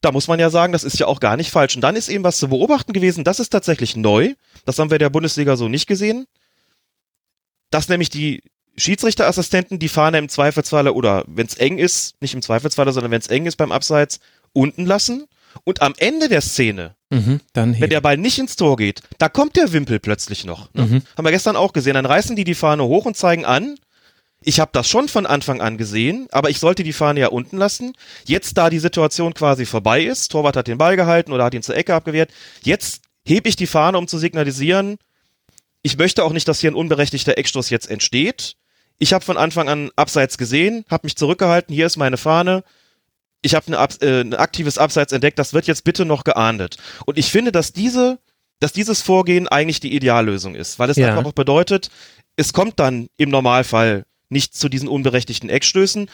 da 0.00 0.12
muss 0.12 0.28
man 0.28 0.40
ja 0.40 0.50
sagen, 0.50 0.72
das 0.72 0.84
ist 0.84 0.98
ja 0.98 1.06
auch 1.06 1.20
gar 1.20 1.36
nicht 1.36 1.50
falsch. 1.50 1.74
Und 1.76 1.82
dann 1.82 1.96
ist 1.96 2.08
eben 2.08 2.24
was 2.24 2.38
zu 2.38 2.48
beobachten 2.48 2.92
gewesen, 2.92 3.24
das 3.24 3.40
ist 3.40 3.50
tatsächlich 3.50 3.96
neu. 3.96 4.34
Das 4.64 4.78
haben 4.78 4.90
wir 4.90 4.98
der 4.98 5.10
Bundesliga 5.10 5.56
so 5.56 5.68
nicht 5.68 5.86
gesehen. 5.86 6.26
Dass 7.70 7.88
nämlich 7.88 8.10
die 8.10 8.42
Schiedsrichterassistenten 8.76 9.78
die 9.78 9.88
Fahne 9.88 10.18
im 10.18 10.28
Zweifelsfalle 10.28 10.94
oder 10.94 11.24
wenn 11.26 11.46
es 11.46 11.54
eng 11.56 11.78
ist, 11.78 12.20
nicht 12.20 12.34
im 12.34 12.42
Zweifelsfalle, 12.42 12.92
sondern 12.92 13.10
wenn 13.12 13.20
es 13.20 13.26
eng 13.26 13.46
ist 13.46 13.56
beim 13.56 13.72
Abseits, 13.72 14.20
unten 14.52 14.86
lassen. 14.86 15.26
Und 15.64 15.82
am 15.82 15.94
Ende 15.98 16.28
der 16.28 16.40
Szene, 16.40 16.94
mhm, 17.10 17.40
wenn 17.52 17.90
der 17.90 18.00
Ball 18.00 18.16
nicht 18.16 18.38
ins 18.38 18.56
Tor 18.56 18.76
geht, 18.76 19.02
da 19.18 19.28
kommt 19.28 19.56
der 19.56 19.72
Wimpel 19.72 19.98
plötzlich 19.98 20.44
noch. 20.44 20.72
Ne? 20.74 20.86
Mhm. 20.86 21.02
Haben 21.16 21.24
wir 21.24 21.32
gestern 21.32 21.56
auch 21.56 21.72
gesehen. 21.72 21.94
Dann 21.94 22.06
reißen 22.06 22.36
die 22.36 22.44
die 22.44 22.54
Fahne 22.54 22.84
hoch 22.84 23.04
und 23.04 23.16
zeigen 23.16 23.44
an, 23.44 23.76
ich 24.42 24.58
habe 24.58 24.70
das 24.72 24.88
schon 24.88 25.08
von 25.08 25.26
Anfang 25.26 25.60
an 25.60 25.76
gesehen, 25.76 26.26
aber 26.32 26.48
ich 26.48 26.58
sollte 26.58 26.82
die 26.82 26.94
Fahne 26.94 27.20
ja 27.20 27.28
unten 27.28 27.58
lassen. 27.58 27.92
Jetzt, 28.24 28.56
da 28.56 28.70
die 28.70 28.78
Situation 28.78 29.34
quasi 29.34 29.66
vorbei 29.66 30.02
ist, 30.02 30.28
Torwart 30.32 30.56
hat 30.56 30.66
den 30.66 30.78
Ball 30.78 30.96
gehalten 30.96 31.32
oder 31.32 31.44
hat 31.44 31.54
ihn 31.54 31.62
zur 31.62 31.76
Ecke 31.76 31.94
abgewehrt, 31.94 32.30
jetzt 32.62 33.02
hebe 33.24 33.48
ich 33.48 33.56
die 33.56 33.66
Fahne, 33.66 33.98
um 33.98 34.08
zu 34.08 34.18
signalisieren, 34.18 34.96
ich 35.82 35.96
möchte 35.96 36.24
auch 36.24 36.32
nicht, 36.32 36.46
dass 36.48 36.60
hier 36.60 36.70
ein 36.70 36.74
unberechtigter 36.74 37.38
Eckstoß 37.38 37.70
jetzt 37.70 37.90
entsteht. 37.90 38.56
Ich 38.98 39.14
habe 39.14 39.24
von 39.24 39.38
Anfang 39.38 39.68
an 39.68 39.90
Abseits 39.96 40.36
gesehen, 40.36 40.84
habe 40.90 41.06
mich 41.06 41.16
zurückgehalten, 41.16 41.74
hier 41.74 41.86
ist 41.86 41.96
meine 41.96 42.18
Fahne. 42.18 42.64
Ich 43.40 43.54
habe 43.54 43.72
äh, 43.72 44.20
ein 44.20 44.34
aktives 44.34 44.76
Abseits 44.76 45.12
entdeckt, 45.12 45.38
das 45.38 45.54
wird 45.54 45.66
jetzt 45.66 45.84
bitte 45.84 46.04
noch 46.04 46.24
geahndet. 46.24 46.76
Und 47.06 47.16
ich 47.16 47.30
finde, 47.30 47.52
dass 47.52 47.72
diese 47.72 48.18
dass 48.60 48.72
dieses 48.72 49.00
Vorgehen 49.00 49.48
eigentlich 49.48 49.80
die 49.80 49.94
Ideallösung 49.96 50.54
ist, 50.54 50.78
weil 50.78 50.90
es 50.90 50.98
ja. 50.98 51.08
einfach 51.08 51.24
auch 51.24 51.32
bedeutet, 51.32 51.90
es 52.36 52.52
kommt 52.52 52.78
dann 52.78 53.08
im 53.16 53.30
Normalfall 53.30 54.04
nicht 54.30 54.54
zu 54.54 54.68
diesen 54.68 54.88
unberechtigten 54.88 55.50
Eckstößen. 55.50 56.08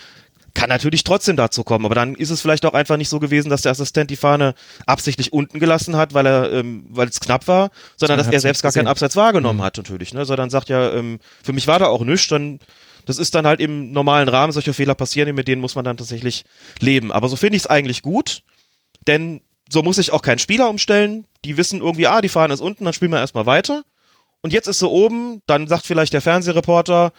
Kann 0.55 0.71
natürlich 0.71 1.05
trotzdem 1.05 1.37
dazu 1.37 1.65
kommen, 1.65 1.85
aber 1.85 1.95
dann 1.95 2.15
ist 2.15 2.31
es 2.31 2.41
vielleicht 2.41 2.65
auch 2.65 2.73
einfach 2.73 2.97
nicht 2.97 3.11
so 3.11 3.21
gewesen, 3.21 3.51
dass 3.51 3.63
der 3.63 3.73
Assistent 3.73 4.11
die 4.11 4.17
Fahne 4.17 4.55
absichtlich 4.87 5.33
unten 5.33 5.61
gelassen 5.61 5.97
hat, 5.97 6.15
weil 6.15 6.27
er, 6.27 6.51
ähm, 6.51 6.87
weil 6.89 7.09
es 7.09 7.21
knapp 7.21 7.47
war, 7.47 7.71
sondern 7.97 8.17
dass 8.19 8.29
er 8.29 8.41
selbst 8.41 8.63
gar 8.63 8.73
keinen 8.73 8.89
Abseits 8.89 9.17
wahrgenommen 9.17 9.59
mhm. 9.59 9.65
hat 9.65 9.77
natürlich, 9.77 10.15
ne? 10.15 10.25
Sondern 10.25 10.49
sagt 10.49 10.71
ja, 10.71 10.93
ähm, 10.93 11.19
für 11.45 11.53
mich 11.53 11.67
war 11.67 11.79
da 11.79 11.87
auch 11.87 12.03
nichts, 12.03 12.29
dann 12.29 12.59
das 13.07 13.19
ist 13.19 13.35
dann 13.35 13.47
halt 13.47 13.61
im 13.61 13.93
normalen 13.93 14.29
Rahmen, 14.29 14.53
solche 14.53 14.75
Fehler 14.75 14.95
passieren, 14.95 15.35
mit 15.35 15.47
denen 15.49 15.61
muss 15.61 15.77
man 15.77 15.85
dann 15.85 15.97
tatsächlich 15.97 16.45
leben. 16.81 17.13
Aber 17.13 17.29
so 17.29 17.37
finde 17.37 17.57
ich 17.57 17.63
es 17.63 17.67
eigentlich 17.69 18.03
gut, 18.03 18.43
denn 19.07 19.41
so 19.71 19.83
muss 19.83 19.99
ich 19.99 20.13
auch 20.13 20.23
keinen 20.23 20.41
Spieler 20.41 20.69
umstellen. 20.69 21.27
Die 21.45 21.57
wissen 21.57 21.81
irgendwie, 21.81 22.09
ah, 22.09 22.21
die 22.21 22.29
Fahne 22.29 22.53
ist 22.53 22.61
unten, 22.61 22.85
dann 22.85 22.93
spielen 22.93 23.13
wir 23.13 23.21
erstmal 23.21 23.47
weiter. 23.47 23.85
Und 24.43 24.53
jetzt 24.53 24.67
ist 24.67 24.81
sie 24.81 24.89
oben, 24.89 25.41
dann 25.47 25.67
sagt 25.69 25.87
vielleicht 25.87 26.13
der 26.13 26.21
Fernsehreporter, 26.21 27.13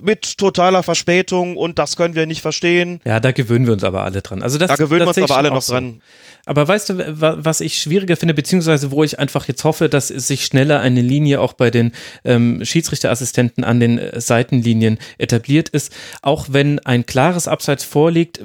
mit 0.00 0.38
totaler 0.38 0.82
Verspätung 0.82 1.56
und 1.56 1.78
das 1.78 1.96
können 1.96 2.14
wir 2.14 2.26
nicht 2.26 2.42
verstehen. 2.42 3.00
Ja, 3.04 3.20
da 3.20 3.32
gewöhnen 3.32 3.66
wir 3.66 3.72
uns 3.72 3.84
aber 3.84 4.02
alle 4.02 4.22
dran. 4.22 4.42
Also 4.42 4.58
das, 4.58 4.68
da 4.68 4.76
gewöhnen 4.76 5.02
wir 5.02 5.08
uns 5.08 5.18
aber 5.18 5.36
alle 5.36 5.50
noch 5.50 5.64
dran. 5.64 6.02
Aber 6.46 6.66
weißt 6.66 6.90
du, 6.90 7.20
was 7.20 7.60
ich 7.60 7.78
schwieriger 7.78 8.16
finde, 8.16 8.34
beziehungsweise 8.34 8.90
wo 8.90 9.04
ich 9.04 9.18
einfach 9.18 9.46
jetzt 9.48 9.64
hoffe, 9.64 9.88
dass 9.88 10.08
sich 10.08 10.44
schneller 10.44 10.80
eine 10.80 11.00
Linie 11.00 11.40
auch 11.40 11.52
bei 11.52 11.70
den 11.70 11.92
ähm, 12.24 12.64
Schiedsrichterassistenten 12.64 13.64
an 13.64 13.80
den 13.80 13.98
äh, 13.98 14.20
Seitenlinien 14.20 14.98
etabliert 15.18 15.68
ist, 15.68 15.92
auch 16.22 16.46
wenn 16.50 16.80
ein 16.80 17.06
klares 17.06 17.48
Abseits 17.48 17.84
vorliegt, 17.84 18.40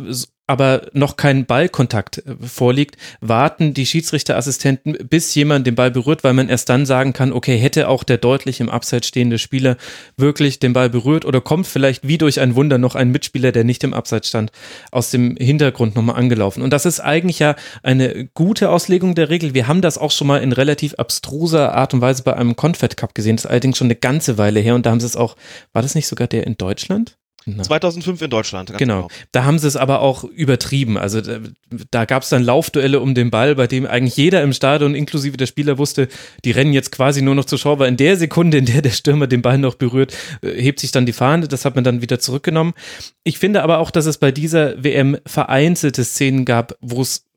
aber 0.50 0.88
noch 0.94 1.16
kein 1.16 1.46
Ballkontakt 1.46 2.18
äh, 2.26 2.36
vorliegt, 2.42 2.98
warten 3.22 3.76
die 3.76 3.86
Schiedsrichterassistenten, 3.86 4.98
bis 5.08 5.36
jemand 5.36 5.68
den 5.68 5.76
Ball 5.76 5.92
berührt, 5.92 6.24
weil 6.24 6.34
man 6.34 6.50
erst 6.50 6.70
dann 6.70 6.88
sagen 6.88 7.14
kann, 7.14 7.32
okay, 7.32 7.56
hätte 7.56 7.88
auch 7.88 8.04
der 8.04 8.18
deutlich 8.18 8.60
im 8.60 8.68
Abseits 8.68 9.08
stehende 9.08 9.38
Spieler 9.38 9.78
wirklich 10.18 10.58
den 10.58 10.74
Ball 10.74 10.90
berührt 10.90 11.24
oder 11.24 11.40
kommt 11.40 11.68
vielleicht 11.68 12.08
wie 12.08 12.18
durch 12.18 12.40
ein 12.40 12.56
Wunder 12.56 12.80
noch 12.80 12.96
ein 12.96 13.12
Mitspieler, 13.12 13.52
der 13.52 13.64
nicht 13.64 13.84
im 13.84 13.94
Abseits 13.94 14.30
stand, 14.30 14.52
aus 14.92 15.12
dem 15.12 15.38
Hintergrund 15.38 15.96
nochmal 15.96 16.16
angelaufen. 16.16 16.64
Und 16.64 16.74
das 16.74 16.88
ist 16.88 17.00
eigentlich 17.00 17.38
ja 17.38 17.56
eine 17.84 18.28
gute 18.34 18.72
Auslegung 18.72 19.14
der 19.14 19.30
Regel. 19.30 19.54
Wir 19.54 19.68
haben 19.68 19.84
das 19.84 20.00
auch 20.00 20.12
schon 20.12 20.26
mal 20.26 20.42
in 20.42 20.52
relativ 20.52 20.96
abstruser 20.96 21.76
Art 21.76 21.94
und 21.94 22.02
Weise 22.02 22.24
bei 22.24 22.36
einem 22.36 22.56
Confed 22.56 22.98
Cup 22.98 23.14
gesehen. 23.14 23.36
Das 23.36 23.46
ist 23.46 23.52
allerdings 23.52 23.78
schon 23.78 23.86
eine 23.86 23.96
ganze 23.96 24.40
Weile 24.40 24.62
her 24.62 24.74
und 24.74 24.88
da 24.88 24.90
haben 24.90 25.00
sie 25.00 25.06
es 25.06 25.16
auch, 25.16 25.36
war 25.74 25.84
das 25.84 25.94
nicht 25.94 26.08
sogar 26.08 26.28
der 26.28 26.48
in 26.48 26.58
Deutschland? 26.58 27.20
2005 27.46 28.22
in 28.22 28.30
Deutschland. 28.30 28.78
Genau. 28.78 29.04
genau. 29.04 29.08
Da 29.32 29.44
haben 29.44 29.60
sie 29.60 29.68
es 29.68 29.76
aber 29.76 30.02
auch 30.02 30.24
übertrieben. 30.24 30.98
Also 30.98 31.22
da, 31.22 31.40
da 31.92 32.06
gab 32.06 32.24
es 32.24 32.30
dann 32.30 32.44
Laufduelle 32.44 33.00
um 33.00 33.16
den 33.16 33.32
Ball, 33.32 33.56
bei 33.56 33.68
dem 33.68 33.86
eigentlich 33.86 34.18
jeder 34.18 34.44
im 34.44 34.54
Stadion, 34.54 34.96
inklusive 34.96 35.38
der 35.38 35.46
Spieler, 35.46 35.78
wusste, 35.78 36.08
die 36.46 36.52
rennen 36.52 36.74
jetzt 36.74 36.92
quasi 36.92 37.22
nur 37.22 37.36
noch 37.36 37.46
zur 37.46 37.58
Schau, 37.58 37.80
weil 37.80 37.88
in 37.88 37.98
der 37.98 38.18
Sekunde, 38.18 38.58
in 38.58 38.66
der 38.66 38.82
der 38.82 38.92
Stürmer 38.92 39.28
den 39.28 39.42
Ball 39.42 39.58
noch 39.58 39.76
berührt, 39.76 40.16
äh, 40.42 40.62
hebt 40.62 40.80
sich 40.80 40.92
dann 40.92 41.06
die 41.06 41.14
Fahne. 41.14 41.48
Das 41.48 41.66
hat 41.66 41.76
man 41.76 41.84
dann 41.84 42.02
wieder 42.02 42.20
zurückgenommen. 42.20 42.74
Ich 43.24 43.40
finde 43.40 43.64
aber 43.64 43.80
auch, 43.80 43.92
dass 43.92 44.06
es 44.06 44.18
bei 44.18 44.32
dieser 44.32 44.84
WM 44.84 45.18
vereinzelte 45.26 46.04
Szenen 46.04 46.46
gab, 46.46 46.76
wo 46.82 47.02
es 47.02 47.29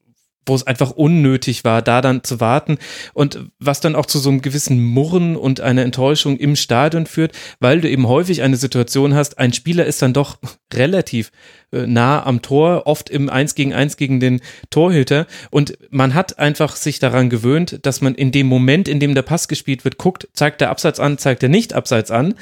wo 0.47 0.55
es 0.55 0.67
einfach 0.67 0.91
unnötig 0.91 1.65
war, 1.65 1.83
da 1.83 2.01
dann 2.01 2.25
zu 2.25 2.41
warten. 2.41 2.79
Und 3.15 3.47
was 3.59 3.81
dann 3.81 3.95
auch 3.95 4.07
zu 4.07 4.19
so 4.19 4.31
einem 4.31 4.43
gewissen 4.43 4.83
Murren 4.83 5.37
und 5.37 5.61
einer 5.61 5.83
Enttäuschung 5.83 6.37
im 6.37 6.57
Stadion 6.57 7.07
führt, 7.07 7.33
weil 7.61 7.81
du 7.81 7.89
eben 7.89 8.09
häufig 8.09 8.43
eine 8.43 8.57
Situation 8.57 9.15
hast, 9.15 9.39
ein 9.39 9.53
Spieler 9.53 9.87
ist 9.87 10.03
dann 10.03 10.13
doch 10.13 10.39
relativ 10.75 11.31
äh, 11.73 11.87
nah 11.87 12.25
am 12.25 12.43
Tor, 12.43 12.87
oft 12.87 13.11
im 13.11 13.31
Eins 13.31 13.55
gegen 13.55 13.73
Eins 13.73 13.97
gegen 13.97 14.21
den 14.21 14.41
Torhüter. 14.71 15.27
Und 15.51 15.79
man 15.91 16.15
hat 16.15 16.39
einfach 16.39 16.77
sich 16.77 16.99
daran 16.99 17.31
gewöhnt, 17.31 17.81
dass 17.83 18.01
man 18.01 18.15
in 18.15 18.33
dem 18.33 18.47
Moment, 18.47 18.89
in 18.89 19.01
dem 19.01 19.15
der 19.15 19.23
Pass 19.23 19.49
gespielt 19.49 19.85
wird, 19.85 19.99
guckt, 19.99 20.29
zeigt 20.33 20.61
der 20.61 20.71
Abseits 20.71 21.01
an, 21.01 21.19
zeigt 21.19 21.43
der 21.43 21.49
nicht 21.49 21.73
Abseits 21.73 22.11
an. 22.11 22.35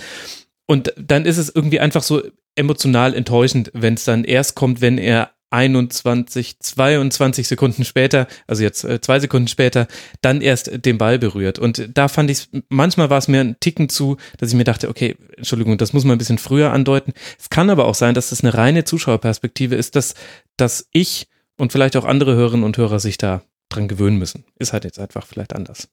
Und 0.67 0.95
dann 0.97 1.25
ist 1.25 1.39
es 1.39 1.53
irgendwie 1.53 1.81
einfach 1.81 2.03
so 2.03 2.23
emotional 2.55 3.15
enttäuschend, 3.15 3.71
wenn 3.75 3.95
es 3.95 4.05
dann 4.05 4.25
erst 4.25 4.55
kommt, 4.55 4.81
wenn 4.81 4.99
er 4.99 5.31
21, 5.51 6.61
22 6.61 7.49
Sekunden 7.49 7.85
später, 7.85 8.27
also 8.47 8.63
jetzt 8.63 8.85
äh, 8.85 9.01
zwei 9.01 9.21
Sekunden 9.21 9.49
später, 9.49 9.89
dann 10.23 10.41
erst 10.41 10.85
den 10.85 10.99
Ball 10.99 11.19
berührt. 11.19 11.59
Und 11.59 11.91
da 11.93 12.09
fand 12.09 12.31
ich, 12.31 12.49
manchmal 12.69 13.11
war 13.11 13.19
es 13.19 13.29
mir 13.29 13.41
ein 13.41 13.57
Ticken 13.61 13.89
zu, 13.89 14.17
dass 14.39 14.51
ich 14.51 14.57
mir 14.57 14.65
dachte, 14.65 14.89
okay, 14.89 15.17
Entschuldigung, 15.37 15.77
das 15.79 15.93
muss 15.93 16.05
man 16.05 16.15
ein 16.15 16.19
bisschen 16.19 16.39
früher 16.39 16.73
andeuten. 16.73 17.13
Es 17.39 17.51
kann 17.51 17.71
aber 17.71 17.87
auch 17.87 17.95
sein, 17.95 18.15
dass 18.15 18.31
das 18.31 18.43
eine 18.43 18.55
reine 18.55 18.85
Zuschauerperspektive 18.85 19.75
ist, 19.75 19.97
dass, 19.97 20.15
dass 20.57 20.89
ich 20.93 21.29
und 21.59 21.73
vielleicht 21.73 21.97
auch 21.97 22.05
andere 22.05 22.35
Hörerinnen 22.35 22.65
und 22.65 22.77
Hörer 22.77 23.01
sich 23.01 23.19
da 23.19 23.43
dran 23.69 23.89
gewöhnen 23.89 24.19
müssen. 24.19 24.45
Ist 24.59 24.73
halt 24.73 24.85
jetzt 24.85 24.99
einfach 24.99 25.27
vielleicht 25.27 25.55
anders. 25.55 25.89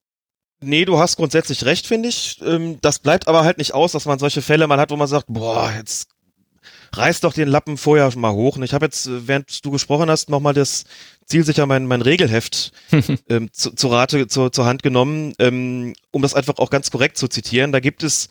Nee, 0.59 0.85
du 0.85 0.97
hast 0.97 1.17
grundsätzlich 1.17 1.65
recht, 1.65 1.85
finde 1.85 2.09
ich. 2.09 2.41
Ähm, 2.43 2.79
das 2.81 2.99
bleibt 2.99 3.27
aber 3.27 3.43
halt 3.43 3.59
nicht 3.59 3.73
aus, 3.75 3.91
dass 3.91 4.05
man 4.05 4.17
solche 4.17 4.41
Fälle 4.41 4.65
mal 4.65 4.79
hat, 4.79 4.89
wo 4.89 4.95
man 4.95 5.07
sagt, 5.07 5.27
boah, 5.27 5.71
jetzt 5.77 6.09
reiß 6.93 7.21
doch 7.21 7.33
den 7.33 7.47
Lappen 7.47 7.77
vorher 7.77 8.11
mal 8.15 8.33
hoch. 8.33 8.57
Und 8.57 8.63
ich 8.63 8.73
habe 8.73 8.85
jetzt, 8.85 9.07
äh, 9.07 9.27
während 9.27 9.65
du 9.65 9.71
gesprochen 9.71 10.09
hast, 10.09 10.29
nochmal 10.29 10.53
das 10.53 10.85
zielsicher 11.25 11.65
mein, 11.65 11.85
mein 11.85 12.01
Regelheft 12.01 12.71
ähm, 13.29 13.49
zu, 13.51 13.71
zu 13.71 13.87
Rate, 13.87 14.27
zu, 14.27 14.49
zur 14.49 14.65
Hand 14.65 14.83
genommen, 14.83 15.33
ähm, 15.39 15.93
um 16.11 16.21
das 16.21 16.33
einfach 16.33 16.57
auch 16.57 16.69
ganz 16.69 16.91
korrekt 16.91 17.17
zu 17.17 17.27
zitieren. 17.27 17.71
Da 17.71 17.79
gibt 17.79 18.03
es 18.03 18.29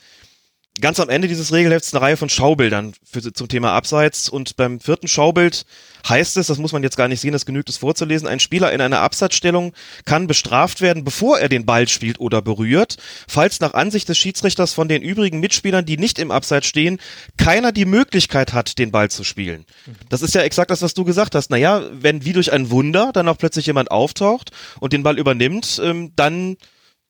ganz 0.81 1.01
am 1.01 1.09
Ende 1.09 1.29
dieses 1.29 1.53
Regelhefts 1.53 1.95
eine 1.95 2.03
Reihe 2.03 2.17
von 2.17 2.29
Schaubildern 2.29 2.93
für, 3.05 3.33
zum 3.33 3.49
Thema 3.49 3.73
Abseits 3.73 4.29
und 4.29 4.57
beim 4.57 4.81
vierten 4.81 5.09
Schaubild 5.09 5.65
heißt 6.09 6.37
es, 6.37 6.47
das 6.47 6.59
muss 6.59 6.73
man 6.73 6.83
jetzt 6.83 6.97
gar 6.97 7.09
nicht 7.09 7.21
sehen, 7.21 7.33
das 7.33 7.47
genügt 7.47 7.69
es 7.69 7.79
vorzulesen, 7.79 8.29
ein 8.29 8.41
Spieler 8.41 8.73
in 8.73 8.81
einer 8.81 9.01
Abseitsstellung 9.01 9.73
kann 10.05 10.27
bestraft 10.27 10.81
werden, 10.81 11.05
bevor 11.05 11.39
er 11.39 11.49
den 11.49 11.67
Ball 11.67 11.89
spielt 11.89 12.21
oder 12.21 12.43
berührt, 12.43 12.97
falls 13.27 13.61
nach 13.61 13.75
Ansicht 13.75 14.09
des 14.09 14.19
Schiedsrichters 14.19 14.75
von 14.75 14.89
den 14.89 15.03
übrigen 15.03 15.41
Mitspielern, 15.41 15.85
die 15.85 15.97
nicht 15.97 16.19
im 16.19 16.31
Abseits 16.31 16.67
stehen, 16.67 16.99
keiner 17.37 17.73
die 17.73 17.87
Möglichkeit 17.87 18.53
hat, 18.53 18.79
den 18.79 18.93
Ball 18.93 19.11
zu 19.11 19.25
spielen. 19.25 19.65
Das 20.09 20.23
ist 20.23 20.35
ja 20.35 20.43
exakt 20.43 20.71
das, 20.71 20.83
was 20.83 20.95
du 20.95 21.05
gesagt 21.05 21.35
hast. 21.35 21.51
Naja, 21.51 21.83
wenn 21.93 22.25
wie 22.25 22.33
durch 22.33 22.53
ein 22.53 22.71
Wunder 22.71 23.11
dann 23.13 23.29
auch 23.29 23.39
plötzlich 23.39 23.67
jemand 23.67 23.91
auftaucht 23.91 24.51
und 24.81 24.93
den 24.93 25.03
Ball 25.03 25.19
übernimmt, 25.19 25.81
ähm, 25.83 26.13
dann 26.17 26.57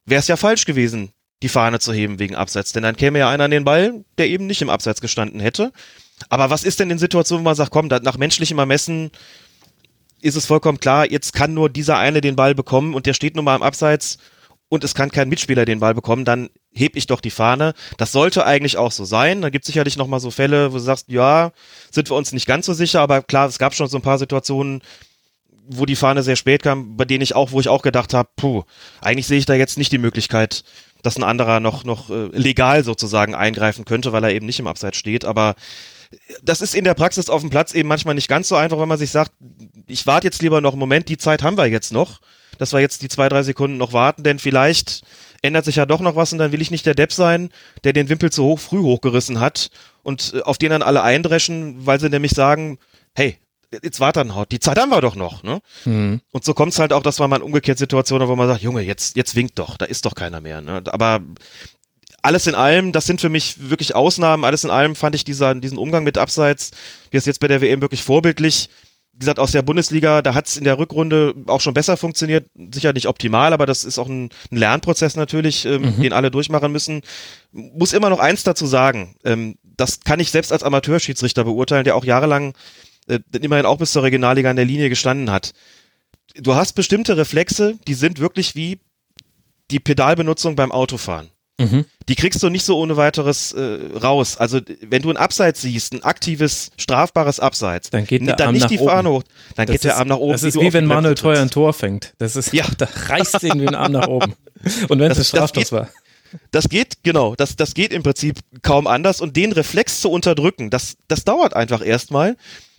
wäre 0.04 0.20
es 0.20 0.28
ja 0.28 0.36
falsch 0.36 0.64
gewesen, 0.64 1.10
die 1.42 1.48
Fahne 1.48 1.78
zu 1.78 1.92
heben 1.92 2.18
wegen 2.18 2.34
Abseits. 2.34 2.72
Denn 2.72 2.82
dann 2.82 2.96
käme 2.96 3.18
ja 3.18 3.28
einer 3.28 3.44
an 3.44 3.50
den 3.50 3.64
Ball, 3.64 4.04
der 4.18 4.28
eben 4.28 4.46
nicht 4.46 4.62
im 4.62 4.70
Abseits 4.70 5.00
gestanden 5.00 5.40
hätte. 5.40 5.72
Aber 6.28 6.50
was 6.50 6.64
ist 6.64 6.80
denn 6.80 6.90
in 6.90 6.98
Situationen, 6.98 7.44
wo 7.44 7.48
man 7.48 7.56
sagt, 7.56 7.70
komm, 7.70 7.88
nach 7.88 8.16
menschlichem 8.16 8.58
Ermessen 8.58 9.10
ist 10.22 10.36
es 10.36 10.46
vollkommen 10.46 10.80
klar, 10.80 11.10
jetzt 11.10 11.34
kann 11.34 11.54
nur 11.54 11.68
dieser 11.68 11.98
eine 11.98 12.20
den 12.20 12.36
Ball 12.36 12.54
bekommen 12.54 12.94
und 12.94 13.06
der 13.06 13.12
steht 13.12 13.36
nun 13.36 13.44
mal 13.44 13.56
im 13.56 13.62
Abseits 13.62 14.18
und 14.68 14.82
es 14.82 14.94
kann 14.94 15.10
kein 15.10 15.28
Mitspieler 15.28 15.64
den 15.64 15.78
Ball 15.80 15.94
bekommen, 15.94 16.24
dann 16.24 16.48
heb 16.72 16.96
ich 16.96 17.06
doch 17.06 17.20
die 17.20 17.30
Fahne. 17.30 17.74
Das 17.98 18.12
sollte 18.12 18.44
eigentlich 18.44 18.76
auch 18.76 18.90
so 18.90 19.04
sein. 19.04 19.42
Da 19.42 19.50
gibt 19.50 19.64
es 19.64 19.66
sicherlich 19.66 19.96
noch 19.96 20.08
mal 20.08 20.18
so 20.18 20.30
Fälle, 20.30 20.72
wo 20.72 20.76
du 20.76 20.82
sagst, 20.82 21.08
ja, 21.08 21.52
sind 21.90 22.10
wir 22.10 22.16
uns 22.16 22.32
nicht 22.32 22.46
ganz 22.46 22.66
so 22.66 22.72
sicher, 22.72 23.00
aber 23.00 23.22
klar, 23.22 23.46
es 23.46 23.58
gab 23.58 23.74
schon 23.74 23.88
so 23.88 23.98
ein 23.98 24.02
paar 24.02 24.18
Situationen, 24.18 24.82
wo 25.68 25.86
die 25.86 25.96
Fahne 25.96 26.22
sehr 26.22 26.36
spät 26.36 26.62
kam, 26.62 26.96
bei 26.96 27.04
denen 27.04 27.22
ich 27.22 27.34
auch, 27.34 27.52
wo 27.52 27.60
ich 27.60 27.68
auch 27.68 27.82
gedacht 27.82 28.14
habe, 28.14 28.28
puh, 28.36 28.64
eigentlich 29.00 29.26
sehe 29.26 29.38
ich 29.38 29.46
da 29.46 29.54
jetzt 29.54 29.78
nicht 29.78 29.92
die 29.92 29.98
Möglichkeit, 29.98 30.64
dass 31.06 31.16
ein 31.16 31.24
anderer 31.24 31.60
noch, 31.60 31.84
noch 31.84 32.10
äh, 32.10 32.26
legal 32.32 32.84
sozusagen 32.84 33.34
eingreifen 33.34 33.84
könnte, 33.84 34.12
weil 34.12 34.24
er 34.24 34.32
eben 34.32 34.46
nicht 34.46 34.58
im 34.58 34.66
Abseits 34.66 34.98
steht. 34.98 35.24
Aber 35.24 35.54
das 36.42 36.60
ist 36.60 36.74
in 36.74 36.84
der 36.84 36.94
Praxis 36.94 37.30
auf 37.30 37.40
dem 37.40 37.50
Platz 37.50 37.74
eben 37.74 37.88
manchmal 37.88 38.14
nicht 38.14 38.28
ganz 38.28 38.48
so 38.48 38.56
einfach, 38.56 38.78
wenn 38.78 38.88
man 38.88 38.98
sich 38.98 39.10
sagt, 39.10 39.32
ich 39.86 40.06
warte 40.06 40.26
jetzt 40.26 40.42
lieber 40.42 40.60
noch 40.60 40.72
einen 40.72 40.80
Moment, 40.80 41.08
die 41.08 41.16
Zeit 41.16 41.42
haben 41.42 41.56
wir 41.56 41.66
jetzt 41.66 41.92
noch, 41.92 42.20
dass 42.58 42.72
wir 42.72 42.80
jetzt 42.80 43.02
die 43.02 43.08
zwei, 43.08 43.28
drei 43.28 43.42
Sekunden 43.42 43.76
noch 43.76 43.92
warten, 43.92 44.22
denn 44.22 44.38
vielleicht 44.38 45.02
ändert 45.42 45.64
sich 45.64 45.76
ja 45.76 45.86
doch 45.86 46.00
noch 46.00 46.16
was 46.16 46.32
und 46.32 46.38
dann 46.38 46.52
will 46.52 46.62
ich 46.62 46.70
nicht 46.70 46.86
der 46.86 46.94
Depp 46.94 47.12
sein, 47.12 47.50
der 47.84 47.92
den 47.92 48.08
Wimpel 48.08 48.30
zu 48.30 48.44
hoch 48.44 48.58
früh 48.58 48.80
hochgerissen 48.80 49.40
hat 49.40 49.70
und 50.02 50.34
äh, 50.34 50.42
auf 50.42 50.58
den 50.58 50.70
dann 50.70 50.82
alle 50.82 51.02
eindreschen, 51.02 51.86
weil 51.86 52.00
sie 52.00 52.10
nämlich 52.10 52.32
sagen, 52.32 52.78
hey, 53.14 53.38
jetzt 53.82 54.00
warte 54.00 54.20
dann 54.20 54.34
haut, 54.34 54.52
die 54.52 54.60
Zeit 54.60 54.78
haben 54.78 54.90
wir 54.90 55.00
doch 55.00 55.16
noch, 55.16 55.42
ne? 55.42 55.60
Mhm. 55.84 56.20
Und 56.32 56.44
so 56.44 56.54
kommt 56.54 56.72
es 56.72 56.78
halt 56.78 56.92
auch, 56.92 57.02
dass 57.02 57.18
man 57.18 57.30
mal 57.30 57.42
umgekehrt 57.42 57.78
Situation 57.78 58.20
hat, 58.20 58.28
wo 58.28 58.36
man 58.36 58.48
sagt, 58.48 58.62
Junge, 58.62 58.82
jetzt, 58.82 59.16
jetzt 59.16 59.34
winkt 59.34 59.58
doch, 59.58 59.76
da 59.76 59.84
ist 59.84 60.04
doch 60.04 60.14
keiner 60.14 60.40
mehr, 60.40 60.60
ne? 60.60 60.82
Aber 60.86 61.20
alles 62.26 62.46
in 62.48 62.56
allem, 62.56 62.90
das 62.92 63.06
sind 63.06 63.20
für 63.20 63.28
mich 63.28 63.70
wirklich 63.70 63.94
Ausnahmen. 63.94 64.44
Alles 64.44 64.64
in 64.64 64.70
allem 64.70 64.96
fand 64.96 65.14
ich 65.14 65.24
dieser, 65.24 65.54
diesen 65.54 65.78
Umgang 65.78 66.02
mit 66.02 66.18
Abseits, 66.18 66.72
wie 67.10 67.16
es 67.16 67.24
jetzt 67.24 67.38
bei 67.38 67.46
der 67.46 67.60
WM 67.60 67.80
wirklich 67.80 68.02
vorbildlich. 68.02 68.68
Wie 69.12 69.20
gesagt, 69.20 69.38
aus 69.38 69.52
der 69.52 69.62
Bundesliga, 69.62 70.22
da 70.22 70.34
hat 70.34 70.48
es 70.48 70.56
in 70.56 70.64
der 70.64 70.76
Rückrunde 70.76 71.34
auch 71.46 71.60
schon 71.60 71.72
besser 71.72 71.96
funktioniert. 71.96 72.50
Sicher 72.74 72.92
nicht 72.92 73.06
optimal, 73.06 73.52
aber 73.52 73.64
das 73.64 73.84
ist 73.84 73.98
auch 73.98 74.08
ein, 74.08 74.30
ein 74.50 74.56
Lernprozess 74.56 75.14
natürlich, 75.14 75.64
ähm, 75.64 75.82
mhm. 75.82 76.02
den 76.02 76.12
alle 76.12 76.32
durchmachen 76.32 76.72
müssen. 76.72 77.00
Muss 77.52 77.92
immer 77.92 78.10
noch 78.10 78.18
eins 78.18 78.42
dazu 78.42 78.66
sagen. 78.66 79.14
Ähm, 79.24 79.56
das 79.62 80.00
kann 80.00 80.20
ich 80.20 80.32
selbst 80.32 80.52
als 80.52 80.64
Amateurschiedsrichter 80.64 81.44
beurteilen, 81.44 81.84
der 81.84 81.96
auch 81.96 82.04
jahrelang 82.04 82.54
äh, 83.08 83.20
immerhin 83.40 83.66
auch 83.66 83.78
bis 83.78 83.92
zur 83.92 84.02
Regionalliga 84.02 84.50
in 84.50 84.56
der 84.56 84.64
Linie 84.64 84.88
gestanden 84.88 85.30
hat. 85.30 85.52
Du 86.34 86.54
hast 86.54 86.74
bestimmte 86.74 87.16
Reflexe, 87.16 87.78
die 87.86 87.94
sind 87.94 88.20
wirklich 88.20 88.54
wie 88.54 88.80
die 89.70 89.80
Pedalbenutzung 89.80 90.56
beim 90.56 90.72
Autofahren. 90.72 91.30
Mhm. 91.58 91.86
Die 92.08 92.14
kriegst 92.14 92.42
du 92.42 92.50
nicht 92.50 92.64
so 92.64 92.78
ohne 92.78 92.96
weiteres 92.98 93.52
äh, 93.52 93.78
raus. 93.96 94.36
Also 94.36 94.60
wenn 94.82 95.00
du 95.02 95.10
ein 95.10 95.16
Abseits 95.16 95.62
siehst, 95.62 95.94
ein 95.94 96.02
aktives, 96.02 96.70
strafbares 96.76 97.40
Abseits, 97.40 97.88
dann 97.90 98.04
geht 98.04 98.26
der 98.26 98.36
dann 98.36 98.48
Arm 98.48 98.54
nicht 98.54 98.62
nach 98.62 98.68
die 98.68 98.78
oben. 98.78 98.88
Fahne 98.90 99.10
hoch, 99.10 99.22
dann 99.54 99.66
das 99.66 99.72
geht 99.74 99.84
der 99.84 99.92
ist, 99.92 99.98
Arm 99.98 100.08
nach 100.08 100.18
oben. 100.18 100.32
Das 100.32 100.42
ist 100.42 100.60
wie 100.60 100.72
wenn 100.72 100.84
Manuel 100.84 101.14
Teuer 101.14 101.40
ein 101.40 101.50
Tor 101.50 101.72
fängt. 101.72 102.12
Das 102.18 102.36
ist, 102.36 102.52
ja. 102.52 102.66
da 102.78 102.86
reißt 103.08 103.42
ihn 103.42 103.58
den 103.58 103.74
Arm 103.74 103.92
nach 103.92 104.06
oben. 104.06 104.34
Und 104.88 104.98
wenn 104.98 105.10
es 105.10 105.18
ein 105.18 105.24
Strafstoß 105.24 105.72
war. 105.72 105.88
Das 106.50 106.68
geht, 106.68 107.02
genau, 107.02 107.34
das, 107.36 107.56
das 107.56 107.72
geht 107.72 107.92
im 107.92 108.02
Prinzip 108.02 108.40
kaum 108.60 108.86
anders 108.86 109.20
und 109.20 109.36
den 109.36 109.52
Reflex 109.52 110.00
zu 110.00 110.10
unterdrücken, 110.10 110.70
das, 110.70 110.96
das 111.08 111.24
dauert 111.24 111.54
einfach 111.54 111.84
erstmal 111.84 112.36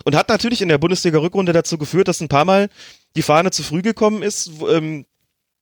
und 0.07 0.15
hat 0.15 0.29
natürlich 0.29 0.61
in 0.61 0.69
der 0.69 0.77
Bundesliga-Rückrunde 0.77 1.51
dazu 1.51 1.77
geführt, 1.77 2.07
dass 2.07 2.21
ein 2.21 2.29
paar 2.29 2.45
Mal 2.45 2.69
die 3.17 3.21
Fahne 3.21 3.51
zu 3.51 3.61
früh 3.61 3.81
gekommen 3.81 4.23
ist, 4.23 4.49
ähm, 4.69 5.05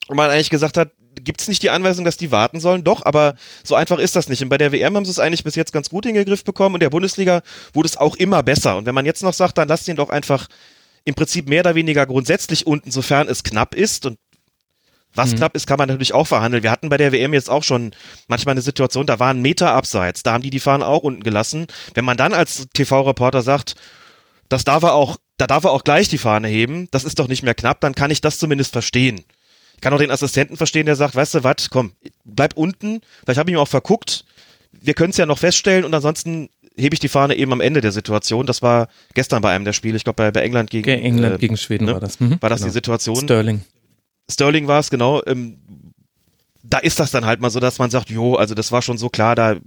und 0.07 0.15
man 0.15 0.29
eigentlich 0.29 0.51
gesagt 0.51 0.77
hat, 0.77 0.91
gibt 1.15 1.41
es 1.41 1.47
nicht 1.47 1.63
die 1.63 1.71
Anweisung, 1.71 2.05
dass 2.05 2.15
die 2.15 2.31
warten 2.31 2.59
sollen? 2.59 2.83
Doch, 2.83 3.03
aber 3.03 3.33
so 3.63 3.73
einfach 3.73 3.97
ist 3.97 4.15
das 4.15 4.29
nicht. 4.29 4.43
Und 4.43 4.49
bei 4.49 4.59
der 4.59 4.71
WM 4.71 4.95
haben 4.95 5.03
sie 5.03 5.09
es 5.09 5.17
eigentlich 5.17 5.43
bis 5.43 5.55
jetzt 5.55 5.73
ganz 5.73 5.89
gut 5.89 6.05
in 6.05 6.13
den 6.13 6.25
Griff 6.25 6.43
bekommen 6.43 6.75
und 6.75 6.81
der 6.81 6.91
Bundesliga 6.91 7.41
wurde 7.73 7.87
es 7.87 7.97
auch 7.97 8.17
immer 8.17 8.43
besser. 8.43 8.77
Und 8.77 8.85
wenn 8.85 8.93
man 8.93 9.07
jetzt 9.07 9.23
noch 9.23 9.33
sagt, 9.33 9.57
dann 9.57 9.67
lasst 9.67 9.87
den 9.87 9.95
doch 9.95 10.09
einfach 10.11 10.45
im 11.05 11.15
Prinzip 11.15 11.49
mehr 11.49 11.61
oder 11.61 11.73
weniger 11.73 12.05
grundsätzlich 12.05 12.67
unten, 12.67 12.91
sofern 12.91 13.27
es 13.27 13.41
knapp 13.41 13.73
ist 13.73 14.05
und 14.05 14.19
was 15.15 15.31
mhm. 15.31 15.37
knapp 15.37 15.55
ist, 15.55 15.65
kann 15.65 15.79
man 15.79 15.87
natürlich 15.87 16.13
auch 16.13 16.27
verhandeln. 16.27 16.61
Wir 16.61 16.69
hatten 16.69 16.89
bei 16.89 16.97
der 16.97 17.11
WM 17.11 17.33
jetzt 17.33 17.49
auch 17.49 17.63
schon 17.63 17.95
manchmal 18.27 18.53
eine 18.53 18.61
Situation, 18.61 19.07
da 19.07 19.17
waren 19.17 19.41
Meter 19.41 19.71
abseits, 19.71 20.21
da 20.21 20.33
haben 20.33 20.43
die 20.43 20.51
die 20.51 20.59
Fahnen 20.59 20.83
auch 20.83 21.01
unten 21.01 21.23
gelassen. 21.23 21.65
Wenn 21.95 22.05
man 22.05 22.17
dann 22.17 22.33
als 22.33 22.67
TV-Reporter 22.75 23.41
sagt, 23.41 23.75
das 24.49 24.63
darf 24.63 24.83
er 24.83 24.93
auch, 24.93 25.17
da 25.37 25.47
darf 25.47 25.63
er 25.63 25.71
auch 25.71 25.83
gleich 25.83 26.07
die 26.07 26.17
Fahne 26.17 26.47
heben, 26.47 26.87
das 26.91 27.03
ist 27.03 27.19
doch 27.19 27.27
nicht 27.27 27.43
mehr 27.43 27.55
knapp, 27.55 27.81
dann 27.81 27.95
kann 27.95 28.11
ich 28.11 28.21
das 28.21 28.39
zumindest 28.39 28.71
verstehen. 28.71 29.23
Ich 29.75 29.81
kann 29.81 29.93
auch 29.93 29.99
den 29.99 30.11
Assistenten 30.11 30.57
verstehen, 30.57 30.85
der 30.85 30.95
sagt, 30.95 31.15
weißt 31.15 31.35
du 31.35 31.43
was, 31.43 31.69
komm, 31.69 31.91
bleib 32.23 32.55
unten, 32.55 33.01
vielleicht 33.23 33.39
habe 33.39 33.49
ich 33.49 33.55
mich 33.55 33.61
auch 33.61 33.67
verguckt. 33.67 34.25
Wir 34.71 34.93
können 34.93 35.11
es 35.11 35.17
ja 35.17 35.25
noch 35.25 35.39
feststellen 35.39 35.83
und 35.83 35.93
ansonsten 35.93 36.49
hebe 36.77 36.93
ich 36.93 36.99
die 36.99 37.07
Fahne 37.07 37.35
eben 37.35 37.51
am 37.53 37.61
Ende 37.61 37.81
der 37.81 37.91
Situation. 37.91 38.45
Das 38.45 38.61
war 38.61 38.87
gestern 39.13 39.41
bei 39.41 39.51
einem 39.53 39.65
der 39.65 39.73
Spiele, 39.73 39.97
ich 39.97 40.03
glaube 40.03 40.17
bei, 40.17 40.31
bei 40.31 40.41
England 40.41 40.69
gegen 40.69 40.89
England 40.89 41.35
äh, 41.35 41.37
gegen 41.37 41.57
Schweden 41.57 41.85
ne? 41.85 41.93
war 41.93 41.99
das. 41.99 42.19
Mhm, 42.19 42.37
war 42.41 42.49
das 42.49 42.59
genau. 42.59 42.69
die 42.69 42.73
Situation? 42.73 43.17
Sterling. 43.17 43.61
Sterling 44.29 44.67
war 44.67 44.79
es, 44.79 44.89
genau. 44.89 45.21
Ähm, 45.25 45.59
da 46.63 46.79
ist 46.79 46.99
das 46.99 47.11
dann 47.11 47.25
halt 47.25 47.41
mal 47.41 47.49
so, 47.49 47.59
dass 47.59 47.77
man 47.77 47.91
sagt, 47.91 48.09
jo, 48.09 48.35
also 48.35 48.55
das 48.55 48.71
war 48.71 48.81
schon 48.81 48.97
so 48.97 49.09
klar, 49.09 49.35
da 49.35 49.57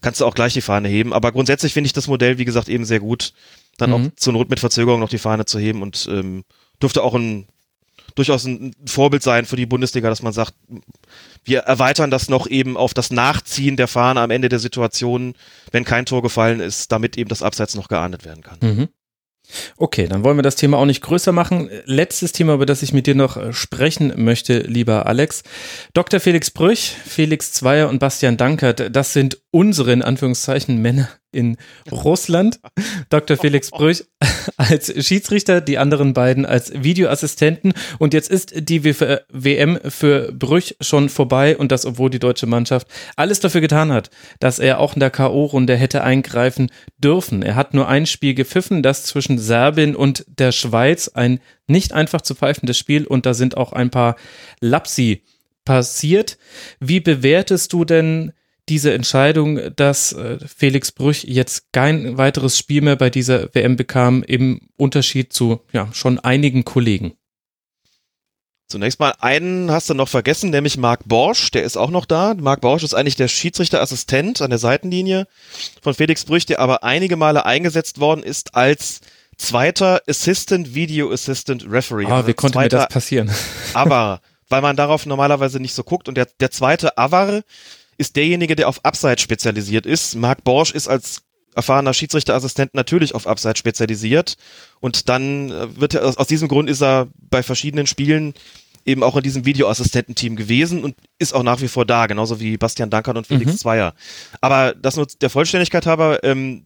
kannst 0.00 0.20
du 0.20 0.26
auch 0.26 0.34
gleich 0.34 0.54
die 0.54 0.62
Fahne 0.62 0.88
heben. 0.88 1.12
Aber 1.12 1.32
grundsätzlich 1.32 1.74
finde 1.74 1.86
ich 1.86 1.92
das 1.92 2.08
Modell, 2.08 2.38
wie 2.38 2.46
gesagt, 2.46 2.68
eben 2.68 2.84
sehr 2.84 3.00
gut, 3.00 3.34
dann 3.80 3.90
mhm. 3.90 3.94
auch 3.94 4.10
zur 4.16 4.32
Not 4.32 4.50
mit 4.50 4.60
Verzögerung 4.60 5.00
noch 5.00 5.08
die 5.08 5.18
Fahne 5.18 5.44
zu 5.44 5.58
heben 5.58 5.82
und 5.82 6.08
ähm, 6.10 6.44
dürfte 6.80 7.02
auch 7.02 7.14
ein 7.14 7.46
durchaus 8.14 8.44
ein 8.44 8.74
Vorbild 8.86 9.22
sein 9.22 9.44
für 9.44 9.56
die 9.56 9.66
Bundesliga, 9.66 10.08
dass 10.08 10.22
man 10.22 10.32
sagt, 10.32 10.54
wir 11.44 11.60
erweitern 11.60 12.10
das 12.10 12.28
noch 12.28 12.46
eben 12.46 12.76
auf 12.76 12.92
das 12.92 13.10
Nachziehen 13.10 13.76
der 13.76 13.88
Fahne 13.88 14.20
am 14.20 14.30
Ende 14.30 14.48
der 14.48 14.58
Situation, 14.58 15.34
wenn 15.70 15.84
kein 15.84 16.06
Tor 16.06 16.22
gefallen 16.22 16.60
ist, 16.60 16.92
damit 16.92 17.16
eben 17.16 17.28
das 17.28 17.42
Abseits 17.42 17.74
noch 17.74 17.88
geahndet 17.88 18.24
werden 18.24 18.42
kann. 18.42 18.58
Mhm. 18.60 18.88
Okay, 19.76 20.06
dann 20.06 20.22
wollen 20.22 20.38
wir 20.38 20.42
das 20.42 20.54
Thema 20.54 20.78
auch 20.78 20.84
nicht 20.84 21.02
größer 21.02 21.32
machen. 21.32 21.70
Letztes 21.84 22.30
Thema, 22.30 22.54
über 22.54 22.66
das 22.66 22.82
ich 22.82 22.92
mit 22.92 23.08
dir 23.08 23.16
noch 23.16 23.36
äh, 23.36 23.52
sprechen 23.52 24.12
möchte, 24.16 24.60
lieber 24.60 25.06
Alex. 25.06 25.42
Dr. 25.92 26.20
Felix 26.20 26.50
Brüch, 26.50 26.94
Felix 27.04 27.52
Zweier 27.52 27.88
und 27.88 27.98
Bastian 27.98 28.36
Dankert, 28.36 28.94
das 28.94 29.12
sind 29.12 29.38
unsere, 29.50 29.92
in 29.92 30.02
Anführungszeichen, 30.02 30.80
Männer 30.80 31.08
in 31.32 31.56
Russland. 31.90 32.60
Dr. 33.08 33.36
Felix 33.36 33.70
Brüch 33.70 34.04
als 34.56 35.06
Schiedsrichter, 35.06 35.60
die 35.60 35.78
anderen 35.78 36.14
beiden 36.14 36.46
als 36.46 36.72
Videoassistenten. 36.74 37.72
Und 37.98 38.14
jetzt 38.14 38.30
ist 38.30 38.52
die 38.68 38.84
WM 38.84 39.78
für 39.88 40.32
Brüch 40.32 40.76
schon 40.80 41.08
vorbei 41.08 41.56
und 41.56 41.72
das, 41.72 41.86
obwohl 41.86 42.10
die 42.10 42.18
deutsche 42.18 42.46
Mannschaft 42.46 42.86
alles 43.16 43.40
dafür 43.40 43.60
getan 43.60 43.92
hat, 43.92 44.10
dass 44.38 44.58
er 44.58 44.80
auch 44.80 44.94
in 44.94 45.00
der 45.00 45.10
K.O.-Runde 45.10 45.74
hätte 45.74 46.02
eingreifen 46.02 46.70
dürfen. 46.98 47.42
Er 47.42 47.54
hat 47.54 47.74
nur 47.74 47.88
ein 47.88 48.06
Spiel 48.06 48.34
gepfiffen, 48.34 48.82
das 48.82 49.04
zwischen 49.04 49.38
Serbien 49.38 49.96
und 49.96 50.24
der 50.28 50.52
Schweiz. 50.52 51.08
Ein 51.08 51.40
nicht 51.66 51.92
einfach 51.92 52.20
zu 52.20 52.34
pfeifendes 52.34 52.78
Spiel 52.78 53.06
und 53.06 53.26
da 53.26 53.34
sind 53.34 53.56
auch 53.56 53.72
ein 53.72 53.90
paar 53.90 54.16
Lapsi 54.60 55.22
passiert. 55.64 56.38
Wie 56.80 57.00
bewertest 57.00 57.72
du 57.72 57.84
denn 57.84 58.32
diese 58.70 58.94
Entscheidung, 58.94 59.60
dass 59.76 60.12
äh, 60.12 60.38
Felix 60.46 60.92
Brüch 60.92 61.24
jetzt 61.24 61.72
kein 61.72 62.16
weiteres 62.16 62.56
Spiel 62.56 62.80
mehr 62.80 62.96
bei 62.96 63.10
dieser 63.10 63.54
WM 63.54 63.76
bekam, 63.76 64.22
im 64.22 64.60
Unterschied 64.76 65.32
zu 65.32 65.60
ja, 65.72 65.88
schon 65.92 66.18
einigen 66.18 66.64
Kollegen? 66.64 67.14
Zunächst 68.68 69.00
mal 69.00 69.14
einen 69.18 69.72
hast 69.72 69.90
du 69.90 69.94
noch 69.94 70.08
vergessen, 70.08 70.50
nämlich 70.50 70.76
Marc 70.76 71.00
Borsch, 71.04 71.50
der 71.50 71.64
ist 71.64 71.76
auch 71.76 71.90
noch 71.90 72.06
da. 72.06 72.34
Marc 72.34 72.60
Borsch 72.60 72.84
ist 72.84 72.94
eigentlich 72.94 73.16
der 73.16 73.26
Schiedsrichterassistent 73.26 74.40
an 74.40 74.50
der 74.50 74.60
Seitenlinie 74.60 75.26
von 75.82 75.92
Felix 75.92 76.24
Brüch, 76.24 76.46
der 76.46 76.60
aber 76.60 76.84
einige 76.84 77.16
Male 77.16 77.44
eingesetzt 77.44 77.98
worden 77.98 78.22
ist 78.22 78.54
als 78.54 79.00
zweiter 79.36 80.02
Assistant 80.06 80.72
Video 80.72 81.10
Assistant 81.10 81.66
Referee. 81.68 82.06
Ah, 82.06 82.18
also 82.18 82.28
wie 82.28 82.34
konnte 82.34 82.58
mir 82.58 82.68
das 82.68 82.86
passieren? 82.88 83.32
Aber 83.74 84.20
weil 84.48 84.62
man 84.62 84.76
darauf 84.76 85.06
normalerweise 85.06 85.58
nicht 85.58 85.74
so 85.74 85.82
guckt 85.82 86.08
und 86.08 86.16
der, 86.16 86.28
der 86.38 86.52
zweite 86.52 86.96
Avar 86.96 87.42
ist 88.00 88.16
derjenige, 88.16 88.56
der 88.56 88.68
auf 88.68 88.82
Upside 88.84 89.18
spezialisiert 89.18 89.84
ist. 89.84 90.16
Marc 90.16 90.42
Borsch 90.42 90.72
ist 90.72 90.88
als 90.88 91.22
erfahrener 91.54 91.92
Schiedsrichterassistent 91.92 92.74
natürlich 92.74 93.14
auf 93.14 93.26
Upside 93.26 93.56
spezialisiert 93.56 94.36
und 94.80 95.08
dann 95.08 95.50
äh, 95.50 95.80
wird 95.80 95.94
er, 95.94 96.18
aus 96.18 96.26
diesem 96.26 96.48
Grund 96.48 96.70
ist 96.70 96.80
er 96.80 97.08
bei 97.18 97.42
verschiedenen 97.42 97.86
Spielen 97.86 98.34
eben 98.86 99.02
auch 99.02 99.16
in 99.16 99.22
diesem 99.22 99.44
Videoassistententeam 99.44 100.36
gewesen 100.36 100.82
und 100.82 100.96
ist 101.18 101.34
auch 101.34 101.42
nach 101.42 101.60
wie 101.60 101.68
vor 101.68 101.84
da, 101.84 102.06
genauso 102.06 102.40
wie 102.40 102.56
Bastian 102.56 102.88
Dankert 102.88 103.18
und 103.18 103.26
Felix 103.26 103.52
mhm. 103.52 103.58
Zweier. 103.58 103.94
Aber 104.40 104.74
das 104.74 104.96
nur 104.96 105.06
der 105.20 105.28
Vollständigkeit 105.28 105.84
halber 105.84 106.24
ähm, 106.24 106.64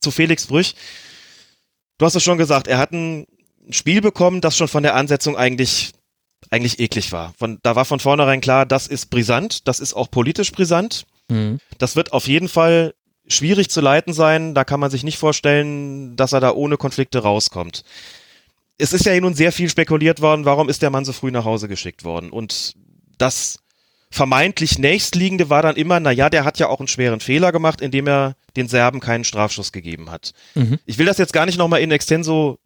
zu 0.00 0.12
Felix 0.12 0.46
Brüch. 0.46 0.76
Du 1.98 2.06
hast 2.06 2.14
es 2.14 2.22
schon 2.22 2.38
gesagt, 2.38 2.68
er 2.68 2.78
hat 2.78 2.92
ein 2.92 3.26
Spiel 3.70 4.00
bekommen, 4.00 4.40
das 4.40 4.56
schon 4.56 4.68
von 4.68 4.84
der 4.84 4.94
Ansetzung 4.94 5.36
eigentlich 5.36 5.92
eigentlich 6.50 6.78
eklig 6.78 7.12
war. 7.12 7.34
Von, 7.38 7.58
da 7.62 7.76
war 7.76 7.84
von 7.84 8.00
vornherein 8.00 8.40
klar, 8.40 8.66
das 8.66 8.86
ist 8.86 9.06
brisant, 9.06 9.66
das 9.68 9.80
ist 9.80 9.94
auch 9.94 10.10
politisch 10.10 10.52
brisant. 10.52 11.06
Mhm. 11.28 11.58
Das 11.78 11.96
wird 11.96 12.12
auf 12.12 12.28
jeden 12.28 12.48
Fall 12.48 12.94
schwierig 13.28 13.70
zu 13.70 13.80
leiten 13.80 14.12
sein. 14.12 14.54
Da 14.54 14.64
kann 14.64 14.80
man 14.80 14.90
sich 14.90 15.02
nicht 15.02 15.18
vorstellen, 15.18 16.16
dass 16.16 16.32
er 16.32 16.40
da 16.40 16.52
ohne 16.52 16.76
Konflikte 16.76 17.20
rauskommt. 17.20 17.82
Es 18.78 18.92
ist 18.92 19.06
ja 19.06 19.18
nun 19.18 19.34
sehr 19.34 19.52
viel 19.52 19.68
spekuliert 19.68 20.20
worden, 20.20 20.44
warum 20.44 20.68
ist 20.68 20.82
der 20.82 20.90
Mann 20.90 21.04
so 21.04 21.12
früh 21.12 21.30
nach 21.30 21.44
Hause 21.44 21.66
geschickt 21.66 22.04
worden? 22.04 22.30
Und 22.30 22.74
das 23.16 23.58
vermeintlich 24.10 24.78
nächstliegende 24.78 25.50
war 25.50 25.62
dann 25.62 25.76
immer, 25.76 25.98
na 25.98 26.10
ja, 26.10 26.30
der 26.30 26.44
hat 26.44 26.58
ja 26.58 26.68
auch 26.68 26.78
einen 26.78 26.88
schweren 26.88 27.20
Fehler 27.20 27.52
gemacht, 27.52 27.80
indem 27.80 28.06
er 28.06 28.36
den 28.54 28.68
Serben 28.68 29.00
keinen 29.00 29.24
Strafschuss 29.24 29.72
gegeben 29.72 30.10
hat. 30.10 30.32
Mhm. 30.54 30.78
Ich 30.84 30.98
will 30.98 31.06
das 31.06 31.18
jetzt 31.18 31.32
gar 31.32 31.46
nicht 31.46 31.58
nochmal 31.58 31.80
in 31.80 31.90
extenso 31.90 32.58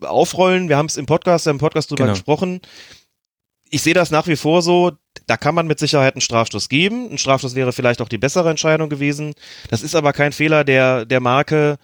aufrollen. 0.00 0.68
Wir 0.68 0.76
haben 0.76 0.86
es 0.86 0.96
im 0.96 1.06
Podcast, 1.06 1.48
im 1.48 1.58
Podcast 1.58 1.90
drüber 1.90 2.04
genau. 2.04 2.14
gesprochen 2.14 2.60
ich 3.70 3.82
sehe 3.82 3.94
das 3.94 4.10
nach 4.10 4.26
wie 4.26 4.36
vor 4.36 4.62
so, 4.62 4.92
da 5.26 5.36
kann 5.36 5.54
man 5.54 5.66
mit 5.66 5.78
Sicherheit 5.78 6.14
einen 6.14 6.20
Strafstoß 6.20 6.68
geben. 6.68 7.10
Ein 7.10 7.18
Strafstoß 7.18 7.54
wäre 7.54 7.72
vielleicht 7.72 8.00
auch 8.00 8.08
die 8.08 8.18
bessere 8.18 8.50
Entscheidung 8.50 8.88
gewesen. 8.88 9.34
Das 9.70 9.82
ist 9.82 9.94
aber 9.94 10.12
kein 10.12 10.32
Fehler 10.32 10.64
der, 10.64 11.04
der 11.04 11.20
Marke 11.20 11.78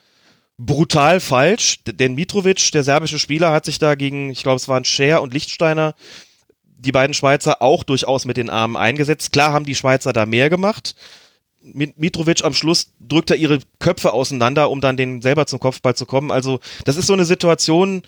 brutal 0.56 1.20
falsch, 1.20 1.80
denn 1.84 2.14
Mitrovic, 2.14 2.70
der 2.72 2.84
serbische 2.84 3.18
Spieler, 3.18 3.52
hat 3.52 3.64
sich 3.64 3.78
da 3.78 3.96
gegen, 3.96 4.30
ich 4.30 4.42
glaube, 4.42 4.56
es 4.56 4.68
waren 4.68 4.84
Scher 4.84 5.20
und 5.20 5.34
Lichtsteiner, 5.34 5.94
die 6.78 6.92
beiden 6.92 7.14
Schweizer 7.14 7.60
auch 7.60 7.82
durchaus 7.82 8.24
mit 8.24 8.36
den 8.36 8.50
Armen 8.50 8.76
eingesetzt. 8.76 9.32
Klar 9.32 9.52
haben 9.52 9.64
die 9.64 9.74
Schweizer 9.74 10.12
da 10.12 10.26
mehr 10.26 10.50
gemacht. 10.50 10.94
Mitrovic 11.62 12.44
am 12.44 12.52
Schluss 12.52 12.92
drückt 13.00 13.30
er 13.30 13.36
ihre 13.36 13.58
Köpfe 13.78 14.12
auseinander, 14.12 14.70
um 14.70 14.82
dann 14.82 14.98
den 14.98 15.22
selber 15.22 15.46
zum 15.46 15.60
Kopfball 15.60 15.96
zu 15.96 16.04
kommen. 16.04 16.30
Also, 16.30 16.60
das 16.84 16.96
ist 16.96 17.06
so 17.06 17.14
eine 17.14 17.24
Situation, 17.24 18.02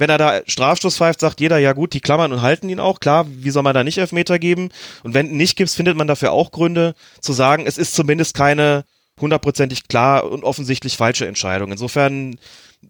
wenn 0.00 0.08
er 0.08 0.16
da 0.16 0.40
Strafstoß 0.46 0.96
pfeift, 0.96 1.20
sagt 1.20 1.40
jeder, 1.40 1.58
ja 1.58 1.74
gut, 1.74 1.92
die 1.92 2.00
klammern 2.00 2.32
und 2.32 2.40
halten 2.40 2.70
ihn 2.70 2.80
auch. 2.80 3.00
Klar, 3.00 3.26
wie 3.28 3.50
soll 3.50 3.62
man 3.62 3.74
da 3.74 3.84
nicht 3.84 3.98
Elfmeter 3.98 4.38
geben? 4.38 4.70
Und 5.02 5.12
wenn 5.12 5.36
nicht 5.36 5.56
gibt, 5.56 5.70
findet 5.70 5.94
man 5.94 6.06
dafür 6.06 6.32
auch 6.32 6.52
Gründe 6.52 6.94
zu 7.20 7.34
sagen, 7.34 7.66
es 7.66 7.76
ist 7.76 7.94
zumindest 7.94 8.34
keine 8.34 8.84
hundertprozentig 9.20 9.88
klar 9.88 10.24
und 10.24 10.42
offensichtlich 10.42 10.96
falsche 10.96 11.26
Entscheidung. 11.26 11.70
Insofern 11.70 12.38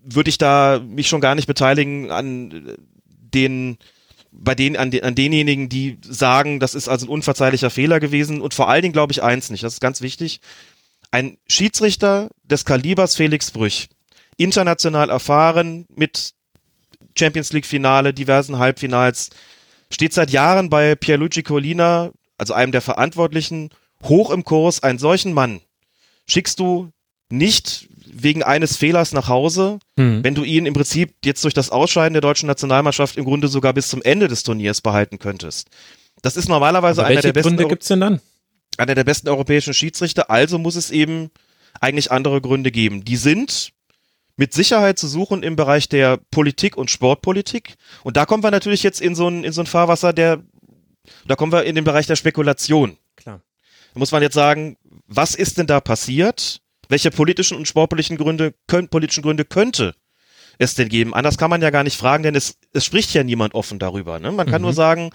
würde 0.04 0.30
ich 0.30 0.38
da 0.38 0.80
mich 0.86 1.08
schon 1.08 1.20
gar 1.20 1.34
nicht 1.34 1.48
beteiligen 1.48 2.12
an 2.12 2.76
den 3.34 3.76
bei 4.30 4.54
denen, 4.54 4.76
an, 4.76 4.92
den, 4.92 5.02
an 5.02 5.16
denjenigen, 5.16 5.68
die 5.68 5.98
sagen, 6.02 6.60
das 6.60 6.76
ist 6.76 6.88
also 6.88 7.06
ein 7.06 7.10
unverzeihlicher 7.10 7.70
Fehler 7.70 7.98
gewesen. 7.98 8.40
Und 8.40 8.54
vor 8.54 8.68
allen 8.68 8.82
Dingen 8.82 8.92
glaube 8.92 9.12
ich 9.12 9.24
eins 9.24 9.50
nicht, 9.50 9.64
das 9.64 9.72
ist 9.72 9.80
ganz 9.80 10.00
wichtig. 10.00 10.40
Ein 11.10 11.38
Schiedsrichter 11.48 12.28
des 12.44 12.64
Kalibers 12.64 13.16
Felix 13.16 13.50
Brüch, 13.50 13.88
international 14.36 15.10
erfahren, 15.10 15.86
mit 15.96 16.34
Champions 17.18 17.52
League 17.52 17.66
Finale, 17.66 18.14
diversen 18.14 18.58
Halbfinals, 18.58 19.30
steht 19.92 20.12
seit 20.12 20.30
Jahren 20.30 20.70
bei 20.70 20.94
Pierluigi 20.94 21.42
Colina, 21.42 22.10
also 22.38 22.54
einem 22.54 22.72
der 22.72 22.80
Verantwortlichen, 22.80 23.70
hoch 24.04 24.30
im 24.30 24.44
Kurs. 24.44 24.82
Einen 24.82 24.98
solchen 24.98 25.32
Mann 25.32 25.60
schickst 26.26 26.58
du 26.60 26.90
nicht 27.30 27.88
wegen 28.12 28.42
eines 28.42 28.76
Fehlers 28.76 29.12
nach 29.12 29.28
Hause, 29.28 29.78
hm. 29.96 30.24
wenn 30.24 30.34
du 30.34 30.42
ihn 30.42 30.66
im 30.66 30.74
Prinzip 30.74 31.14
jetzt 31.24 31.44
durch 31.44 31.54
das 31.54 31.70
Ausscheiden 31.70 32.14
der 32.14 32.22
deutschen 32.22 32.46
Nationalmannschaft 32.46 33.16
im 33.16 33.24
Grunde 33.24 33.48
sogar 33.48 33.72
bis 33.72 33.88
zum 33.88 34.02
Ende 34.02 34.28
des 34.28 34.42
Turniers 34.42 34.80
behalten 34.80 35.18
könntest. 35.18 35.68
Das 36.22 36.36
ist 36.36 36.48
normalerweise 36.48 37.04
einer 37.04 37.20
der 37.20 37.32
besten. 37.32 37.56
Gründe 37.56 37.68
gibt's 37.68 37.88
denn 37.88 38.00
dann? 38.00 38.20
Einer 38.76 38.94
der 38.94 39.04
besten 39.04 39.28
europäischen 39.28 39.74
Schiedsrichter. 39.74 40.30
Also 40.30 40.58
muss 40.58 40.76
es 40.76 40.90
eben 40.90 41.30
eigentlich 41.80 42.10
andere 42.10 42.40
Gründe 42.40 42.70
geben. 42.70 43.04
Die 43.04 43.16
sind 43.16 43.72
mit 44.40 44.54
Sicherheit 44.54 44.98
zu 44.98 45.06
suchen 45.06 45.42
im 45.42 45.54
Bereich 45.54 45.90
der 45.90 46.18
Politik 46.30 46.78
und 46.78 46.90
Sportpolitik. 46.90 47.74
Und 48.04 48.16
da 48.16 48.24
kommen 48.24 48.42
wir 48.42 48.50
natürlich 48.50 48.82
jetzt 48.82 49.02
in 49.02 49.14
so 49.14 49.28
ein, 49.28 49.44
in 49.44 49.52
so 49.52 49.60
ein 49.60 49.66
Fahrwasser, 49.66 50.14
der, 50.14 50.42
da 51.26 51.36
kommen 51.36 51.52
wir 51.52 51.64
in 51.64 51.74
den 51.74 51.84
Bereich 51.84 52.06
der 52.06 52.16
Spekulation. 52.16 52.96
Klar. 53.16 53.42
Da 53.92 53.98
muss 53.98 54.12
man 54.12 54.22
jetzt 54.22 54.32
sagen, 54.32 54.78
was 55.06 55.34
ist 55.34 55.58
denn 55.58 55.66
da 55.66 55.82
passiert? 55.82 56.62
Welche 56.88 57.10
politischen 57.10 57.58
und 57.58 57.68
sportpolitischen 57.68 58.16
Gründe, 58.16 58.54
können, 58.66 58.88
politischen 58.88 59.22
Gründe 59.22 59.44
könnte 59.44 59.94
es 60.56 60.74
denn 60.74 60.88
geben? 60.88 61.12
Anders 61.12 61.36
kann 61.36 61.50
man 61.50 61.60
ja 61.60 61.68
gar 61.68 61.84
nicht 61.84 61.98
fragen, 61.98 62.22
denn 62.22 62.34
es, 62.34 62.56
es 62.72 62.86
spricht 62.86 63.12
ja 63.12 63.22
niemand 63.22 63.52
offen 63.54 63.78
darüber. 63.78 64.20
Ne? 64.20 64.32
Man 64.32 64.46
kann 64.46 64.62
mhm. 64.62 64.68
nur 64.68 64.72
sagen, 64.72 65.10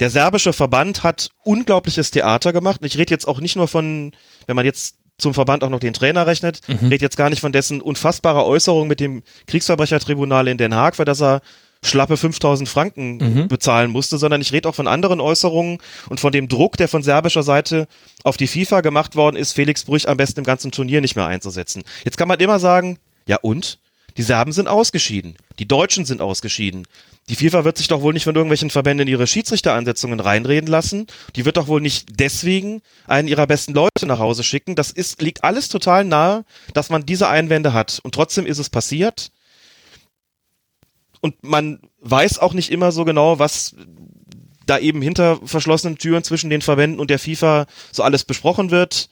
der 0.00 0.10
serbische 0.10 0.52
Verband 0.52 1.04
hat 1.04 1.30
unglaubliches 1.44 2.10
Theater 2.10 2.52
gemacht. 2.52 2.80
Und 2.80 2.88
ich 2.88 2.98
rede 2.98 3.12
jetzt 3.12 3.28
auch 3.28 3.38
nicht 3.38 3.54
nur 3.54 3.68
von, 3.68 4.10
wenn 4.48 4.56
man 4.56 4.64
jetzt 4.64 4.96
zum 5.18 5.34
Verband 5.34 5.62
auch 5.62 5.70
noch 5.70 5.80
den 5.80 5.94
Trainer 5.94 6.26
rechnet. 6.26 6.60
Mhm. 6.66 6.88
Redet 6.88 7.02
jetzt 7.02 7.16
gar 7.16 7.30
nicht 7.30 7.40
von 7.40 7.52
dessen 7.52 7.80
unfassbarer 7.80 8.46
Äußerung 8.46 8.88
mit 8.88 9.00
dem 9.00 9.22
Kriegsverbrechertribunal 9.46 10.48
in 10.48 10.58
Den 10.58 10.74
Haag, 10.74 10.96
für 10.96 11.04
das 11.04 11.20
er 11.20 11.40
schlappe 11.84 12.16
5000 12.16 12.68
Franken 12.68 13.18
mhm. 13.18 13.48
bezahlen 13.48 13.90
musste, 13.90 14.16
sondern 14.18 14.40
ich 14.40 14.52
rede 14.52 14.68
auch 14.68 14.74
von 14.74 14.88
anderen 14.88 15.20
Äußerungen 15.20 15.78
und 16.08 16.18
von 16.18 16.32
dem 16.32 16.48
Druck, 16.48 16.76
der 16.78 16.88
von 16.88 17.02
serbischer 17.02 17.42
Seite 17.42 17.86
auf 18.22 18.36
die 18.36 18.46
FIFA 18.46 18.80
gemacht 18.80 19.16
worden 19.16 19.36
ist, 19.36 19.52
Felix 19.52 19.84
Brüch 19.84 20.08
am 20.08 20.16
besten 20.16 20.40
im 20.40 20.44
ganzen 20.44 20.72
Turnier 20.72 21.02
nicht 21.02 21.14
mehr 21.14 21.26
einzusetzen. 21.26 21.82
Jetzt 22.04 22.16
kann 22.16 22.28
man 22.28 22.40
immer 22.40 22.58
sagen, 22.58 22.98
ja 23.26 23.36
und? 23.42 23.78
Die 24.16 24.22
Serben 24.22 24.52
sind 24.52 24.68
ausgeschieden. 24.68 25.34
Die 25.58 25.66
Deutschen 25.66 26.04
sind 26.04 26.20
ausgeschieden. 26.20 26.86
Die 27.30 27.36
FIFA 27.36 27.64
wird 27.64 27.78
sich 27.78 27.88
doch 27.88 28.02
wohl 28.02 28.12
nicht 28.12 28.24
von 28.24 28.34
irgendwelchen 28.34 28.68
Verbänden 28.68 29.06
in 29.06 29.12
ihre 29.12 29.26
Schiedsrichteransetzungen 29.26 30.20
reinreden 30.20 30.68
lassen. 30.68 31.06
Die 31.36 31.46
wird 31.46 31.56
doch 31.56 31.68
wohl 31.68 31.80
nicht 31.80 32.20
deswegen 32.20 32.82
einen 33.06 33.28
ihrer 33.28 33.46
besten 33.46 33.72
Leute 33.72 34.06
nach 34.06 34.18
Hause 34.18 34.44
schicken. 34.44 34.74
Das 34.74 34.90
ist, 34.90 35.22
liegt 35.22 35.42
alles 35.42 35.68
total 35.68 36.04
nahe, 36.04 36.44
dass 36.74 36.90
man 36.90 37.06
diese 37.06 37.28
Einwände 37.28 37.72
hat. 37.72 37.98
Und 38.02 38.14
trotzdem 38.14 38.44
ist 38.44 38.58
es 38.58 38.68
passiert. 38.68 39.30
Und 41.22 41.42
man 41.42 41.80
weiß 42.00 42.38
auch 42.40 42.52
nicht 42.52 42.70
immer 42.70 42.92
so 42.92 43.06
genau, 43.06 43.38
was 43.38 43.74
da 44.66 44.78
eben 44.78 45.00
hinter 45.00 45.38
verschlossenen 45.44 45.96
Türen 45.96 46.24
zwischen 46.24 46.50
den 46.50 46.60
Verbänden 46.60 47.00
und 47.00 47.08
der 47.08 47.18
FIFA 47.18 47.66
so 47.90 48.02
alles 48.02 48.24
besprochen 48.24 48.70
wird. 48.70 49.08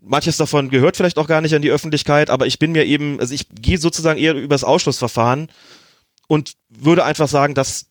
Manches 0.00 0.38
davon 0.38 0.70
gehört 0.70 0.96
vielleicht 0.96 1.18
auch 1.18 1.28
gar 1.28 1.42
nicht 1.42 1.54
an 1.54 1.62
die 1.62 1.70
Öffentlichkeit, 1.70 2.30
aber 2.30 2.46
ich 2.46 2.58
bin 2.58 2.72
mir 2.72 2.84
eben, 2.86 3.20
also 3.20 3.34
ich 3.34 3.46
gehe 3.50 3.78
sozusagen 3.78 4.18
eher 4.18 4.34
übers 4.34 4.64
Ausschlussverfahren 4.64 5.48
und 6.32 6.54
würde 6.70 7.04
einfach 7.04 7.28
sagen, 7.28 7.52
das 7.52 7.88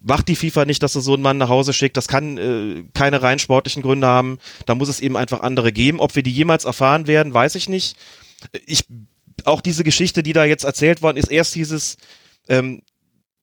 macht 0.00 0.28
die 0.28 0.34
FIFA 0.34 0.64
nicht, 0.64 0.82
dass 0.82 0.94
er 0.94 1.02
so 1.02 1.12
einen 1.12 1.22
Mann 1.22 1.36
nach 1.36 1.50
Hause 1.50 1.74
schickt. 1.74 1.98
Das 1.98 2.08
kann 2.08 2.38
äh, 2.38 2.84
keine 2.94 3.20
rein 3.20 3.38
sportlichen 3.38 3.82
Gründe 3.82 4.06
haben. 4.06 4.38
Da 4.64 4.74
muss 4.74 4.88
es 4.88 4.98
eben 5.00 5.14
einfach 5.14 5.40
andere 5.40 5.72
geben. 5.72 6.00
Ob 6.00 6.16
wir 6.16 6.22
die 6.22 6.32
jemals 6.32 6.64
erfahren 6.64 7.06
werden, 7.06 7.34
weiß 7.34 7.54
ich 7.54 7.68
nicht. 7.68 7.98
Ich 8.64 8.86
auch 9.44 9.60
diese 9.60 9.84
Geschichte, 9.84 10.22
die 10.22 10.32
da 10.32 10.46
jetzt 10.46 10.64
erzählt 10.64 11.02
worden 11.02 11.18
ist, 11.18 11.30
erst 11.30 11.54
dieses 11.54 11.98
ähm, 12.48 12.80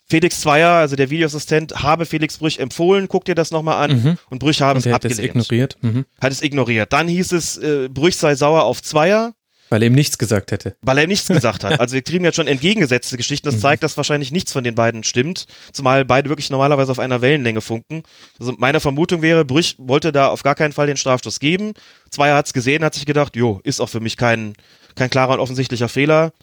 Felix 0.05 0.41
Zweier, 0.41 0.71
also 0.71 0.95
der 0.95 1.11
Videoassistent, 1.11 1.83
habe 1.83 2.07
Felix 2.07 2.39
Brüch 2.39 2.57
empfohlen, 2.57 3.07
guck 3.07 3.25
dir 3.25 3.35
das 3.35 3.51
nochmal 3.51 3.87
an 3.87 4.01
mhm. 4.01 4.17
und 4.31 4.39
Brüch 4.39 4.63
habe 4.63 4.79
und 4.79 4.85
es 4.87 4.91
abgelehnt. 4.91 5.19
Hat 5.19 5.35
es 5.35 5.45
ignoriert. 5.45 5.77
Mhm. 5.81 6.05
Hat 6.19 6.31
es 6.31 6.41
ignoriert. 6.41 6.91
Dann 6.91 7.07
hieß 7.07 7.33
es, 7.33 7.57
äh, 7.57 7.87
Brüch 7.87 8.17
sei 8.17 8.33
sauer 8.33 8.63
auf 8.63 8.81
Zweier. 8.81 9.35
Weil 9.69 9.83
er 9.83 9.87
ihm 9.87 9.93
nichts 9.93 10.17
gesagt 10.17 10.51
hätte. 10.51 10.75
Weil 10.81 10.97
er 10.97 11.07
nichts 11.07 11.27
gesagt 11.27 11.63
hat. 11.63 11.79
Also 11.79 11.93
wir 11.93 12.01
kriegen 12.01 12.25
jetzt 12.25 12.35
schon 12.35 12.47
entgegengesetzte 12.47 13.17
Geschichten. 13.17 13.45
Das 13.45 13.55
mhm. 13.55 13.61
zeigt, 13.61 13.83
dass 13.83 13.97
wahrscheinlich 13.97 14.31
nichts 14.31 14.51
von 14.51 14.63
den 14.63 14.75
beiden 14.75 15.03
stimmt. 15.03 15.45
Zumal 15.71 16.05
beide 16.05 16.29
wirklich 16.29 16.49
normalerweise 16.49 16.91
auf 16.91 16.99
einer 16.99 17.21
Wellenlänge 17.21 17.61
funken. 17.61 18.03
Also 18.39 18.53
meine 18.57 18.79
Vermutung 18.79 19.21
wäre, 19.21 19.45
Brüch 19.45 19.75
wollte 19.77 20.11
da 20.11 20.27
auf 20.27 20.43
gar 20.43 20.55
keinen 20.55 20.73
Fall 20.73 20.87
den 20.87 20.97
Strafstoß 20.97 21.39
geben. 21.39 21.73
Zweier 22.09 22.35
hat 22.35 22.47
es 22.47 22.53
gesehen, 22.53 22.83
hat 22.83 22.95
sich 22.95 23.05
gedacht, 23.05 23.35
jo, 23.35 23.59
ist 23.63 23.79
auch 23.79 23.89
für 23.89 23.99
mich 23.99 24.17
kein, 24.17 24.53
kein 24.95 25.09
klarer 25.09 25.33
und 25.33 25.39
offensichtlicher 25.39 25.89
Fehler. 25.89 26.33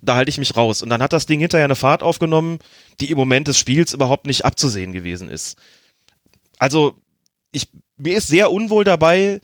Da 0.00 0.14
halte 0.14 0.28
ich 0.28 0.38
mich 0.38 0.56
raus. 0.56 0.82
Und 0.82 0.90
dann 0.90 1.02
hat 1.02 1.12
das 1.12 1.26
Ding 1.26 1.40
hinterher 1.40 1.64
eine 1.64 1.74
Fahrt 1.74 2.04
aufgenommen, 2.04 2.60
die 3.00 3.10
im 3.10 3.18
Moment 3.18 3.48
des 3.48 3.58
Spiels 3.58 3.92
überhaupt 3.92 4.26
nicht 4.26 4.44
abzusehen 4.44 4.92
gewesen 4.92 5.28
ist. 5.28 5.58
Also, 6.58 6.94
ich, 7.50 7.68
mir 7.96 8.16
ist 8.16 8.28
sehr 8.28 8.52
unwohl 8.52 8.84
dabei, 8.84 9.40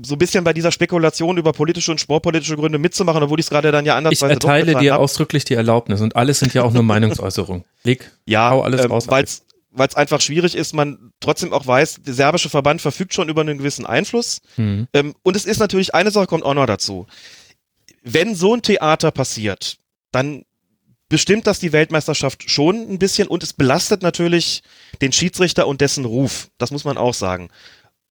so 0.00 0.14
ein 0.14 0.18
bisschen 0.18 0.44
bei 0.44 0.52
dieser 0.52 0.72
Spekulation 0.72 1.36
über 1.38 1.52
politische 1.52 1.90
und 1.90 2.00
sportpolitische 2.00 2.56
Gründe 2.56 2.78
mitzumachen, 2.78 3.22
obwohl 3.22 3.40
ich 3.40 3.46
es 3.46 3.50
gerade 3.50 3.72
dann 3.72 3.84
ja 3.84 3.96
anders 3.96 4.12
Ich 4.12 4.22
erteile 4.22 4.74
dir 4.76 4.94
hab. 4.94 5.00
ausdrücklich 5.00 5.44
die 5.44 5.54
Erlaubnis 5.54 6.00
und 6.00 6.16
alles 6.16 6.38
sind 6.38 6.54
ja 6.54 6.62
auch 6.62 6.72
nur 6.72 6.82
Meinungsäußerungen. 6.82 7.64
Leg, 7.82 8.10
ja, 8.24 8.50
hau 8.50 8.62
alles 8.62 8.84
ähm, 8.84 8.92
raus. 8.92 9.08
Weil's, 9.08 9.42
weil 9.70 9.88
es 9.88 9.96
einfach 9.96 10.20
schwierig 10.20 10.54
ist, 10.54 10.72
man 10.74 11.12
trotzdem 11.20 11.52
auch 11.52 11.66
weiß, 11.66 12.02
der 12.06 12.14
serbische 12.14 12.48
Verband 12.48 12.80
verfügt 12.80 13.14
schon 13.14 13.28
über 13.28 13.40
einen 13.40 13.58
gewissen 13.58 13.86
Einfluss. 13.86 14.40
Mhm. 14.56 14.86
Ähm, 14.92 15.14
und 15.22 15.36
es 15.36 15.44
ist 15.44 15.58
natürlich, 15.58 15.94
eine 15.94 16.10
Sache 16.10 16.26
kommt 16.26 16.44
auch 16.44 16.54
noch 16.54 16.66
dazu. 16.66 17.06
Wenn 18.02 18.34
so 18.34 18.54
ein 18.54 18.62
Theater 18.62 19.10
passiert, 19.10 19.78
dann 20.12 20.44
bestimmt 21.08 21.46
das 21.46 21.58
die 21.58 21.72
Weltmeisterschaft 21.72 22.50
schon 22.50 22.76
ein 22.88 22.98
bisschen 22.98 23.28
und 23.28 23.42
es 23.42 23.52
belastet 23.52 24.02
natürlich 24.02 24.62
den 25.00 25.12
Schiedsrichter 25.12 25.66
und 25.66 25.80
dessen 25.80 26.04
Ruf. 26.04 26.50
Das 26.58 26.70
muss 26.70 26.84
man 26.84 26.98
auch 26.98 27.14
sagen. 27.14 27.48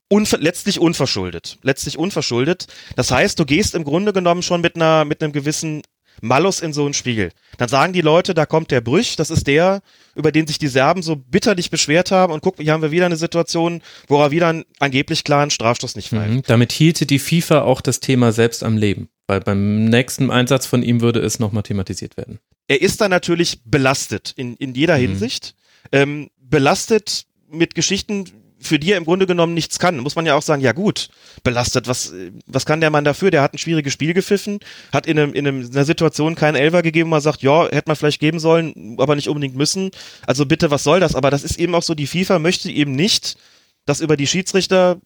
Unver 0.10 0.38
letztlich 0.38 0.80
unverschuldet. 0.80 1.58
Letztlich 1.64 1.98
unverschuldet. 1.98 2.68
Das 2.96 3.12
heißt, 3.12 3.40
du 3.40 3.46
gehst 3.46 3.76
im 3.76 3.84
Grunde 3.84 4.14
genommen 4.14 4.42
schon 4.42 4.62
mit 4.62 4.76
einer, 4.76 5.06
mit 5.06 5.22
einem 5.22 5.34
gewissen 5.34 5.82
Malus 6.22 6.62
in 6.62 6.74
so 6.74 6.86
ein 6.86 6.94
Spiel. 6.94 7.32
Dann 7.58 7.70
sagen 7.70 7.94
die 7.94 8.02
Leute, 8.02 8.34
da 8.34 8.46
kommt 8.46 8.72
der 8.72 8.82
Brüch, 8.82 9.16
das 9.16 9.30
ist 9.30 9.48
der, 9.48 9.82
über 10.16 10.32
den 10.32 10.48
sich 10.48 10.58
die 10.58 10.68
Serben 10.68 11.02
so 11.02 11.16
bitterlich 11.16 11.70
beschwert 11.70 12.12
haben 12.12 12.34
und 12.34 12.42
guck, 12.42 12.58
hier 12.58 12.74
haben 12.74 12.82
wir 12.82 12.92
wieder 12.92 13.06
eine 13.06 13.18
Situation, 13.18 13.82
wo 14.08 14.22
er 14.22 14.32
wieder 14.32 14.48
einen 14.48 14.66
angeblich 14.80 15.24
klaren 15.24 15.50
Strafstoß 15.50 15.96
nicht 15.96 16.10
pfeift. 16.10 16.30
Mhm, 16.30 16.42
damit 16.48 16.72
hielte 16.72 17.06
die 17.06 17.20
FIFA 17.20 17.62
auch 17.62 17.82
das 17.82 18.00
Thema 18.00 18.32
selbst 18.32 18.64
am 18.64 18.78
Leben, 18.78 19.10
weil 19.28 19.42
beim 19.42 19.86
nächsten 19.86 20.32
Einsatz 20.32 20.66
von 20.66 20.84
ihm 20.84 21.02
würde 21.02 21.20
es 21.20 21.40
nochmal 21.40 21.64
thematisiert 21.64 22.18
werden. 22.18 22.40
Er 22.68 22.82
ist 22.82 23.00
da 23.02 23.10
natürlich 23.10 23.62
belastet 23.64 24.34
in, 24.36 24.56
in 24.56 24.74
jeder 24.74 24.98
mhm. 24.98 25.02
Hinsicht. 25.02 25.56
Ähm, 25.92 26.30
belastet 26.40 27.26
mit 27.50 27.76
Geschichten, 27.76 28.26
für 28.60 28.80
die 28.80 28.92
er 28.92 28.98
im 28.98 29.06
Grunde 29.06 29.28
genommen 29.28 29.54
nichts 29.54 29.80
kann, 29.80 29.98
muss 30.00 30.16
man 30.16 30.26
ja 30.26 30.36
auch 30.36 30.42
sagen, 30.42 30.62
ja 30.62 30.72
gut, 30.72 31.10
belastet, 31.44 31.88
was, 31.88 32.14
was 32.46 32.66
kann 32.66 32.82
der 32.82 32.90
Mann 32.90 33.04
dafür? 33.04 33.32
Der 33.32 33.42
hat 33.42 33.54
ein 33.54 33.58
schwieriges 33.58 33.94
Spiel 33.94 34.14
gepfiffen, 34.14 34.60
hat 34.92 35.06
in, 35.06 35.20
einem, 35.20 35.34
in 35.34 35.48
einer 35.48 35.86
Situation 35.86 36.36
keinen 36.36 36.56
Elfer 36.56 36.82
gegeben, 36.82 37.10
wo 37.10 37.12
man 37.12 37.22
sagt, 37.22 37.44
ja, 37.44 37.66
hätte 37.66 37.88
man 37.88 37.96
vielleicht 37.96 38.20
geben 38.20 38.40
sollen, 38.40 38.98
aber 39.00 39.16
nicht 39.16 39.30
unbedingt 39.30 39.56
müssen. 39.56 39.92
Also 40.26 40.46
bitte, 40.46 40.72
was 40.72 40.84
soll 40.84 41.00
das? 41.00 41.16
Aber 41.16 41.30
das 41.30 41.44
ist 41.44 41.60
eben 41.60 41.76
auch 41.76 41.84
so, 41.84 41.94
die 41.94 42.08
FIFA 42.08 42.40
möchte 42.40 42.72
eben 42.72 42.94
nicht, 42.94 43.38
dass 43.86 44.02
über 44.02 44.18
die 44.18 44.28
Schiedsrichter 44.28 45.00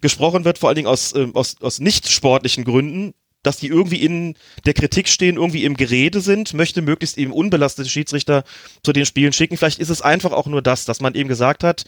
gesprochen 0.00 0.44
wird, 0.44 0.58
vor 0.58 0.68
allen 0.68 0.76
Dingen 0.76 0.88
aus, 0.88 1.12
äh, 1.12 1.28
aus, 1.34 1.56
aus 1.60 1.78
nicht 1.78 2.10
sportlichen 2.10 2.64
Gründen, 2.64 3.14
dass 3.42 3.56
die 3.56 3.66
irgendwie 3.66 4.02
in 4.02 4.34
der 4.66 4.74
Kritik 4.74 5.08
stehen, 5.08 5.36
irgendwie 5.36 5.64
im 5.64 5.76
Gerede 5.76 6.20
sind, 6.20 6.54
möchte 6.54 6.82
möglichst 6.82 7.18
eben 7.18 7.32
unbelastete 7.32 7.88
Schiedsrichter 7.88 8.44
zu 8.82 8.92
den 8.92 9.06
Spielen 9.06 9.32
schicken. 9.32 9.56
Vielleicht 9.56 9.80
ist 9.80 9.90
es 9.90 10.02
einfach 10.02 10.32
auch 10.32 10.46
nur 10.46 10.62
das, 10.62 10.84
dass 10.84 11.00
man 11.00 11.14
eben 11.14 11.28
gesagt 11.28 11.64
hat, 11.64 11.84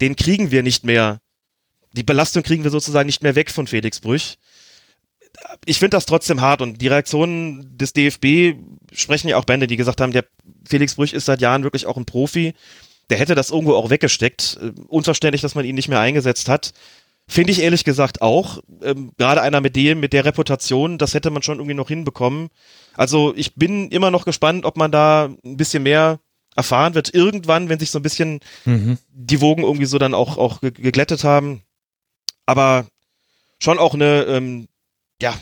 den 0.00 0.16
kriegen 0.16 0.50
wir 0.50 0.62
nicht 0.62 0.84
mehr, 0.84 1.20
die 1.92 2.02
Belastung 2.02 2.42
kriegen 2.42 2.64
wir 2.64 2.70
sozusagen 2.70 3.06
nicht 3.06 3.22
mehr 3.22 3.34
weg 3.34 3.50
von 3.50 3.66
Felix 3.66 4.00
Brüch. 4.00 4.36
Ich 5.64 5.78
finde 5.78 5.96
das 5.96 6.06
trotzdem 6.06 6.40
hart 6.40 6.62
und 6.62 6.80
die 6.80 6.88
Reaktionen 6.88 7.76
des 7.76 7.92
DFB 7.92 8.58
sprechen 8.92 9.28
ja 9.28 9.36
auch 9.36 9.44
Bände, 9.44 9.66
die 9.66 9.76
gesagt 9.76 10.00
haben, 10.00 10.12
der 10.12 10.24
Felix 10.66 10.96
Brüch 10.96 11.12
ist 11.12 11.26
seit 11.26 11.40
Jahren 11.40 11.62
wirklich 11.62 11.86
auch 11.86 11.96
ein 11.96 12.04
Profi. 12.04 12.54
Der 13.08 13.18
hätte 13.18 13.34
das 13.34 13.50
irgendwo 13.50 13.74
auch 13.74 13.88
weggesteckt. 13.88 14.58
Unverständlich, 14.88 15.40
dass 15.40 15.54
man 15.54 15.64
ihn 15.64 15.74
nicht 15.74 15.88
mehr 15.88 16.00
eingesetzt 16.00 16.48
hat. 16.48 16.72
Finde 17.30 17.52
ich 17.52 17.60
ehrlich 17.60 17.84
gesagt 17.84 18.22
auch. 18.22 18.58
Ähm, 18.82 19.12
Gerade 19.18 19.42
einer 19.42 19.60
mit 19.60 19.76
dem, 19.76 20.00
mit 20.00 20.14
der 20.14 20.24
Reputation, 20.24 20.96
das 20.96 21.12
hätte 21.12 21.30
man 21.30 21.42
schon 21.42 21.58
irgendwie 21.58 21.74
noch 21.74 21.88
hinbekommen. 21.88 22.48
Also 22.94 23.34
ich 23.36 23.54
bin 23.54 23.90
immer 23.90 24.10
noch 24.10 24.24
gespannt, 24.24 24.64
ob 24.64 24.78
man 24.78 24.90
da 24.90 25.28
ein 25.44 25.56
bisschen 25.58 25.82
mehr 25.82 26.20
erfahren 26.56 26.94
wird 26.94 27.14
irgendwann, 27.14 27.68
wenn 27.68 27.78
sich 27.78 27.90
so 27.90 27.98
ein 27.98 28.02
bisschen 28.02 28.40
mhm. 28.64 28.98
die 29.10 29.40
Wogen 29.42 29.62
irgendwie 29.62 29.84
so 29.84 29.98
dann 29.98 30.14
auch, 30.14 30.38
auch 30.38 30.60
geglättet 30.62 31.22
haben. 31.22 31.62
Aber 32.46 32.86
schon 33.60 33.78
auch 33.78 33.94
eine, 33.94 34.24
ähm, 34.24 34.66
ja, 35.20 35.36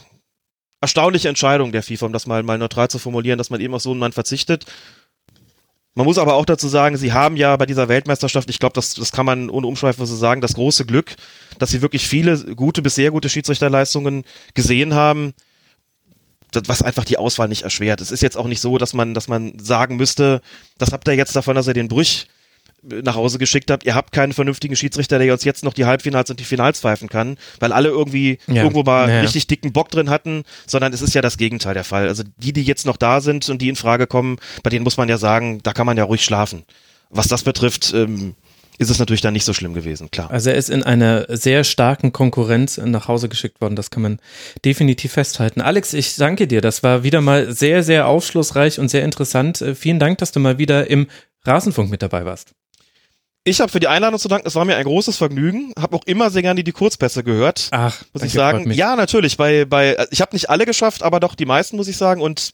erstaunliche 0.80 1.28
Entscheidung 1.28 1.72
der 1.72 1.82
FIFA, 1.82 2.06
um 2.06 2.12
das 2.12 2.26
mal, 2.26 2.42
mal 2.42 2.58
neutral 2.58 2.90
zu 2.90 2.98
formulieren, 2.98 3.38
dass 3.38 3.50
man 3.50 3.60
eben 3.60 3.74
auf 3.74 3.82
so 3.82 3.92
einen 3.92 4.00
Mann 4.00 4.12
verzichtet. 4.12 4.66
Man 5.96 6.04
muss 6.04 6.18
aber 6.18 6.34
auch 6.34 6.44
dazu 6.44 6.68
sagen, 6.68 6.98
sie 6.98 7.14
haben 7.14 7.36
ja 7.36 7.56
bei 7.56 7.64
dieser 7.64 7.88
Weltmeisterschaft, 7.88 8.50
ich 8.50 8.58
glaube, 8.58 8.74
das, 8.74 8.94
das 8.94 9.12
kann 9.12 9.24
man 9.24 9.48
ohne 9.48 9.66
Umschweife 9.66 10.04
so 10.04 10.14
sagen, 10.14 10.42
das 10.42 10.54
große 10.54 10.84
Glück, 10.84 11.16
dass 11.58 11.70
sie 11.70 11.80
wirklich 11.80 12.06
viele 12.06 12.54
gute 12.54 12.82
bis 12.82 12.94
sehr 12.94 13.10
gute 13.10 13.30
Schiedsrichterleistungen 13.30 14.24
gesehen 14.54 14.94
haben 14.94 15.32
was 16.66 16.80
einfach 16.80 17.04
die 17.04 17.18
Auswahl 17.18 17.48
nicht 17.48 17.62
erschwert. 17.62 18.00
Es 18.00 18.10
ist 18.10 18.22
jetzt 18.22 18.36
auch 18.36 18.46
nicht 18.46 18.60
so, 18.60 18.78
dass 18.78 18.94
man, 18.94 19.12
dass 19.12 19.28
man 19.28 19.58
sagen 19.58 19.96
müsste, 19.96 20.40
das 20.78 20.92
habt 20.92 21.06
ihr 21.06 21.14
jetzt 21.14 21.36
davon, 21.36 21.54
dass 21.54 21.66
ihr 21.66 21.74
den 21.74 21.88
Brüch 21.88 22.28
nach 23.02 23.16
Hause 23.16 23.38
geschickt 23.38 23.70
habt, 23.70 23.84
ihr 23.84 23.94
habt 23.94 24.12
keinen 24.12 24.32
vernünftigen 24.32 24.76
Schiedsrichter, 24.76 25.18
der 25.18 25.32
uns 25.32 25.44
jetzt 25.44 25.64
noch 25.64 25.74
die 25.74 25.84
Halbfinals 25.84 26.30
und 26.30 26.40
die 26.40 26.44
Finals 26.44 26.80
pfeifen 26.80 27.08
kann, 27.08 27.36
weil 27.60 27.72
alle 27.72 27.88
irgendwie 27.88 28.38
ja. 28.46 28.62
irgendwo 28.62 28.82
mal 28.82 29.08
ja. 29.08 29.20
richtig 29.20 29.46
dicken 29.46 29.72
Bock 29.72 29.90
drin 29.90 30.10
hatten, 30.10 30.44
sondern 30.66 30.92
es 30.92 31.02
ist 31.02 31.14
ja 31.14 31.22
das 31.22 31.36
Gegenteil 31.38 31.74
der 31.74 31.84
Fall. 31.84 32.08
Also 32.08 32.22
die, 32.36 32.52
die 32.52 32.62
jetzt 32.62 32.86
noch 32.86 32.96
da 32.96 33.20
sind 33.20 33.48
und 33.48 33.60
die 33.60 33.68
in 33.68 33.76
Frage 33.76 34.06
kommen, 34.06 34.38
bei 34.62 34.70
denen 34.70 34.84
muss 34.84 34.96
man 34.96 35.08
ja 35.08 35.18
sagen, 35.18 35.60
da 35.62 35.72
kann 35.72 35.86
man 35.86 35.96
ja 35.96 36.04
ruhig 36.04 36.24
schlafen. 36.24 36.64
Was 37.10 37.28
das 37.28 37.42
betrifft, 37.42 37.92
ähm, 37.94 38.34
ist 38.78 38.90
es 38.90 38.98
natürlich 38.98 39.20
dann 39.20 39.32
nicht 39.32 39.44
so 39.44 39.52
schlimm 39.52 39.74
gewesen, 39.74 40.10
klar. 40.10 40.30
Also 40.30 40.50
er 40.50 40.56
ist 40.56 40.70
in 40.70 40.82
einer 40.82 41.26
sehr 41.34 41.64
starken 41.64 42.12
Konkurrenz 42.12 42.78
nach 42.78 43.08
Hause 43.08 43.28
geschickt 43.28 43.60
worden, 43.60 43.76
das 43.76 43.90
kann 43.90 44.02
man 44.02 44.18
definitiv 44.64 45.12
festhalten. 45.12 45.60
Alex, 45.60 45.94
ich 45.94 46.16
danke 46.16 46.46
dir, 46.46 46.60
das 46.60 46.82
war 46.82 47.02
wieder 47.02 47.20
mal 47.20 47.52
sehr, 47.52 47.82
sehr 47.82 48.06
aufschlussreich 48.06 48.78
und 48.78 48.88
sehr 48.88 49.04
interessant. 49.04 49.60
Äh, 49.62 49.74
vielen 49.74 49.98
Dank, 49.98 50.18
dass 50.18 50.32
du 50.32 50.40
mal 50.40 50.58
wieder 50.58 50.90
im 50.90 51.06
Rasenfunk 51.44 51.90
mit 51.90 52.02
dabei 52.02 52.24
warst. 52.24 52.52
Ich 53.48 53.60
habe 53.60 53.70
für 53.70 53.78
die 53.78 53.86
Einladung 53.86 54.18
zu 54.18 54.26
danken, 54.26 54.48
es 54.48 54.56
war 54.56 54.64
mir 54.64 54.76
ein 54.76 54.84
großes 54.84 55.16
Vergnügen, 55.16 55.72
habe 55.78 55.94
auch 55.94 56.02
immer 56.04 56.30
sehr 56.30 56.42
gerne 56.42 56.64
die 56.64 56.72
Kurzpässe 56.72 57.22
gehört. 57.22 57.68
Ach, 57.70 58.02
muss 58.12 58.24
ich 58.24 58.32
sagen. 58.32 58.72
Ja, 58.72 58.96
natürlich, 58.96 59.36
bei 59.36 59.64
bei 59.64 59.96
ich 60.10 60.20
habe 60.20 60.34
nicht 60.34 60.50
alle 60.50 60.66
geschafft, 60.66 61.04
aber 61.04 61.20
doch 61.20 61.36
die 61.36 61.46
meisten 61.46 61.76
muss 61.76 61.86
ich 61.86 61.96
sagen 61.96 62.20
und 62.20 62.50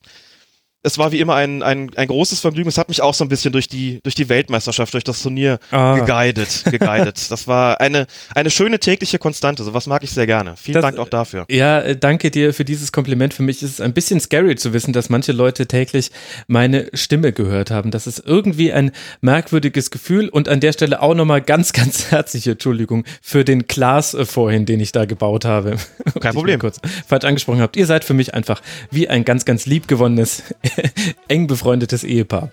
es 0.85 0.99
war 0.99 1.13
wie 1.13 1.21
immer 1.21 1.37
ein, 1.37 1.63
ein, 1.63 1.91
ein 1.95 2.09
großes 2.09 2.41
Vergnügen. 2.41 2.69
Es 2.69 2.77
hat 2.77 2.89
mich 2.89 3.03
auch 3.03 3.15
so 3.15 3.25
ein 3.25 3.29
bisschen 3.29 3.53
durch 3.53 3.69
die, 3.69 4.01
durch 4.03 4.17
die 4.17 4.29
Weltmeisterschaft, 4.29 4.93
durch 4.95 5.05
das 5.05 5.23
Turnier 5.23 5.59
ah. 5.71 5.97
geguidet, 5.99 6.65
geguidet. 6.65 7.21
Das 7.33 7.47
war 7.47 7.81
eine, 7.81 8.07
eine 8.35 8.51
schöne 8.51 8.79
tägliche 8.79 9.19
Konstante. 9.19 9.63
So 9.63 9.73
was 9.73 9.87
mag 9.87 10.03
ich 10.03 10.11
sehr 10.11 10.27
gerne. 10.27 10.55
Vielen 10.57 10.75
das, 10.75 10.83
Dank 10.83 10.99
auch 10.99 11.09
dafür. 11.09 11.47
Ja, 11.49 11.81
äh, 11.81 11.97
danke 11.97 12.31
dir 12.31 12.53
für 12.53 12.65
dieses 12.65 12.93
Kompliment. 12.93 13.33
Für 13.33 13.43
mich 13.43 13.63
ist 13.63 13.71
es 13.71 13.81
ein 13.81 13.95
bisschen 13.95 14.21
scary 14.21 14.57
zu 14.57 14.73
wissen, 14.73 14.93
dass 14.93 15.09
manche 15.09 15.33
Leute 15.33 15.67
täglich 15.67 16.11
meine 16.47 16.89
Stimme 16.95 17.33
gehört 17.33 17.71
haben. 17.71 17.91
Das 17.91 18.07
ist 18.07 18.23
irgendwie 18.27 18.73
ein 18.73 18.91
merkwürdiges 19.21 19.91
Gefühl 19.91 20.29
und 20.29 20.49
an 20.49 20.61
der 20.61 20.73
Stelle 20.73 21.01
auch 21.01 21.15
nochmal 21.15 21.41
ganz, 21.41 21.73
ganz 21.73 22.11
herzliche 22.11 22.53
Entschuldigung 22.53 23.05
für 23.23 23.45
den 23.45 23.67
Klaas 23.67 24.15
äh, 24.15 24.27
vorhin, 24.27 24.67
den 24.67 24.81
ich 24.81 24.93
da 24.93 25.05
gebaut 25.05 25.45
habe. 25.45 25.77
Kein 26.21 26.35
Problem. 26.35 26.59
kurz 26.59 26.81
falsch 27.07 27.25
angesprochen 27.25 27.61
habt. 27.61 27.77
Ihr 27.77 27.87
seid 27.87 28.05
für 28.05 28.15
mich 28.15 28.35
einfach 28.35 28.61
wie 28.91 29.09
ein 29.09 29.25
ganz, 29.25 29.45
ganz 29.45 29.65
liebgewonnenes 29.65 30.43
eng 31.29 31.47
befreundetes 31.47 32.05
Ehepaar. 32.05 32.51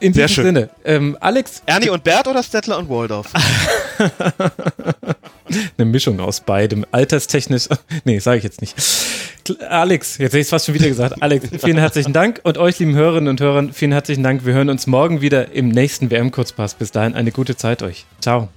In 0.00 0.12
Sehr 0.12 0.28
schön. 0.28 0.44
Sinne. 0.44 0.70
Ähm, 0.84 1.16
Alex. 1.20 1.62
Ernie 1.66 1.90
und 1.90 2.04
Bert 2.04 2.28
oder 2.28 2.42
Stettler 2.42 2.78
und 2.78 2.88
Waldorf? 2.88 3.32
Eine 5.78 5.86
Mischung 5.86 6.20
aus 6.20 6.40
beidem. 6.40 6.84
Alterstechnisch. 6.92 7.68
Nee, 8.04 8.18
sage 8.18 8.38
ich 8.38 8.44
jetzt 8.44 8.60
nicht. 8.60 8.74
Alex, 9.68 10.18
jetzt 10.18 10.32
hätte 10.32 10.38
ich 10.38 10.46
es 10.46 10.50
fast 10.50 10.66
schon 10.66 10.74
wieder 10.74 10.88
gesagt. 10.88 11.22
Alex, 11.22 11.48
vielen 11.62 11.78
herzlichen 11.78 12.12
Dank 12.12 12.40
und 12.44 12.58
euch, 12.58 12.78
lieben 12.78 12.94
Hörerinnen 12.94 13.28
und 13.28 13.40
Hörern, 13.40 13.72
vielen 13.72 13.92
herzlichen 13.92 14.22
Dank. 14.22 14.44
Wir 14.44 14.52
hören 14.54 14.68
uns 14.68 14.86
morgen 14.86 15.20
wieder 15.20 15.52
im 15.52 15.68
nächsten 15.68 16.10
WM-Kurzpass. 16.10 16.74
Bis 16.74 16.92
dahin 16.92 17.14
eine 17.14 17.32
gute 17.32 17.56
Zeit 17.56 17.82
euch. 17.82 18.04
Ciao. 18.20 18.48